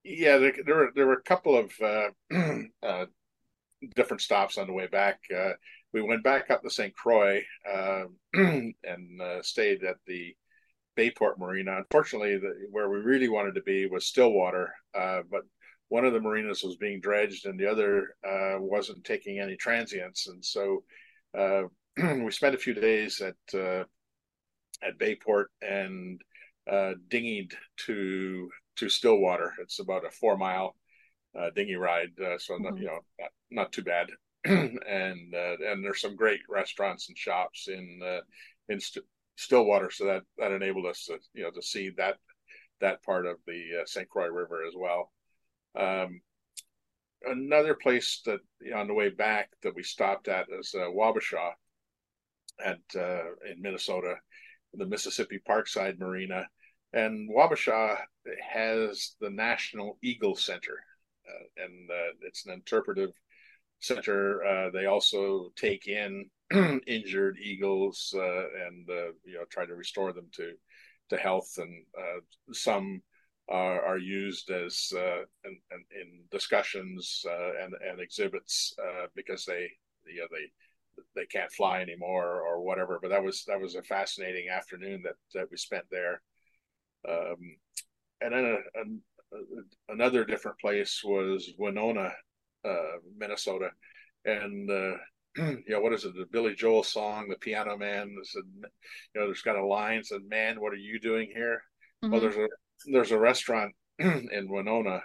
Yeah, 0.03 0.37
there, 0.37 0.53
there 0.65 0.75
were 0.75 0.91
there 0.95 1.07
were 1.07 1.13
a 1.13 1.23
couple 1.23 1.57
of 1.57 1.71
uh, 1.81 2.09
uh, 2.83 3.05
different 3.95 4.21
stops 4.21 4.57
on 4.57 4.67
the 4.67 4.73
way 4.73 4.87
back. 4.87 5.19
Uh, 5.35 5.51
we 5.93 6.01
went 6.01 6.23
back 6.23 6.49
up 6.49 6.61
to 6.63 6.69
St. 6.69 6.93
Croix 6.95 7.41
uh, 7.71 8.03
and 8.33 9.21
uh, 9.21 9.41
stayed 9.41 9.83
at 9.83 9.97
the 10.07 10.35
Bayport 10.95 11.39
Marina. 11.39 11.77
Unfortunately, 11.77 12.37
the, 12.37 12.53
where 12.71 12.89
we 12.89 12.97
really 12.97 13.29
wanted 13.29 13.55
to 13.55 13.61
be 13.61 13.85
was 13.85 14.05
Stillwater, 14.05 14.73
uh, 14.93 15.21
but 15.29 15.41
one 15.89 16.05
of 16.05 16.13
the 16.13 16.19
marinas 16.19 16.63
was 16.63 16.75
being 16.77 16.99
dredged 16.99 17.45
and 17.45 17.59
the 17.59 17.69
other 17.69 18.15
uh, 18.27 18.55
wasn't 18.59 19.03
taking 19.03 19.39
any 19.39 19.55
transients, 19.55 20.27
and 20.27 20.43
so 20.43 20.83
uh, 21.37 21.63
we 22.23 22.31
spent 22.31 22.55
a 22.55 22.59
few 22.59 22.73
days 22.73 23.21
at 23.21 23.59
uh, 23.59 23.83
at 24.81 24.97
Bayport 24.97 25.51
and 25.61 26.21
dinghied 26.67 27.53
to 27.85 28.49
to 28.77 28.89
Stillwater. 28.89 29.53
It's 29.61 29.79
about 29.79 30.05
a 30.05 30.11
four 30.11 30.37
mile 30.37 30.75
dinghy 31.55 31.75
ride, 31.75 32.11
so 32.17 32.53
mm-hmm. 32.53 32.63
not, 32.63 32.77
you 32.77 32.85
know 32.85 32.99
not, 33.19 33.31
not 33.51 33.71
too 33.71 33.83
bad. 33.83 34.07
and 34.45 35.33
uh, 35.33 35.55
and 35.65 35.83
there's 35.83 36.01
some 36.01 36.17
great 36.17 36.41
restaurants 36.49 37.07
and 37.07 37.17
shops 37.17 37.69
in 37.69 38.01
uh, 38.05 38.19
in 38.67 38.79
St- 38.79 39.05
Stillwater, 39.37 39.89
so 39.89 40.05
that 40.05 40.23
that 40.37 40.51
enabled 40.51 40.85
us 40.85 41.05
to 41.05 41.17
you 41.33 41.43
know 41.43 41.51
to 41.51 41.61
see 41.61 41.91
that 41.97 42.17
that 42.81 43.01
part 43.03 43.25
of 43.25 43.37
the 43.47 43.81
uh, 43.81 43.85
St. 43.85 44.09
Croix 44.09 44.27
River 44.27 44.65
as 44.67 44.73
well. 44.75 45.13
Um, 45.79 46.19
another 47.25 47.73
place 47.73 48.21
that 48.25 48.39
you 48.59 48.71
know, 48.71 48.79
on 48.79 48.87
the 48.87 48.93
way 48.93 49.09
back 49.09 49.49
that 49.61 49.75
we 49.75 49.83
stopped 49.83 50.27
at 50.27 50.47
is 50.59 50.75
uh, 50.75 50.89
Wabasha 50.89 51.51
at 52.63 52.79
uh, 52.95 53.31
in 53.49 53.61
Minnesota, 53.61 54.15
the 54.73 54.85
Mississippi 54.85 55.39
Parkside 55.47 55.99
Marina, 55.99 56.47
and 56.93 57.29
Wabasha 57.29 57.97
has 58.41 59.15
the 59.19 59.29
National 59.29 59.97
Eagle 60.01 60.35
Center, 60.35 60.79
uh, 61.27 61.63
and 61.63 61.89
uh, 61.89 62.13
it's 62.21 62.45
an 62.45 62.53
interpretive 62.53 63.11
center. 63.79 64.43
Uh, 64.43 64.69
they 64.71 64.85
also 64.85 65.49
take 65.55 65.87
in 65.87 66.29
injured 66.87 67.37
eagles 67.41 68.13
uh, 68.15 68.45
and 68.67 68.89
uh, 68.89 69.11
you 69.25 69.35
know 69.35 69.45
try 69.49 69.65
to 69.65 69.75
restore 69.75 70.13
them 70.13 70.27
to 70.33 70.53
to 71.09 71.17
health, 71.17 71.55
and 71.57 71.85
uh, 71.97 72.53
some 72.53 73.01
are, 73.49 73.83
are, 73.83 73.97
used 73.97 74.49
as 74.49 74.93
uh, 74.95 75.23
in, 75.43 75.59
in, 75.99 76.23
discussions 76.31 77.25
uh, 77.27 77.63
and 77.63 77.73
and 77.87 77.99
exhibits 77.99 78.73
because 79.15 79.45
they 79.45 79.67
you 80.05 80.21
know 80.21 80.27
they 80.31 80.45
they 81.15 81.25
can't 81.25 81.51
fly 81.51 81.81
anymore 81.81 82.41
or 82.41 82.61
whatever. 82.61 82.99
But 83.01 83.09
that 83.09 83.23
was 83.23 83.43
that 83.47 83.59
was 83.59 83.75
a 83.75 83.83
fascinating 83.83 84.49
afternoon 84.49 85.03
that 85.03 85.15
that 85.33 85.49
we 85.51 85.57
spent 85.57 85.85
there. 85.91 86.21
Um, 87.07 87.37
and 88.21 88.33
then 88.33 88.45
a, 88.45 88.79
a, 88.79 89.93
another 89.93 90.23
different 90.25 90.59
place 90.59 91.01
was 91.03 91.51
Winona, 91.57 92.11
uh, 92.65 92.97
Minnesota, 93.17 93.69
and 94.25 94.69
uh, 94.69 94.93
you 95.37 95.63
know 95.69 95.81
what 95.81 95.93
is 95.93 96.05
it? 96.05 96.13
The 96.15 96.25
Billy 96.31 96.55
Joel 96.55 96.83
song, 96.83 97.27
"The 97.29 97.35
Piano 97.35 97.77
Man." 97.77 98.15
Said, 98.23 98.43
you 98.55 99.21
know, 99.21 99.27
there's 99.27 99.41
got 99.41 99.57
a 99.57 99.65
line 99.65 100.03
said, 100.03 100.21
"Man, 100.27 100.61
what 100.61 100.73
are 100.73 100.77
you 100.77 100.99
doing 100.99 101.31
here?" 101.33 101.63
Mm-hmm. 102.03 102.11
Well, 102.11 102.21
there's 102.21 102.37
a 102.37 102.47
there's 102.91 103.11
a 103.11 103.19
restaurant 103.19 103.73
in 103.99 104.47
Winona, 104.49 105.01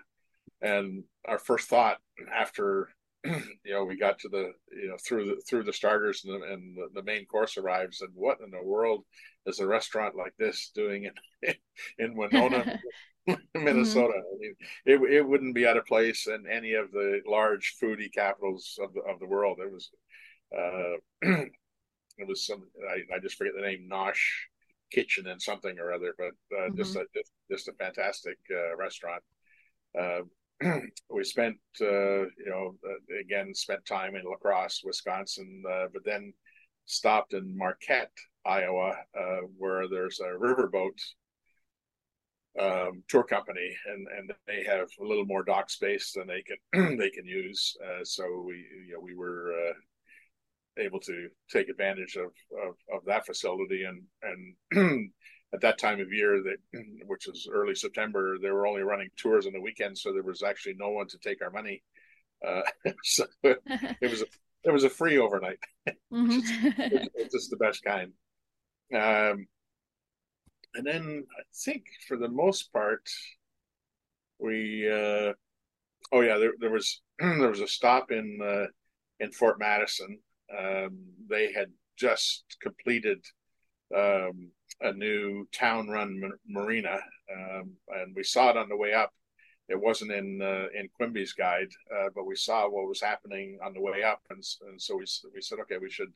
and 0.61 1.05
our 1.27 1.39
first 1.39 1.69
thought 1.69 1.99
after 2.33 2.89
you 3.25 3.73
know 3.73 3.85
we 3.85 3.97
got 3.97 4.19
to 4.21 4.29
the 4.29 4.53
you 4.71 4.89
know 4.89 4.97
through 5.05 5.27
the 5.27 5.43
through 5.49 5.65
the 5.65 5.73
starters 5.73 6.25
and 6.25 6.41
the, 6.41 6.47
and 6.53 6.77
the, 6.77 6.89
the 6.95 7.03
main 7.03 7.27
course 7.27 7.57
arrives 7.57 8.01
and 8.01 8.11
what 8.15 8.39
in 8.45 8.51
the 8.51 8.63
world 8.63 9.05
is 9.47 9.61
a 9.61 9.67
restaurant 9.67 10.15
like 10.15 10.35
this 10.39 10.71
doing 10.75 11.11
in 11.43 11.55
in 11.99 12.17
Winona 12.17 12.81
Minnesota. 13.55 14.15
Mm-hmm. 14.15 14.35
I 14.35 14.39
mean, 14.39 14.55
it 14.87 15.13
it 15.13 15.29
wouldn't 15.29 15.55
be 15.55 15.67
out 15.67 15.77
of 15.77 15.87
place 15.87 16.27
in 16.27 16.47
any 16.51 16.75
of 16.75 16.91
the 16.93 17.21
large 17.27 17.77
foodie 17.83 18.13
capitals 18.13 18.79
of 18.83 18.93
the 18.95 19.01
of 19.01 19.19
the 19.21 19.27
world. 19.27 19.59
It 19.61 19.73
was, 19.73 19.91
uh, 20.57 20.97
it 22.19 22.27
was 22.27 22.47
some 22.47 22.65
I, 22.91 23.17
I 23.17 23.19
just 23.21 23.37
forget 23.37 23.55
the 23.55 23.63
name 23.63 23.89
Nosh 23.91 24.23
Kitchen 24.91 25.27
and 25.27 25.41
something 25.41 25.79
or 25.79 25.93
other, 25.93 26.15
but 26.17 26.33
uh, 26.57 26.69
mm-hmm. 26.69 26.77
just 26.77 26.97
a 26.97 27.05
just, 27.15 27.33
just 27.51 27.69
a 27.69 27.73
fantastic 27.73 28.39
uh, 28.51 28.77
restaurant. 28.77 29.23
Uh, 29.99 30.21
we 31.11 31.25
spent 31.25 31.57
uh, 31.81 32.23
you 32.23 32.47
know 32.47 32.75
uh, 32.85 33.21
again 33.21 33.55
spent 33.55 33.85
time 33.87 34.17
in 34.17 34.25
La 34.25 34.37
Crosse, 34.37 34.83
Wisconsin, 34.85 35.63
but 35.93 36.05
then 36.05 36.33
stopped 36.87 37.35
in 37.35 37.57
Marquette, 37.57 38.13
Iowa, 38.45 38.95
where 39.57 39.89
there's 39.89 40.21
a 40.21 40.39
riverboat 40.39 40.99
um, 42.59 43.03
tour 43.09 43.23
company, 43.23 43.77
and 43.87 44.07
and 44.17 44.33
they 44.47 44.65
have 44.65 44.89
a 45.01 45.05
little 45.05 45.27
more 45.27 45.45
dock 45.45 45.71
space 45.71 46.13
than 46.13 46.27
they 46.27 46.43
can 46.43 46.97
they 46.99 47.11
can 47.11 47.25
use. 47.25 47.77
Uh, 47.85 48.05
so 48.05 48.45
we 48.47 48.57
you 48.87 48.95
know 48.95 49.01
we 49.01 49.15
were 49.15 49.53
uh, 49.53 50.83
able 50.83 51.01
to 51.01 51.29
take 51.51 51.69
advantage 51.69 52.17
of, 52.17 52.31
of, 52.67 52.75
of 52.93 53.05
that 53.07 53.27
facility, 53.27 53.85
and 53.85 54.03
and 54.73 55.11
at 55.55 55.61
that 55.63 55.79
time 55.79 56.01
of 56.01 56.13
year 56.13 56.43
that 56.43 56.83
which 57.07 57.27
was 57.27 57.49
early 57.51 57.75
September, 57.75 58.39
they 58.39 58.51
were 58.51 58.67
only 58.67 58.83
running 58.83 59.09
tours 59.17 59.47
on 59.47 59.53
the 59.53 59.61
weekends, 59.61 60.03
so 60.03 60.13
there 60.13 60.23
was 60.23 60.43
actually 60.43 60.75
no 60.79 60.91
one 60.91 61.07
to 61.09 61.19
take 61.19 61.43
our 61.43 61.51
money. 61.51 61.83
Uh, 62.47 62.63
so 63.03 63.27
it 63.43 64.11
was 64.11 64.23
a, 64.23 64.27
it 64.65 64.73
was 64.73 64.85
a 64.85 64.91
free 64.91 65.19
overnight, 65.19 65.59
mm-hmm. 66.13 66.39
it's 67.15 67.35
just 67.35 67.51
the 67.51 67.57
best 67.57 67.83
kind. 67.83 68.13
Um, 68.95 69.47
and 70.75 70.87
then 70.87 71.25
I 71.39 71.43
think 71.55 71.85
for 72.07 72.17
the 72.17 72.29
most 72.29 72.73
part, 72.73 73.09
we 74.39 74.89
uh, 74.89 75.33
oh 76.13 76.21
yeah, 76.21 76.39
there, 76.39 76.53
there 76.61 76.71
was 76.71 77.01
there 77.19 77.49
was 77.49 77.61
a 77.61 77.69
stop 77.69 78.11
in 78.11 78.39
uh, 78.43 78.67
in 79.19 79.33
Fort 79.33 79.59
Madison. 79.59 80.19
Um, 80.57 80.99
they 81.29 81.53
had 81.53 81.69
just 81.97 82.45
completed 82.63 83.25
um, 83.95 84.51
a 84.81 84.93
new 84.93 85.47
town-run 85.53 86.33
marina, 86.49 86.99
um, 87.35 87.73
and 87.89 88.15
we 88.15 88.23
saw 88.23 88.51
it 88.51 88.57
on 88.57 88.69
the 88.69 88.77
way 88.77 88.93
up. 88.93 89.13
It 89.69 89.81
wasn't 89.81 90.13
in 90.13 90.41
uh, 90.41 90.67
in 90.79 90.89
Quimby's 90.99 91.35
guide, 91.35 91.69
uh, 91.95 92.09
but 92.15 92.27
we 92.27 92.37
saw 92.37 92.69
what 92.69 92.89
was 92.89 93.01
happening 93.01 93.59
on 93.63 93.75
the 93.75 93.81
way 93.81 94.03
up, 94.03 94.21
and, 94.31 94.43
and 94.69 94.81
so 94.81 94.97
we 94.97 95.05
we 95.35 95.43
said, 95.43 95.59
okay, 95.61 95.79
we 95.79 95.91
should 95.91 96.13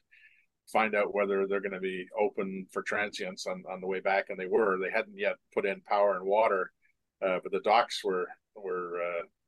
find 0.70 0.94
out 0.94 1.14
whether 1.14 1.46
they're 1.46 1.60
going 1.60 1.72
to 1.72 1.80
be 1.80 2.06
open 2.18 2.66
for 2.70 2.82
transients 2.82 3.46
on, 3.46 3.62
on 3.70 3.80
the 3.80 3.86
way 3.86 4.00
back, 4.00 4.26
and 4.30 4.38
they 4.38 4.46
were. 4.46 4.78
They 4.78 4.90
hadn't 4.90 5.18
yet 5.18 5.36
put 5.52 5.66
in 5.66 5.80
power 5.82 6.16
and 6.16 6.24
water, 6.24 6.70
uh, 7.24 7.38
but 7.42 7.52
the 7.52 7.60
docks 7.60 8.02
were 8.04 8.26
were 8.54 9.00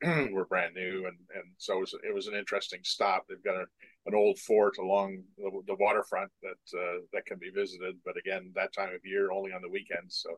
uh, 0.05 0.27
were 0.33 0.47
brand 0.47 0.75
new, 0.75 1.07
and 1.07 1.17
and 1.35 1.45
so 1.59 1.79
it 1.79 1.81
was, 1.81 1.95
it 2.09 2.15
was 2.15 2.27
an 2.27 2.35
interesting 2.35 2.81
stop. 2.83 3.25
They've 3.29 3.43
got 3.43 3.57
a, 3.57 3.65
an 4.07 4.15
old 4.15 4.39
fort 4.39 4.79
along 4.79 5.23
the, 5.37 5.51
the 5.67 5.77
waterfront 5.77 6.31
that 6.43 6.79
uh, 6.79 6.99
that 7.13 7.27
can 7.27 7.39
be 7.39 7.51
visited, 7.51 7.97
but 8.05 8.17
again, 8.17 8.53
that 8.55 8.73
time 8.75 8.95
of 8.95 9.01
year 9.05 9.31
only 9.31 9.53
on 9.53 9.63
the 9.63 9.71
weekends, 9.71 10.23
so 10.23 10.37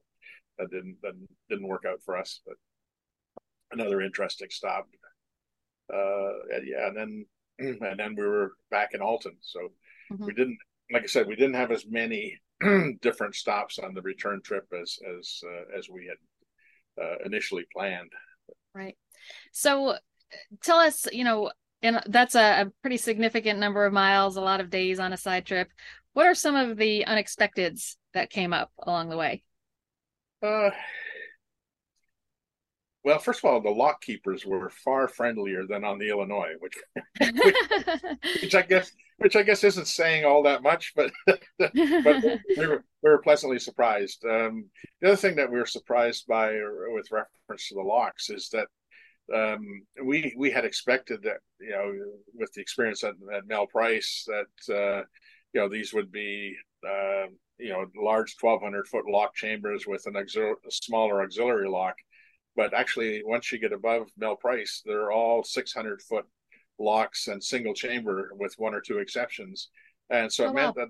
that 0.58 0.70
didn't 0.70 0.96
that 1.02 1.14
didn't 1.48 1.68
work 1.68 1.84
out 1.86 2.00
for 2.04 2.16
us. 2.16 2.40
But 2.46 2.56
another 3.72 4.00
interesting 4.00 4.48
stop. 4.50 4.86
Uh, 5.92 6.54
and 6.54 6.66
yeah, 6.66 6.88
and 6.88 6.96
then 6.96 7.26
and 7.58 7.98
then 7.98 8.14
we 8.16 8.26
were 8.26 8.52
back 8.70 8.90
in 8.92 9.00
Alton, 9.00 9.36
so 9.40 9.70
Mm-hmm. 10.12 10.24
We 10.24 10.32
didn't, 10.34 10.58
like 10.92 11.02
I 11.02 11.06
said, 11.06 11.26
we 11.26 11.36
didn't 11.36 11.54
have 11.54 11.70
as 11.70 11.84
many 11.88 12.38
different 13.00 13.34
stops 13.34 13.78
on 13.78 13.94
the 13.94 14.02
return 14.02 14.40
trip 14.42 14.64
as 14.72 14.98
as 15.18 15.40
uh, 15.44 15.78
as 15.78 15.88
we 15.88 16.06
had 16.06 17.04
uh, 17.04 17.16
initially 17.24 17.64
planned. 17.74 18.12
Right. 18.74 18.96
So, 19.52 19.96
tell 20.62 20.78
us, 20.78 21.06
you 21.12 21.24
know, 21.24 21.50
and 21.82 22.00
that's 22.06 22.34
a, 22.34 22.62
a 22.62 22.72
pretty 22.82 22.96
significant 22.96 23.58
number 23.58 23.84
of 23.84 23.92
miles, 23.92 24.36
a 24.36 24.40
lot 24.40 24.60
of 24.60 24.70
days 24.70 24.98
on 24.98 25.12
a 25.12 25.16
side 25.16 25.46
trip. 25.46 25.68
What 26.12 26.26
are 26.26 26.34
some 26.34 26.56
of 26.56 26.76
the 26.76 27.04
unexpecteds 27.06 27.96
that 28.14 28.30
came 28.30 28.52
up 28.52 28.70
along 28.78 29.10
the 29.10 29.16
way? 29.16 29.42
Uh, 30.42 30.70
well, 33.04 33.18
first 33.18 33.44
of 33.44 33.44
all, 33.44 33.60
the 33.60 33.70
lock 33.70 34.02
keepers 34.02 34.44
were 34.44 34.68
far 34.68 35.06
friendlier 35.06 35.64
than 35.66 35.84
on 35.84 35.98
the 35.98 36.08
Illinois, 36.08 36.54
which, 36.58 36.74
which, 37.20 37.54
which, 38.42 38.54
I 38.54 38.62
guess, 38.62 38.90
which 39.18 39.36
I 39.36 39.42
guess 39.42 39.62
isn't 39.62 39.86
saying 39.86 40.24
all 40.24 40.42
that 40.42 40.62
much, 40.62 40.92
but 40.96 41.12
but 41.26 41.72
we 41.74 42.66
were 42.66 42.84
we 43.02 43.10
were 43.10 43.22
pleasantly 43.22 43.58
surprised. 43.58 44.24
Um, 44.24 44.64
the 45.00 45.08
other 45.08 45.16
thing 45.16 45.36
that 45.36 45.50
we 45.50 45.58
were 45.58 45.66
surprised 45.66 46.26
by, 46.26 46.52
with 46.88 47.12
reference 47.12 47.68
to 47.68 47.76
the 47.76 47.82
locks, 47.82 48.28
is 48.28 48.48
that 48.50 48.66
um, 49.34 49.82
we 50.04 50.34
we 50.36 50.50
had 50.50 50.64
expected 50.64 51.22
that 51.22 51.38
you 51.60 51.70
know 51.70 51.92
with 52.34 52.52
the 52.52 52.60
experience 52.60 53.02
at, 53.04 53.14
at 53.34 53.46
Mel 53.46 53.66
Price 53.66 54.26
that 54.26 54.74
uh, 54.74 55.04
you 55.52 55.60
know 55.60 55.68
these 55.68 55.92
would 55.92 56.12
be 56.12 56.54
uh, 56.86 57.26
you 57.58 57.70
know 57.70 57.86
large 57.96 58.34
1200 58.40 58.86
foot 58.86 59.04
lock 59.08 59.34
chambers 59.34 59.86
with 59.86 60.06
an 60.06 60.14
auxil- 60.14 60.54
smaller 60.70 61.22
auxiliary 61.22 61.68
lock 61.68 61.96
but 62.56 62.72
actually, 62.72 63.22
once 63.24 63.52
you 63.52 63.58
get 63.58 63.72
above 63.72 64.08
Mel 64.16 64.34
Price, 64.34 64.82
they're 64.84 65.12
all 65.12 65.44
600 65.44 66.00
foot 66.00 66.24
locks 66.78 67.28
and 67.28 67.44
single 67.44 67.74
chamber, 67.74 68.30
with 68.32 68.54
one 68.56 68.74
or 68.74 68.80
two 68.80 68.98
exceptions. 68.98 69.68
And 70.08 70.32
so 70.32 70.46
oh, 70.46 70.48
it 70.48 70.54
meant 70.54 70.74
that 70.76 70.88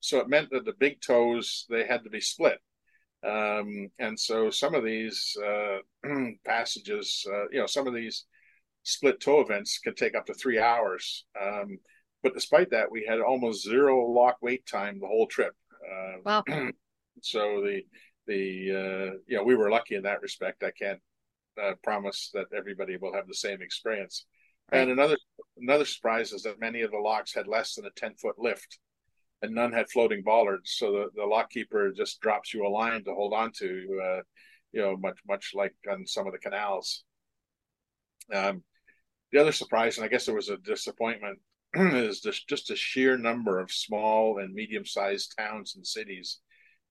so 0.00 0.20
it 0.20 0.28
meant 0.28 0.50
that 0.50 0.64
the 0.64 0.74
big 0.78 1.00
tows 1.00 1.66
they 1.68 1.84
had 1.84 2.04
to 2.04 2.10
be 2.10 2.20
split. 2.20 2.58
Um, 3.26 3.88
and 3.98 4.18
so 4.18 4.50
some 4.50 4.74
of 4.74 4.84
these 4.84 5.36
uh, 5.44 5.78
passages, 6.46 7.26
uh, 7.28 7.48
you 7.50 7.60
know, 7.60 7.66
some 7.66 7.86
of 7.86 7.94
these 7.94 8.26
split 8.84 9.20
tow 9.20 9.40
events 9.40 9.78
could 9.82 9.96
take 9.96 10.14
up 10.14 10.26
to 10.26 10.34
three 10.34 10.58
hours. 10.58 11.24
Um, 11.40 11.78
but 12.22 12.34
despite 12.34 12.70
that, 12.70 12.90
we 12.90 13.04
had 13.08 13.20
almost 13.20 13.64
zero 13.64 14.10
lock 14.10 14.36
wait 14.40 14.66
time 14.66 14.98
the 15.00 15.06
whole 15.06 15.26
trip. 15.26 15.54
Uh, 15.84 16.16
wow. 16.24 16.44
so 17.22 17.62
the 17.62 17.82
the 18.26 18.70
uh, 18.70 19.18
you 19.26 19.36
know 19.36 19.44
we 19.44 19.56
were 19.56 19.70
lucky 19.70 19.94
in 19.94 20.02
that 20.02 20.22
respect. 20.22 20.62
I 20.62 20.70
can't 20.70 21.00
uh, 21.62 21.72
promise 21.82 22.30
that 22.34 22.46
everybody 22.56 22.96
will 22.96 23.14
have 23.14 23.26
the 23.26 23.34
same 23.34 23.62
experience. 23.62 24.26
Right. 24.70 24.80
And 24.80 24.90
another 24.90 25.16
another 25.56 25.84
surprise 25.84 26.32
is 26.32 26.42
that 26.42 26.60
many 26.60 26.82
of 26.82 26.90
the 26.90 26.98
locks 26.98 27.34
had 27.34 27.46
less 27.46 27.74
than 27.74 27.86
a 27.86 27.90
ten 27.96 28.14
foot 28.14 28.36
lift, 28.38 28.78
and 29.42 29.54
none 29.54 29.72
had 29.72 29.90
floating 29.90 30.22
bollards. 30.22 30.74
So 30.76 30.92
the, 30.92 31.06
the 31.14 31.26
lock 31.26 31.50
keeper 31.50 31.92
just 31.92 32.20
drops 32.20 32.52
you 32.52 32.66
a 32.66 32.68
line 32.68 33.04
to 33.04 33.14
hold 33.14 33.32
on 33.32 33.52
to, 33.58 34.00
uh, 34.04 34.20
you 34.72 34.82
know, 34.82 34.96
much 34.96 35.18
much 35.26 35.52
like 35.54 35.74
on 35.90 36.06
some 36.06 36.26
of 36.26 36.32
the 36.32 36.38
canals. 36.38 37.04
Um, 38.32 38.62
the 39.32 39.40
other 39.40 39.52
surprise, 39.52 39.96
and 39.96 40.04
I 40.04 40.08
guess 40.08 40.26
there 40.26 40.34
was 40.34 40.48
a 40.48 40.56
disappointment, 40.58 41.38
is 41.74 42.22
this, 42.22 42.42
just 42.44 42.70
a 42.70 42.76
sheer 42.76 43.18
number 43.18 43.58
of 43.60 43.70
small 43.70 44.38
and 44.38 44.54
medium 44.54 44.84
sized 44.84 45.34
towns 45.38 45.74
and 45.76 45.86
cities 45.86 46.40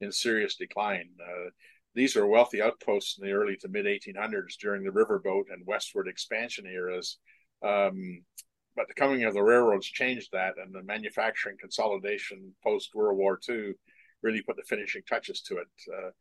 in 0.02 0.12
serious 0.12 0.56
decline. 0.56 1.10
Uh, 1.20 1.50
these 1.96 2.16
are 2.16 2.28
wealthy 2.28 2.62
outposts 2.62 3.18
in 3.18 3.26
the 3.26 3.34
early 3.34 3.56
to 3.58 3.68
mid 3.70 3.86
1800s 3.86 4.58
during 4.62 4.84
the 4.84 4.92
riverboat 4.92 5.46
and 5.52 5.66
westward 5.66 6.08
expansion 6.08 6.68
eras. 6.68 7.18
Um, 7.64 8.22
but 8.78 8.88
the 8.88 8.94
coming 8.94 9.26
of 9.26 9.34
the 9.34 9.44
railroads 9.44 9.88
changed 9.88 10.30
that, 10.32 10.54
and 10.58 10.74
the 10.74 10.84
manufacturing 10.84 11.58
consolidation 11.60 12.56
post 12.64 12.96
World 12.96 13.18
War 13.18 13.38
II 13.50 13.74
really 14.22 14.42
put 14.42 14.56
the 14.56 14.64
finishing 14.64 15.02
touches 15.10 15.42
to 15.42 15.58
it. 15.58 15.68
Uh, 15.94 16.12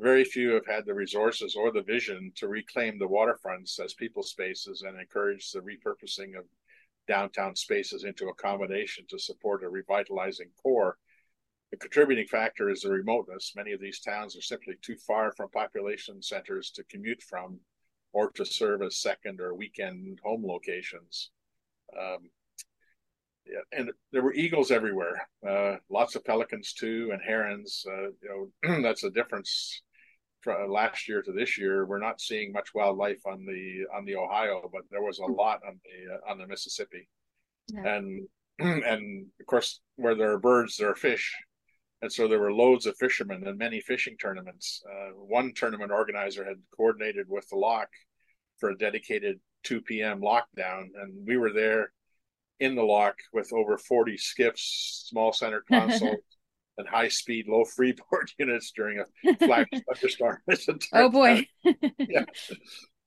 very 0.00 0.24
few 0.24 0.54
have 0.54 0.66
had 0.66 0.84
the 0.86 0.94
resources 0.94 1.54
or 1.54 1.70
the 1.70 1.82
vision 1.82 2.32
to 2.36 2.48
reclaim 2.48 2.98
the 2.98 3.06
waterfronts 3.08 3.78
as 3.78 3.94
people 3.94 4.24
spaces 4.24 4.82
and 4.82 4.98
encourage 4.98 5.52
the 5.52 5.60
repurposing 5.60 6.36
of 6.36 6.44
downtown 7.06 7.54
spaces 7.54 8.02
into 8.02 8.28
accommodation 8.28 9.04
to 9.08 9.18
support 9.18 9.62
a 9.62 9.68
revitalizing 9.68 10.50
core 10.60 10.98
the 11.70 11.76
contributing 11.76 12.26
factor 12.26 12.70
is 12.70 12.80
the 12.80 12.90
remoteness. 12.90 13.52
Many 13.54 13.72
of 13.72 13.80
these 13.80 14.00
towns 14.00 14.34
are 14.36 14.42
simply 14.42 14.76
too 14.80 14.96
far 14.96 15.32
from 15.32 15.50
population 15.50 16.22
centers 16.22 16.70
to 16.72 16.84
commute 16.84 17.22
from 17.22 17.60
or 18.12 18.30
to 18.32 18.46
serve 18.46 18.80
as 18.80 18.96
second 18.96 19.38
or 19.38 19.54
weekend 19.54 20.18
home 20.24 20.46
locations. 20.46 21.30
Um, 21.96 22.30
yeah, 23.46 23.78
and 23.78 23.90
there 24.12 24.22
were 24.22 24.34
eagles 24.34 24.70
everywhere, 24.70 25.26
uh, 25.48 25.76
lots 25.90 26.16
of 26.16 26.24
pelicans 26.24 26.74
too, 26.74 27.10
and 27.12 27.22
herons. 27.22 27.84
Uh, 27.88 28.08
you 28.22 28.50
know, 28.62 28.82
that's 28.82 29.04
a 29.04 29.10
difference 29.10 29.82
from 30.42 30.70
last 30.70 31.08
year 31.08 31.22
to 31.22 31.32
this 31.32 31.58
year. 31.58 31.86
We're 31.86 31.98
not 31.98 32.20
seeing 32.20 32.52
much 32.52 32.74
wildlife 32.74 33.20
on 33.26 33.44
the 33.46 33.96
on 33.96 34.04
the 34.04 34.16
Ohio, 34.16 34.68
but 34.72 34.82
there 34.90 35.02
was 35.02 35.18
a 35.18 35.24
hmm. 35.24 35.34
lot 35.34 35.60
on 35.66 35.80
the 35.84 36.14
uh, 36.14 36.30
on 36.30 36.38
the 36.38 36.46
Mississippi, 36.46 37.08
yeah. 37.68 37.96
and 37.96 38.28
and 38.58 39.26
of 39.40 39.46
course, 39.46 39.80
where 39.96 40.14
there 40.14 40.32
are 40.32 40.38
birds, 40.38 40.76
there 40.76 40.90
are 40.90 40.96
fish. 40.96 41.34
And 42.00 42.12
so 42.12 42.28
there 42.28 42.38
were 42.38 42.52
loads 42.52 42.86
of 42.86 42.96
fishermen 42.96 43.44
and 43.44 43.58
many 43.58 43.80
fishing 43.80 44.16
tournaments. 44.18 44.80
Uh, 44.88 45.10
one 45.16 45.52
tournament 45.52 45.90
organizer 45.90 46.44
had 46.44 46.58
coordinated 46.76 47.26
with 47.28 47.48
the 47.48 47.56
lock 47.56 47.88
for 48.58 48.70
a 48.70 48.78
dedicated 48.78 49.40
2 49.64 49.82
p.m. 49.82 50.20
lockdown, 50.20 50.88
and 51.00 51.26
we 51.26 51.36
were 51.36 51.52
there 51.52 51.92
in 52.60 52.74
the 52.74 52.82
lock 52.82 53.16
with 53.32 53.52
over 53.52 53.78
40 53.78 54.16
skiffs, 54.16 55.06
small 55.08 55.32
center 55.32 55.62
consoles, 55.70 56.16
and 56.76 56.88
high 56.88 57.08
speed, 57.08 57.46
low 57.48 57.64
freeboard 57.64 58.30
units 58.38 58.72
during 58.74 59.00
a 59.00 59.36
flash 59.36 59.68
thunderstorm. 59.88 60.38
oh 60.94 61.08
boy! 61.08 61.46
yeah. 61.98 62.24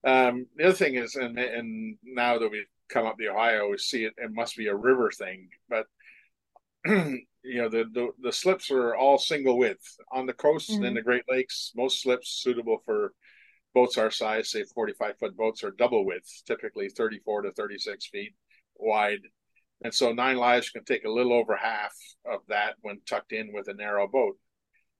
Um, 0.03 0.47
the 0.55 0.65
other 0.65 0.73
thing 0.73 0.95
is, 0.95 1.15
and 1.15 1.37
and 1.37 1.97
now 2.03 2.39
that 2.39 2.49
we've 2.49 2.65
come 2.89 3.05
up 3.05 3.15
the 3.17 3.29
Ohio, 3.29 3.69
we 3.69 3.77
see 3.77 4.05
it. 4.05 4.13
It 4.17 4.31
must 4.33 4.57
be 4.57 4.67
a 4.67 4.75
river 4.75 5.11
thing, 5.11 5.49
but 5.69 5.85
you 6.85 7.21
know 7.43 7.69
the, 7.69 7.85
the, 7.93 8.09
the 8.21 8.31
slips 8.31 8.71
are 8.71 8.95
all 8.95 9.17
single 9.17 9.57
width 9.57 9.97
on 10.11 10.25
the 10.25 10.33
coast 10.33 10.69
mm-hmm. 10.69 10.79
and 10.79 10.87
in 10.87 10.93
the 10.95 11.01
Great 11.01 11.23
Lakes. 11.29 11.71
Most 11.75 12.01
slips 12.01 12.41
suitable 12.41 12.81
for 12.85 13.13
boats 13.73 13.97
our 13.97 14.11
size, 14.11 14.51
say 14.51 14.63
45 14.63 15.17
foot 15.17 15.37
boats, 15.37 15.63
are 15.63 15.71
double 15.71 16.05
width, 16.05 16.43
typically 16.45 16.89
34 16.89 17.43
to 17.43 17.51
36 17.51 18.07
feet 18.07 18.33
wide. 18.75 19.21
And 19.83 19.93
so 19.93 20.11
nine 20.11 20.37
lives 20.37 20.69
can 20.69 20.83
take 20.83 21.05
a 21.05 21.11
little 21.11 21.33
over 21.33 21.55
half 21.55 21.93
of 22.25 22.41
that 22.49 22.75
when 22.81 23.01
tucked 23.07 23.31
in 23.31 23.51
with 23.53 23.67
a 23.67 23.73
narrow 23.73 24.07
boat. 24.07 24.37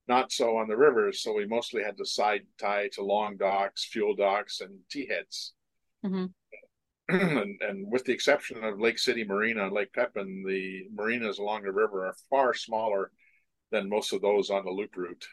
Not 0.07 0.31
so 0.31 0.57
on 0.57 0.67
the 0.67 0.77
rivers, 0.77 1.21
so 1.21 1.33
we 1.33 1.45
mostly 1.45 1.83
had 1.83 1.97
to 1.97 2.05
side 2.05 2.41
tie 2.59 2.89
to 2.93 3.03
long 3.03 3.37
docks, 3.37 3.85
fuel 3.85 4.15
docks, 4.15 4.59
and 4.59 4.79
T 4.89 5.07
heads. 5.07 5.53
Mm-hmm. 6.03 6.25
and, 7.37 7.61
and, 7.61 7.91
with 7.91 8.05
the 8.05 8.13
exception 8.13 8.63
of 8.63 8.79
Lake 8.79 8.97
City 8.97 9.23
Marina 9.23 9.65
and 9.65 9.73
Lake 9.73 9.93
Pepin, 9.93 10.43
the 10.47 10.83
marinas 10.93 11.39
along 11.39 11.63
the 11.63 11.71
river 11.71 12.07
are 12.07 12.15
far 12.29 12.53
smaller 12.53 13.11
than 13.71 13.89
most 13.89 14.13
of 14.13 14.21
those 14.21 14.49
on 14.49 14.65
the 14.65 14.71
loop 14.71 14.95
route. 14.95 15.25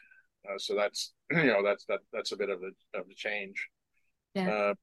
Uh, 0.49 0.57
so 0.57 0.75
that's 0.75 1.13
you 1.31 1.45
know 1.45 1.63
that's 1.63 1.85
that 1.85 1.99
that's 2.11 2.31
a 2.31 2.37
bit 2.37 2.49
of 2.49 2.59
a 2.61 2.99
of 2.99 3.05
a 3.09 3.15
change. 3.15 3.67
Yeah. 4.33 4.49
Uh, 4.49 4.73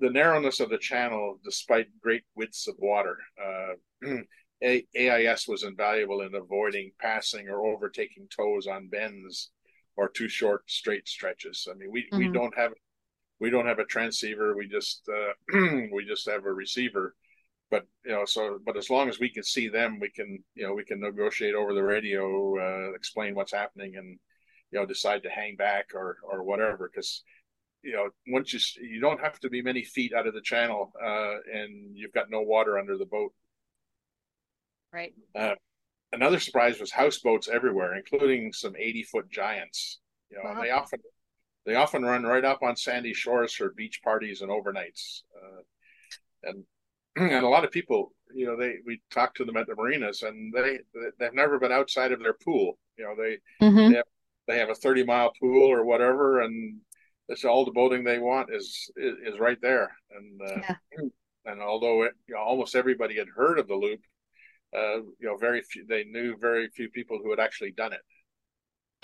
the 0.00 0.10
narrowness 0.10 0.60
of 0.60 0.70
the 0.70 0.78
channel, 0.78 1.40
despite 1.44 1.86
great 2.00 2.22
widths 2.36 2.68
of 2.68 2.76
water, 2.78 3.16
uh, 3.42 4.06
a- 4.62 4.86
AIS 4.96 5.48
was 5.48 5.64
invaluable 5.64 6.22
in 6.22 6.34
avoiding 6.34 6.92
passing 7.00 7.48
or 7.48 7.66
overtaking 7.66 8.28
tows 8.34 8.66
on 8.66 8.88
bends 8.88 9.50
or 9.96 10.08
too 10.08 10.28
short 10.28 10.62
straight 10.70 11.08
stretches. 11.08 11.66
I 11.70 11.74
mean, 11.74 11.90
we, 11.90 12.02
mm-hmm. 12.02 12.18
we 12.18 12.28
don't 12.28 12.56
have 12.56 12.72
we 13.40 13.50
don't 13.50 13.66
have 13.66 13.78
a 13.78 13.84
transceiver. 13.84 14.56
We 14.56 14.68
just 14.68 15.08
uh, 15.08 15.58
we 15.92 16.04
just 16.06 16.28
have 16.28 16.44
a 16.44 16.52
receiver. 16.52 17.14
But 17.70 17.86
you 18.04 18.12
know, 18.12 18.24
so 18.24 18.58
but 18.64 18.76
as 18.76 18.90
long 18.90 19.08
as 19.08 19.18
we 19.18 19.30
can 19.30 19.42
see 19.42 19.68
them, 19.68 19.98
we 20.00 20.10
can 20.10 20.42
you 20.54 20.66
know 20.66 20.74
we 20.74 20.84
can 20.84 21.00
negotiate 21.00 21.54
over 21.54 21.74
the 21.74 21.82
radio, 21.82 22.56
uh, 22.58 22.92
explain 22.94 23.34
what's 23.34 23.52
happening, 23.52 23.96
and 23.96 24.18
you 24.70 24.78
know 24.78 24.86
decide 24.86 25.22
to 25.22 25.30
hang 25.30 25.56
back 25.56 25.90
or 25.94 26.16
or 26.22 26.42
whatever. 26.42 26.90
Because 26.92 27.22
you 27.82 27.92
know 27.92 28.08
once 28.28 28.52
you 28.52 28.60
you 28.88 29.00
don't 29.00 29.20
have 29.20 29.38
to 29.40 29.50
be 29.50 29.62
many 29.62 29.84
feet 29.84 30.12
out 30.12 30.26
of 30.26 30.34
the 30.34 30.40
channel, 30.40 30.92
uh, 31.02 31.34
and 31.52 31.96
you've 31.96 32.12
got 32.12 32.30
no 32.30 32.42
water 32.42 32.78
under 32.78 32.96
the 32.96 33.06
boat. 33.06 33.32
Right. 34.92 35.12
Uh, 35.34 35.54
another 36.12 36.40
surprise 36.40 36.80
was 36.80 36.90
houseboats 36.90 37.48
everywhere, 37.48 37.96
including 37.96 38.52
some 38.52 38.74
eighty 38.76 39.02
foot 39.02 39.30
giants. 39.30 39.98
You 40.30 40.38
know, 40.38 40.50
wow. 40.50 40.62
they 40.62 40.70
often 40.70 41.00
they 41.66 41.74
often 41.74 42.02
run 42.02 42.22
right 42.22 42.44
up 42.44 42.62
on 42.62 42.76
sandy 42.76 43.12
shores 43.12 43.52
for 43.52 43.70
beach 43.70 44.00
parties 44.02 44.40
and 44.40 44.50
overnights. 44.50 45.22
Uh, 45.36 45.62
and 46.44 46.64
and 47.16 47.44
a 47.44 47.48
lot 47.48 47.64
of 47.64 47.70
people, 47.70 48.12
you 48.34 48.46
know, 48.46 48.56
they 48.56 48.76
we 48.86 49.00
talk 49.10 49.34
to 49.34 49.44
them 49.44 49.56
at 49.56 49.66
the 49.66 49.74
marinas, 49.74 50.22
and 50.22 50.52
they 50.52 50.78
they've 51.18 51.34
never 51.34 51.58
been 51.58 51.72
outside 51.72 52.12
of 52.12 52.20
their 52.20 52.36
pool. 52.44 52.78
You 52.96 53.04
know, 53.04 53.14
they 53.16 53.38
mm-hmm. 53.64 53.92
they, 53.92 53.96
have, 53.96 54.04
they 54.48 54.58
have 54.58 54.70
a 54.70 54.74
thirty 54.74 55.04
mile 55.04 55.30
pool 55.40 55.70
or 55.70 55.84
whatever, 55.84 56.40
and 56.40 56.80
it's 57.28 57.44
all 57.44 57.64
the 57.64 57.70
boating 57.70 58.02
they 58.02 58.18
want 58.18 58.48
is 58.52 58.90
is, 58.96 59.34
is 59.34 59.38
right 59.38 59.58
there. 59.60 59.94
And 60.10 60.40
uh, 60.42 60.60
yeah. 60.68 61.08
and 61.44 61.62
although 61.62 62.02
it, 62.04 62.12
you 62.26 62.34
know, 62.34 62.40
almost 62.40 62.74
everybody 62.74 63.16
had 63.16 63.28
heard 63.28 63.58
of 63.58 63.68
the 63.68 63.74
loop, 63.74 64.00
uh, 64.76 64.96
you 64.96 65.28
know, 65.28 65.36
very 65.36 65.62
few 65.62 65.86
they 65.86 66.04
knew 66.04 66.36
very 66.40 66.68
few 66.74 66.88
people 66.90 67.20
who 67.22 67.30
had 67.30 67.38
actually 67.38 67.72
done 67.72 67.92
it. 67.92 68.00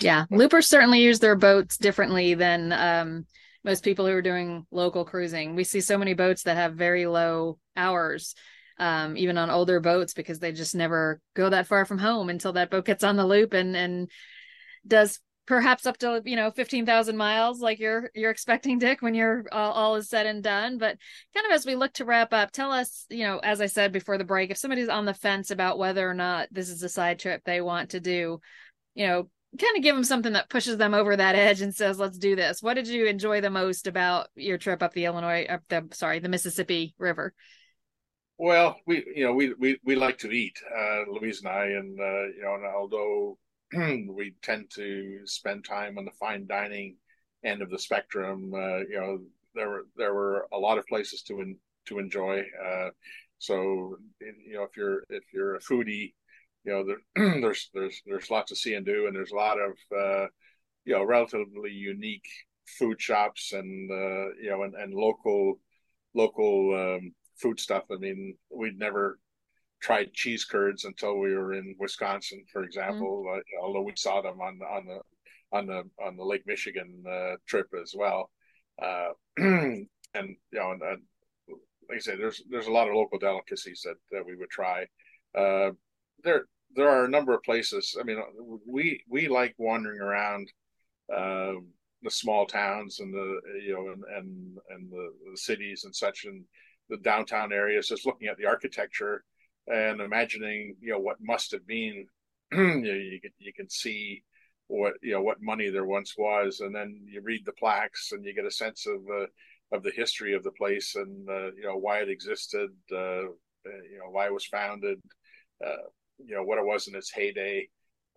Yeah, 0.01 0.25
loopers 0.29 0.67
certainly 0.67 1.01
use 1.01 1.19
their 1.19 1.37
boats 1.37 1.77
differently 1.77 2.33
than 2.33 2.73
um, 2.73 3.25
most 3.63 3.83
people 3.83 4.05
who 4.05 4.11
are 4.11 4.21
doing 4.21 4.65
local 4.71 5.05
cruising. 5.05 5.55
We 5.55 5.63
see 5.63 5.79
so 5.79 5.97
many 5.97 6.13
boats 6.13 6.43
that 6.43 6.57
have 6.57 6.73
very 6.73 7.05
low 7.05 7.59
hours, 7.77 8.35
um, 8.77 9.15
even 9.15 9.37
on 9.37 9.49
older 9.49 9.79
boats, 9.79 10.13
because 10.13 10.39
they 10.39 10.51
just 10.51 10.75
never 10.75 11.21
go 11.33 11.49
that 11.49 11.67
far 11.67 11.85
from 11.85 11.99
home 11.99 12.29
until 12.29 12.53
that 12.53 12.71
boat 12.71 12.85
gets 12.85 13.03
on 13.03 13.15
the 13.15 13.25
loop 13.25 13.53
and 13.53 13.75
and 13.77 14.09
does 14.87 15.19
perhaps 15.45 15.85
up 15.85 15.97
to 15.97 16.21
you 16.25 16.35
know 16.35 16.51
15,000 16.51 17.15
miles 17.15 17.59
like 17.59 17.79
you're 17.79 18.09
you're 18.15 18.31
expecting 18.31 18.79
Dick 18.79 19.01
when 19.01 19.13
you're 19.13 19.45
all, 19.51 19.71
all, 19.71 19.95
is 19.95 20.09
said 20.09 20.25
and 20.25 20.43
done 20.43 20.77
but 20.77 20.97
kind 21.33 21.45
of 21.45 21.51
as 21.51 21.65
we 21.65 21.75
look 21.75 21.93
to 21.93 22.05
wrap 22.05 22.33
up 22.33 22.51
tell 22.51 22.71
us 22.71 23.05
you 23.09 23.23
know 23.25 23.39
as 23.39 23.61
I 23.61 23.67
said 23.67 23.91
before 23.91 24.17
the 24.17 24.23
break 24.23 24.49
if 24.49 24.57
somebody's 24.57 24.89
on 24.89 25.05
the 25.05 25.13
fence 25.13 25.51
about 25.51 25.77
whether 25.77 26.09
or 26.09 26.13
not 26.13 26.47
this 26.51 26.69
is 26.69 26.83
a 26.83 26.89
side 26.89 27.19
trip 27.19 27.41
they 27.45 27.61
want 27.61 27.91
to 27.91 27.99
do 27.99 28.39
you 28.95 29.07
know 29.07 29.29
kind 29.57 29.77
of 29.77 29.83
give 29.83 29.95
them 29.95 30.03
something 30.03 30.33
that 30.33 30.49
pushes 30.49 30.77
them 30.77 30.93
over 30.93 31.15
that 31.15 31.35
edge 31.35 31.61
and 31.61 31.73
says, 31.73 31.99
"Let's 31.99 32.17
do 32.17 32.35
this." 32.35 32.61
What 32.61 32.75
did 32.75 32.87
you 32.87 33.05
enjoy 33.05 33.41
the 33.41 33.49
most 33.49 33.87
about 33.87 34.27
your 34.35 34.57
trip 34.57 34.83
up 34.83 34.93
the 34.93 35.05
Illinois, 35.05 35.45
up 35.45 35.61
the 35.69 35.87
sorry, 35.93 36.19
the 36.19 36.29
Mississippi 36.29 36.93
River? 36.97 37.33
Well, 38.37 38.77
we 38.85 39.03
you 39.15 39.25
know 39.25 39.33
we 39.33 39.53
we 39.53 39.79
we 39.83 39.95
like 39.95 40.17
to 40.19 40.31
eat, 40.31 40.57
uh, 40.75 41.03
Louise 41.09 41.41
and 41.41 41.49
I, 41.49 41.65
and 41.65 41.99
uh, 41.99 42.23
you 42.35 42.41
know, 42.43 42.55
and 42.55 42.65
although 42.65 43.37
we 44.15 44.33
tend 44.41 44.69
to 44.75 45.19
spend 45.25 45.65
time 45.65 45.97
on 45.97 46.05
the 46.05 46.11
fine 46.11 46.47
dining 46.47 46.97
end 47.43 47.61
of 47.61 47.69
the 47.69 47.79
spectrum, 47.79 48.53
uh, 48.53 48.79
you 48.79 48.99
know, 48.99 49.19
there 49.53 49.69
were 49.69 49.85
there 49.95 50.13
were 50.13 50.47
a 50.51 50.57
lot 50.57 50.77
of 50.77 50.87
places 50.87 51.21
to 51.23 51.41
in, 51.41 51.57
to 51.85 51.99
enjoy. 51.99 52.43
Uh, 52.63 52.89
so 53.37 53.97
you 54.21 54.53
know, 54.53 54.63
if 54.63 54.75
you're 54.75 55.03
if 55.09 55.23
you're 55.33 55.55
a 55.55 55.59
foodie 55.59 56.13
you 56.65 56.71
know, 56.73 56.83
there, 56.83 57.39
there's 57.41 57.69
there's 57.73 58.01
there's 58.05 58.31
lots 58.31 58.49
to 58.49 58.55
see 58.55 58.73
and 58.73 58.85
do, 58.85 59.07
and 59.07 59.15
there's 59.15 59.31
a 59.31 59.35
lot 59.35 59.57
of 59.59 59.71
uh, 59.95 60.27
you 60.83 60.93
know 60.93 61.03
relatively 61.03 61.71
unique 61.71 62.27
food 62.79 62.99
shops 62.99 63.53
and 63.53 63.91
uh, 63.91 64.33
you 64.41 64.49
know 64.49 64.63
and, 64.63 64.73
and 64.75 64.93
local 64.93 65.59
local 66.13 66.73
um, 66.97 67.13
food 67.37 67.59
stuff. 67.59 67.83
I 67.91 67.97
mean, 67.97 68.35
we'd 68.49 68.79
never 68.79 69.19
tried 69.85 70.11
cheese 70.13 70.45
curds 70.45 70.83
until 70.83 71.19
we 71.19 71.35
were 71.35 71.53
in 71.53 71.75
Wisconsin, 71.77 72.43
for 72.51 72.63
example. 72.63 73.23
Mm-hmm. 73.27 73.37
Uh, 73.37 73.63
although 73.63 73.83
we 73.83 73.93
saw 73.95 74.19
them 74.19 74.41
on 74.41 74.57
the 74.57 74.65
on 74.65 74.85
the 74.87 74.99
on 75.55 75.67
the 75.67 75.83
on 76.03 76.17
the 76.17 76.23
Lake 76.25 76.41
Michigan 76.47 77.03
uh, 77.07 77.35
trip 77.47 77.67
as 77.79 77.93
well. 77.95 78.31
Uh, 78.81 79.09
and 79.37 79.87
you 80.15 80.35
know, 80.53 80.71
and, 80.71 80.81
and, 80.81 81.01
like 81.87 81.97
I 81.97 81.99
said, 81.99 82.17
there's 82.17 82.41
there's 82.49 82.65
a 82.65 82.71
lot 82.71 82.87
of 82.87 82.95
local 82.95 83.19
delicacies 83.19 83.83
that, 83.85 83.97
that 84.11 84.25
we 84.25 84.35
would 84.35 84.49
try. 84.49 84.87
Uh, 85.37 85.71
there 86.23 86.45
there 86.75 86.89
are 86.89 87.05
a 87.05 87.09
number 87.09 87.35
of 87.35 87.43
places. 87.43 87.95
I 87.99 88.03
mean, 88.03 88.17
we 88.67 89.03
we 89.07 89.27
like 89.27 89.53
wandering 89.59 90.01
around 90.01 90.51
um, 91.15 91.67
the 92.01 92.09
small 92.09 92.47
towns 92.47 93.01
and 93.01 93.13
the 93.13 93.39
you 93.63 93.73
know 93.73 93.91
and 93.93 94.03
and, 94.17 94.57
and 94.71 94.91
the, 94.91 95.11
the 95.29 95.37
cities 95.37 95.83
and 95.83 95.95
such 95.95 96.25
and 96.25 96.43
the 96.89 96.97
downtown 96.97 97.53
areas, 97.53 97.87
just 97.87 98.07
looking 98.07 98.29
at 98.29 98.37
the 98.37 98.47
architecture 98.47 99.23
and 99.67 100.01
imagining 100.01 100.75
you 100.81 100.91
know 100.91 100.99
what 100.99 101.17
must 101.21 101.51
have 101.51 101.65
been. 101.67 102.05
you, 102.51 102.57
know, 102.57 102.93
you 102.93 103.19
can 103.21 103.31
you 103.39 103.53
can 103.53 103.69
see 103.69 104.23
what 104.67 104.93
you 105.01 105.13
know 105.13 105.21
what 105.21 105.41
money 105.41 105.69
there 105.69 105.85
once 105.85 106.15
was, 106.17 106.59
and 106.59 106.75
then 106.75 107.01
you 107.07 107.21
read 107.21 107.45
the 107.45 107.53
plaques 107.53 108.11
and 108.11 108.25
you 108.25 108.33
get 108.33 108.45
a 108.45 108.51
sense 108.51 108.85
of 108.87 109.03
the 109.05 109.27
of 109.71 109.83
the 109.83 109.91
history 109.91 110.33
of 110.33 110.43
the 110.43 110.51
place 110.51 110.95
and 110.95 111.29
uh, 111.29 111.51
you 111.55 111.63
know 111.63 111.77
why 111.77 111.99
it 111.99 112.09
existed, 112.09 112.69
uh, 112.91 113.23
you 113.65 113.99
know 113.99 114.09
why 114.11 114.25
it 114.25 114.33
was 114.33 114.45
founded, 114.45 114.99
uh, 115.65 115.87
you 116.23 116.35
know 116.35 116.43
what 116.43 116.57
it 116.57 116.65
was 116.65 116.87
in 116.87 116.95
its 116.95 117.11
heyday. 117.11 117.67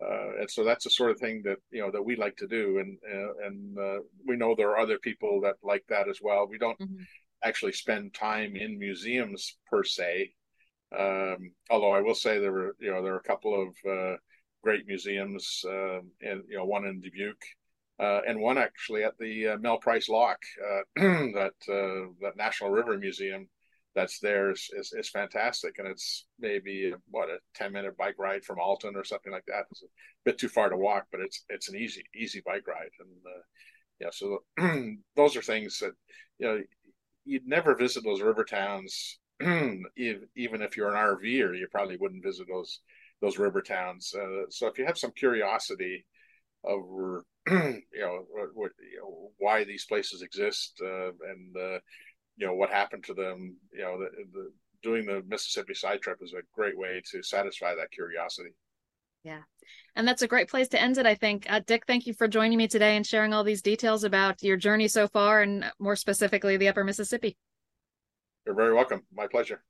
Uh, 0.01 0.39
and 0.39 0.49
so 0.49 0.63
that's 0.63 0.85
the 0.85 0.89
sort 0.89 1.11
of 1.11 1.19
thing 1.19 1.41
that 1.43 1.57
you 1.71 1.81
know 1.81 1.91
that 1.91 2.03
we 2.03 2.15
like 2.15 2.35
to 2.37 2.47
do, 2.47 2.79
and 2.79 2.97
uh, 3.11 3.45
and 3.45 3.77
uh, 3.77 3.99
we 4.25 4.37
know 4.37 4.55
there 4.55 4.69
are 4.69 4.79
other 4.79 4.97
people 4.99 5.41
that 5.41 5.55
like 5.61 5.83
that 5.89 6.07
as 6.07 6.19
well. 6.21 6.47
We 6.47 6.57
don't 6.57 6.79
mm-hmm. 6.79 7.03
actually 7.43 7.73
spend 7.73 8.13
time 8.13 8.55
in 8.55 8.79
museums 8.79 9.57
per 9.69 9.83
se, 9.83 10.31
um, 10.97 11.51
although 11.69 11.91
I 11.91 12.01
will 12.01 12.15
say 12.15 12.39
there 12.39 12.51
were 12.51 12.75
you 12.79 12.91
know 12.91 13.03
there 13.03 13.13
are 13.13 13.19
a 13.19 13.23
couple 13.23 13.61
of 13.61 14.19
great 14.63 14.87
museums, 14.87 15.63
uh, 15.65 15.99
and 16.21 16.43
you 16.47 16.57
know 16.57 16.65
one 16.65 16.85
in 16.85 17.01
Dubuque, 17.01 17.43
uh, 17.99 18.21
and 18.27 18.39
one 18.39 18.57
actually 18.57 19.03
at 19.03 19.17
the 19.17 19.49
uh, 19.49 19.57
Mel 19.57 19.77
Price 19.77 20.09
Lock, 20.09 20.39
uh, 20.63 20.81
that 20.95 21.53
uh, 21.69 22.11
that 22.21 22.37
National 22.37 22.71
River 22.71 22.97
Museum 22.97 23.47
that's 23.95 24.19
there 24.19 24.51
is, 24.51 24.69
is, 24.77 24.93
is 24.93 25.09
fantastic, 25.09 25.79
and 25.79 25.87
it's 25.87 26.25
maybe 26.39 26.93
what 27.09 27.29
a 27.29 27.39
ten 27.55 27.71
minute 27.71 27.97
bike 27.97 28.15
ride 28.17 28.43
from 28.43 28.59
Alton 28.59 28.95
or 28.95 29.03
something 29.03 29.31
like 29.31 29.45
that. 29.47 29.65
It's 29.71 29.83
a 29.83 29.87
bit 30.25 30.37
too 30.37 30.49
far 30.49 30.69
to 30.69 30.77
walk, 30.77 31.07
but 31.11 31.21
it's 31.21 31.43
it's 31.49 31.69
an 31.69 31.75
easy 31.75 32.03
easy 32.15 32.41
bike 32.45 32.67
ride, 32.67 32.91
and 32.99 33.09
uh, 33.25 33.41
yeah, 33.99 34.09
so 34.11 34.43
those 35.15 35.35
are 35.35 35.41
things 35.41 35.79
that 35.79 35.93
you 36.37 36.47
know 36.47 36.61
you'd 37.25 37.47
never 37.47 37.75
visit 37.75 38.03
those 38.03 38.21
river 38.21 38.43
towns 38.43 39.19
even 39.95 40.61
if 40.61 40.75
you're 40.75 40.93
an 40.93 41.15
RVer, 41.17 41.57
you 41.57 41.67
probably 41.71 41.97
wouldn't 41.97 42.23
visit 42.23 42.47
those 42.47 42.81
those 43.21 43.37
river 43.37 43.61
towns. 43.61 44.13
Uh, 44.15 44.43
so 44.49 44.67
if 44.67 44.77
you 44.77 44.85
have 44.85 44.97
some 44.97 45.11
curiosity 45.11 46.05
over 46.63 47.25
you 47.49 47.81
know 47.95 48.25
what, 48.53 48.71
you 48.79 48.99
know 48.99 49.31
why 49.37 49.63
these 49.63 49.85
places 49.85 50.21
exist 50.21 50.79
uh, 50.83 51.07
and 51.07 51.55
uh, 51.57 51.79
you 52.37 52.45
know 52.45 52.53
what 52.53 52.69
happened 52.69 53.03
to 53.05 53.13
them, 53.13 53.55
you 53.73 53.81
know 53.81 53.97
the, 53.99 54.09
the 54.33 54.51
doing 54.81 55.05
the 55.05 55.23
Mississippi 55.27 55.73
side 55.73 56.01
trip 56.01 56.19
is 56.21 56.33
a 56.33 56.43
great 56.53 56.77
way 56.77 57.01
to 57.11 57.23
satisfy 57.23 57.75
that 57.75 57.91
curiosity. 57.91 58.51
Yeah. 59.23 59.41
And 59.95 60.07
that's 60.07 60.21
a 60.21 60.27
great 60.27 60.49
place 60.49 60.69
to 60.69 60.81
end 60.81 60.97
it, 60.97 61.05
I 61.05 61.15
think. 61.15 61.45
Uh, 61.49 61.59
Dick, 61.65 61.83
thank 61.85 62.07
you 62.07 62.13
for 62.13 62.27
joining 62.27 62.57
me 62.57 62.67
today 62.67 62.95
and 62.95 63.05
sharing 63.05 63.33
all 63.33 63.43
these 63.43 63.61
details 63.61 64.05
about 64.05 64.41
your 64.41 64.55
journey 64.55 64.87
so 64.87 65.07
far 65.07 65.41
and 65.41 65.65
more 65.79 65.97
specifically 65.97 66.55
the 66.55 66.69
Upper 66.69 66.85
Mississippi. 66.85 67.35
You're 68.49 68.55
very 68.55 68.73
welcome. 68.73 69.03
My 69.15 69.27
pleasure. 69.27 69.63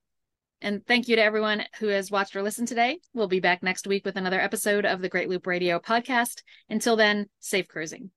And 0.62 0.88
thank 0.88 1.10
you 1.10 1.18
to 1.18 1.22
everyone 1.22 1.66
who 1.80 1.88
has 1.88 2.10
watched 2.10 2.34
or 2.34 2.42
listened 2.42 2.70
today. 2.70 3.02
We'll 3.14 3.28
be 3.28 3.42
back 3.42 3.62
next 3.62 3.86
week 3.86 4.06
with 4.06 4.16
another 4.16 4.40
episode 4.40 4.86
of 4.86 5.02
the 5.02 5.10
Great 5.10 5.28
Loop 5.28 5.48
Radio 5.48 5.80
podcast. 5.80 6.44
Until 6.70 6.96
then, 6.96 7.28
safe 7.42 7.68
cruising. 7.68 8.12